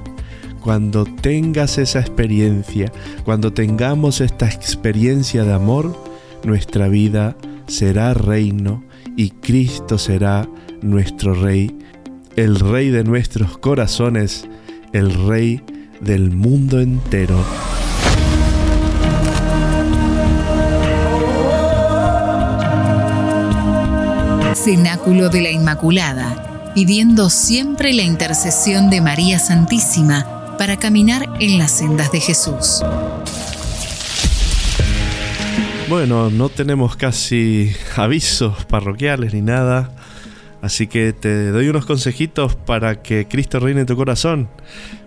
cuando 0.63 1.05
tengas 1.05 1.79
esa 1.79 2.01
experiencia, 2.01 2.93
cuando 3.25 3.53
tengamos 3.53 4.21
esta 4.21 4.47
experiencia 4.47 5.45
de 5.45 5.53
amor, 5.53 5.97
nuestra 6.45 6.89
vida 6.89 7.37
será 7.67 8.15
reino 8.15 8.85
y 9.17 9.31
Cristo 9.31 9.99
será 9.99 10.49
nuestro 10.83 11.35
Rey, 11.35 11.77
el 12.37 12.59
Rey 12.59 12.91
de 12.91 13.05
nuestros 13.05 13.59
corazones, 13.59 14.47
el 14.93 15.13
Rey 15.27 15.63
del 16.01 16.31
mundo 16.31 16.81
entero. 16.81 17.37
Cenáculo 24.55 25.29
de 25.29 25.41
la 25.41 25.51
Inmaculada, 25.51 26.73
pidiendo 26.75 27.31
siempre 27.31 27.93
la 27.93 28.03
intercesión 28.03 28.91
de 28.91 29.01
María 29.01 29.39
Santísima 29.39 30.38
para 30.59 30.77
caminar 30.77 31.29
en 31.41 31.57
las 31.57 31.71
sendas 31.71 32.13
de 32.13 32.21
Jesús. 32.21 32.83
Bueno, 35.89 36.29
no 36.29 36.51
tenemos 36.51 36.97
casi 36.97 37.73
avisos 37.97 38.65
parroquiales 38.67 39.33
ni 39.33 39.41
nada, 39.41 39.91
así 40.61 40.87
que 40.87 41.15
te 41.15 41.51
doy 41.51 41.69
unos 41.69 41.87
consejitos 41.87 42.57
para 42.57 43.03
que 43.03 43.27
Cristo 43.27 43.61
reine 43.61 43.81
en 43.83 43.87
tu 43.87 43.97
corazón. 43.97 44.51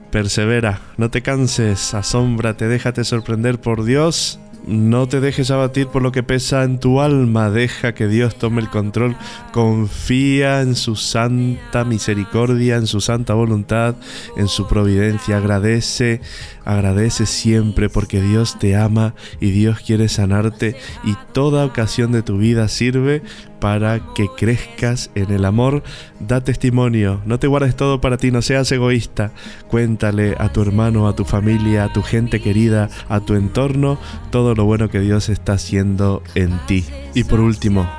Persevera, 0.09 0.81
no 0.97 1.11
te 1.11 1.21
canses, 1.21 1.93
asómbrate, 1.93 2.67
déjate 2.67 3.03
sorprender 3.03 3.61
por 3.61 3.83
Dios 3.83 4.39
no 4.65 5.07
te 5.07 5.19
dejes 5.19 5.51
abatir 5.51 5.87
por 5.87 6.01
lo 6.01 6.11
que 6.11 6.23
pesa 6.23 6.63
en 6.63 6.79
tu 6.79 7.01
alma, 7.01 7.49
deja 7.49 7.93
que 7.93 8.07
Dios 8.07 8.35
tome 8.35 8.61
el 8.61 8.69
control, 8.69 9.15
confía 9.51 10.61
en 10.61 10.75
su 10.75 10.95
santa 10.95 11.83
misericordia, 11.83 12.75
en 12.75 12.87
su 12.87 13.01
santa 13.01 13.33
voluntad, 13.33 13.95
en 14.37 14.47
su 14.47 14.67
providencia, 14.67 15.37
agradece, 15.37 16.21
agradece 16.65 17.25
siempre 17.25 17.89
porque 17.89 18.21
Dios 18.21 18.59
te 18.59 18.75
ama 18.75 19.15
y 19.39 19.51
Dios 19.51 19.79
quiere 19.79 20.09
sanarte 20.09 20.75
y 21.03 21.15
toda 21.33 21.65
ocasión 21.65 22.11
de 22.11 22.21
tu 22.21 22.37
vida 22.37 22.67
sirve 22.67 23.23
para 23.61 24.01
que 24.13 24.27
crezcas 24.35 25.11
en 25.15 25.31
el 25.31 25.45
amor. 25.45 25.83
Da 26.19 26.43
testimonio, 26.43 27.21
no 27.25 27.39
te 27.39 27.47
guardes 27.47 27.77
todo 27.77 28.01
para 28.01 28.17
ti, 28.17 28.31
no 28.31 28.41
seas 28.41 28.69
egoísta. 28.73 29.31
Cuéntale 29.69 30.35
a 30.37 30.51
tu 30.51 30.61
hermano, 30.61 31.07
a 31.07 31.15
tu 31.15 31.23
familia, 31.23 31.85
a 31.85 31.93
tu 31.93 32.01
gente 32.01 32.41
querida, 32.41 32.89
a 33.07 33.21
tu 33.21 33.35
entorno, 33.35 33.97
todo 34.31 34.55
lo 34.55 34.65
bueno 34.65 34.89
que 34.89 34.99
Dios 34.99 35.29
está 35.29 35.53
haciendo 35.53 36.23
en 36.35 36.59
ti. 36.65 36.83
Y 37.13 37.23
por 37.23 37.39
último, 37.39 37.89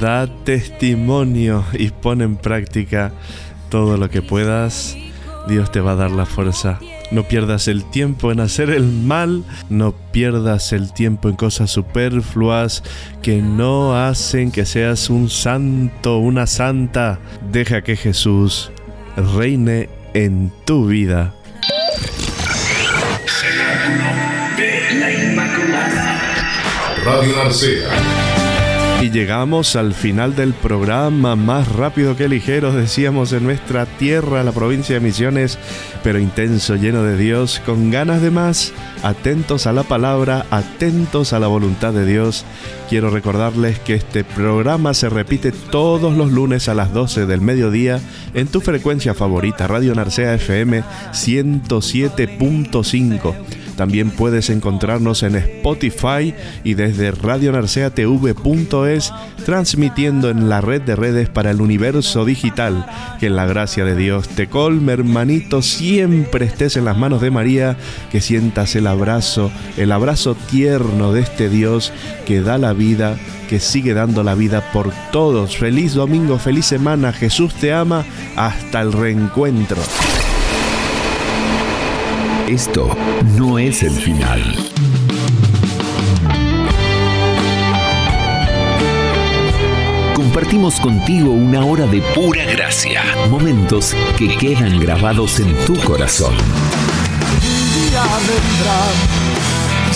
da 0.00 0.26
testimonio 0.44 1.64
y 1.72 1.90
pon 1.90 2.20
en 2.20 2.36
práctica 2.36 3.12
todo 3.70 3.96
lo 3.96 4.10
que 4.10 4.20
puedas. 4.20 4.96
Dios 5.48 5.72
te 5.72 5.80
va 5.80 5.92
a 5.92 5.96
dar 5.96 6.10
la 6.10 6.26
fuerza 6.26 6.78
no 7.10 7.24
pierdas 7.24 7.68
el 7.68 7.84
tiempo 7.84 8.32
en 8.32 8.40
hacer 8.40 8.70
el 8.70 8.84
mal, 8.84 9.44
no 9.68 9.92
pierdas 10.12 10.72
el 10.72 10.92
tiempo 10.92 11.28
en 11.28 11.36
cosas 11.36 11.70
superfluas 11.70 12.82
que 13.22 13.40
no 13.42 13.96
hacen 13.96 14.50
que 14.50 14.64
seas 14.64 15.10
un 15.10 15.30
santo, 15.30 16.18
una 16.18 16.46
santa. 16.46 17.18
Deja 17.50 17.82
que 17.82 17.96
Jesús 17.96 18.70
reine 19.16 19.88
en 20.14 20.52
tu 20.64 20.86
vida. 20.86 21.34
Radio 27.04 27.36
Narcea 27.36 28.17
y 29.00 29.10
llegamos 29.10 29.76
al 29.76 29.94
final 29.94 30.34
del 30.34 30.54
programa, 30.54 31.36
más 31.36 31.70
rápido 31.70 32.16
que 32.16 32.28
ligero, 32.28 32.72
decíamos, 32.72 33.32
en 33.32 33.44
nuestra 33.44 33.86
tierra, 33.86 34.42
la 34.42 34.50
provincia 34.50 34.96
de 34.96 35.00
Misiones, 35.00 35.56
pero 36.02 36.18
intenso, 36.18 36.74
lleno 36.74 37.04
de 37.04 37.16
Dios, 37.16 37.62
con 37.64 37.92
ganas 37.92 38.20
de 38.22 38.32
más, 38.32 38.72
atentos 39.04 39.68
a 39.68 39.72
la 39.72 39.84
palabra, 39.84 40.46
atentos 40.50 41.32
a 41.32 41.38
la 41.38 41.46
voluntad 41.46 41.92
de 41.92 42.06
Dios. 42.06 42.44
Quiero 42.88 43.10
recordarles 43.10 43.78
que 43.78 43.94
este 43.94 44.24
programa 44.24 44.94
se 44.94 45.08
repite 45.08 45.52
todos 45.52 46.16
los 46.16 46.32
lunes 46.32 46.68
a 46.68 46.74
las 46.74 46.92
12 46.92 47.26
del 47.26 47.40
mediodía 47.40 48.00
en 48.34 48.48
tu 48.48 48.60
frecuencia 48.60 49.14
favorita, 49.14 49.68
Radio 49.68 49.94
Narcea 49.94 50.34
FM 50.34 50.82
107.5 51.12 53.67
también 53.78 54.10
puedes 54.10 54.50
encontrarnos 54.50 55.22
en 55.22 55.36
Spotify 55.36 56.34
y 56.64 56.74
desde 56.74 57.12
radionarceatv.es 57.12 59.12
transmitiendo 59.46 60.30
en 60.30 60.48
la 60.48 60.60
red 60.60 60.82
de 60.82 60.96
redes 60.96 61.28
para 61.28 61.52
el 61.52 61.60
universo 61.60 62.24
digital. 62.24 62.84
Que 63.20 63.30
la 63.30 63.46
gracia 63.46 63.84
de 63.84 63.94
Dios 63.94 64.28
te 64.30 64.48
colme, 64.48 64.94
hermanito, 64.94 65.62
siempre 65.62 66.46
estés 66.46 66.76
en 66.76 66.86
las 66.86 66.98
manos 66.98 67.20
de 67.20 67.30
María, 67.30 67.76
que 68.10 68.20
sientas 68.20 68.74
el 68.74 68.88
abrazo, 68.88 69.52
el 69.76 69.92
abrazo 69.92 70.36
tierno 70.50 71.12
de 71.12 71.20
este 71.20 71.48
Dios 71.48 71.92
que 72.26 72.40
da 72.40 72.58
la 72.58 72.72
vida 72.72 73.16
que 73.48 73.60
sigue 73.60 73.94
dando 73.94 74.24
la 74.24 74.34
vida 74.34 74.72
por 74.72 74.92
todos. 75.12 75.56
Feliz 75.56 75.94
domingo, 75.94 76.36
feliz 76.38 76.66
semana, 76.66 77.12
Jesús 77.12 77.54
te 77.54 77.72
ama, 77.72 78.04
hasta 78.36 78.80
el 78.82 78.92
reencuentro. 78.92 79.80
Esto 82.48 82.88
no 83.36 83.58
es 83.58 83.82
el 83.82 83.90
final. 83.90 84.40
Compartimos 90.14 90.80
contigo 90.80 91.30
una 91.30 91.62
hora 91.62 91.86
de 91.86 92.00
pura 92.14 92.46
gracia, 92.46 93.02
momentos 93.28 93.94
que 94.16 94.34
quedan 94.38 94.80
grabados 94.80 95.40
en 95.40 95.54
tu 95.66 95.78
corazón. 95.80 96.34